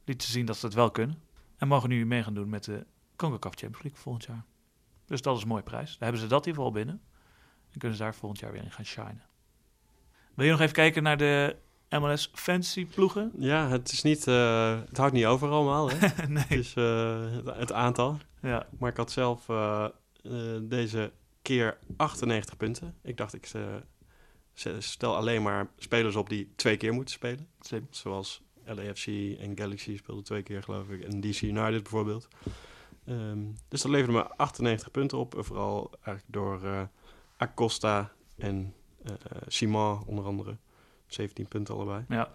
[0.04, 1.22] lieten ze zien dat ze het wel kunnen.
[1.56, 4.44] En mogen nu mee gaan doen met de CONCACAF Champions League volgend jaar.
[5.06, 5.90] Dus dat is een mooie prijs.
[5.90, 7.02] Dan hebben ze dat in ieder geval binnen.
[7.70, 9.22] En kunnen ze daar volgend jaar weer in gaan shinen.
[10.34, 11.56] Wil je nog even kijken naar de
[11.90, 13.32] MLS Fantasy ploegen?
[13.38, 14.26] Ja, het is niet...
[14.26, 15.96] eh, het houdt niet over allemaal, hè?
[16.22, 16.44] Het nee.
[16.48, 18.18] is eh, het, het aantal.
[18.42, 19.86] Ja, Maar ik had zelf eh,
[20.62, 21.12] deze
[21.42, 22.94] keer 98 punten.
[23.02, 23.50] Ik dacht, ik
[24.78, 27.48] stel alleen maar spelers op die twee keer moeten spelen.
[27.90, 29.06] Zoals LAFC
[29.38, 31.02] en Galaxy speelden twee keer, geloof ik.
[31.04, 32.28] En DC United bijvoorbeeld.
[33.04, 35.34] Ehm, dus dat leverde me 98 punten op.
[35.38, 36.88] Vooral eigenlijk door
[37.36, 38.74] Acosta en
[39.46, 40.56] Simon onder andere.
[41.06, 42.04] 17 punten allebei.
[42.08, 42.32] Ja,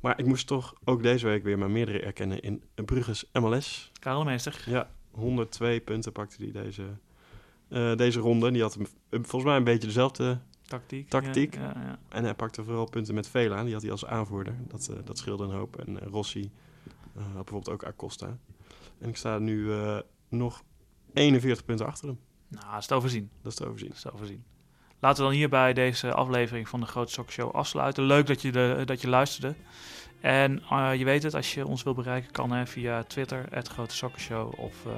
[0.00, 3.90] Maar ik moest toch ook deze week weer mijn meerdere erkennen in Brugges MLS.
[4.00, 4.64] Karel Meester.
[4.66, 6.82] Ja, 102 punten pakte hij deze,
[7.68, 8.50] eh, deze ronde.
[8.50, 10.38] Die had eh, volgens mij een beetje dezelfde.
[10.62, 11.08] Tactiek.
[11.08, 11.54] Tactiek.
[11.54, 11.98] Ja, ja, ja.
[12.08, 13.64] En hij pakte vooral punten met Vela.
[13.64, 14.54] Die had hij als aanvoerder.
[14.68, 15.76] Dat, eh, dat scheelde een hoop.
[15.76, 16.50] En Rossi
[17.14, 18.38] had bijvoorbeeld ook Acosta.
[18.98, 19.70] En ik sta nu
[20.28, 20.62] nog
[21.12, 22.18] 41 punten achter hem.
[22.48, 23.30] Nou, is te overzien.
[23.42, 23.88] Dat is te overzien.
[23.88, 24.44] Dat is te overzien.
[25.02, 28.04] Laten we dan hierbij deze aflevering van de Grote Sokshow afsluiten.
[28.04, 29.54] Leuk dat je, dat je luisterde.
[30.20, 33.68] En uh, je weet het, als je ons wil bereiken, kan hè, via Twitter, het
[33.68, 34.52] Grote Sokkershow.
[34.58, 34.92] Of uh,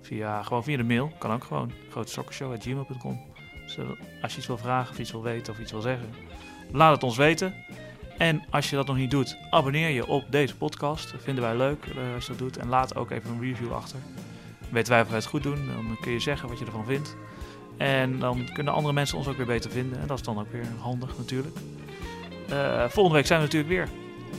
[0.00, 3.20] via, gewoon via de mail, kan ook gewoon, grotesokkershow.gmail.com.
[3.64, 3.76] Dus
[4.22, 6.14] als je iets wil vragen of iets wil weten of iets wil zeggen,
[6.70, 7.54] laat het ons weten.
[8.18, 11.12] En als je dat nog niet doet, abonneer je op deze podcast.
[11.12, 12.56] Dat vinden wij leuk als je dat doet.
[12.56, 13.98] En laat ook even een review achter.
[14.70, 17.16] Weten wij of wij het goed doen, dan kun je zeggen wat je ervan vindt.
[17.80, 20.00] En dan kunnen andere mensen ons ook weer beter vinden.
[20.00, 21.56] En dat is dan ook weer handig natuurlijk.
[22.88, 23.88] volgende week zijn we natuurlijk weer.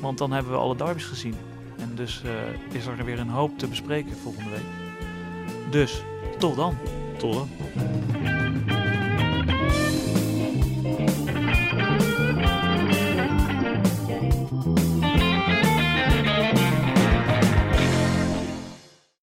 [0.01, 1.35] Want dan hebben we alle derbies gezien.
[1.77, 4.65] En dus uh, is er weer een hoop te bespreken volgende week.
[5.69, 6.03] Dus,
[6.37, 6.77] tot dan.
[7.17, 7.49] Tot dan.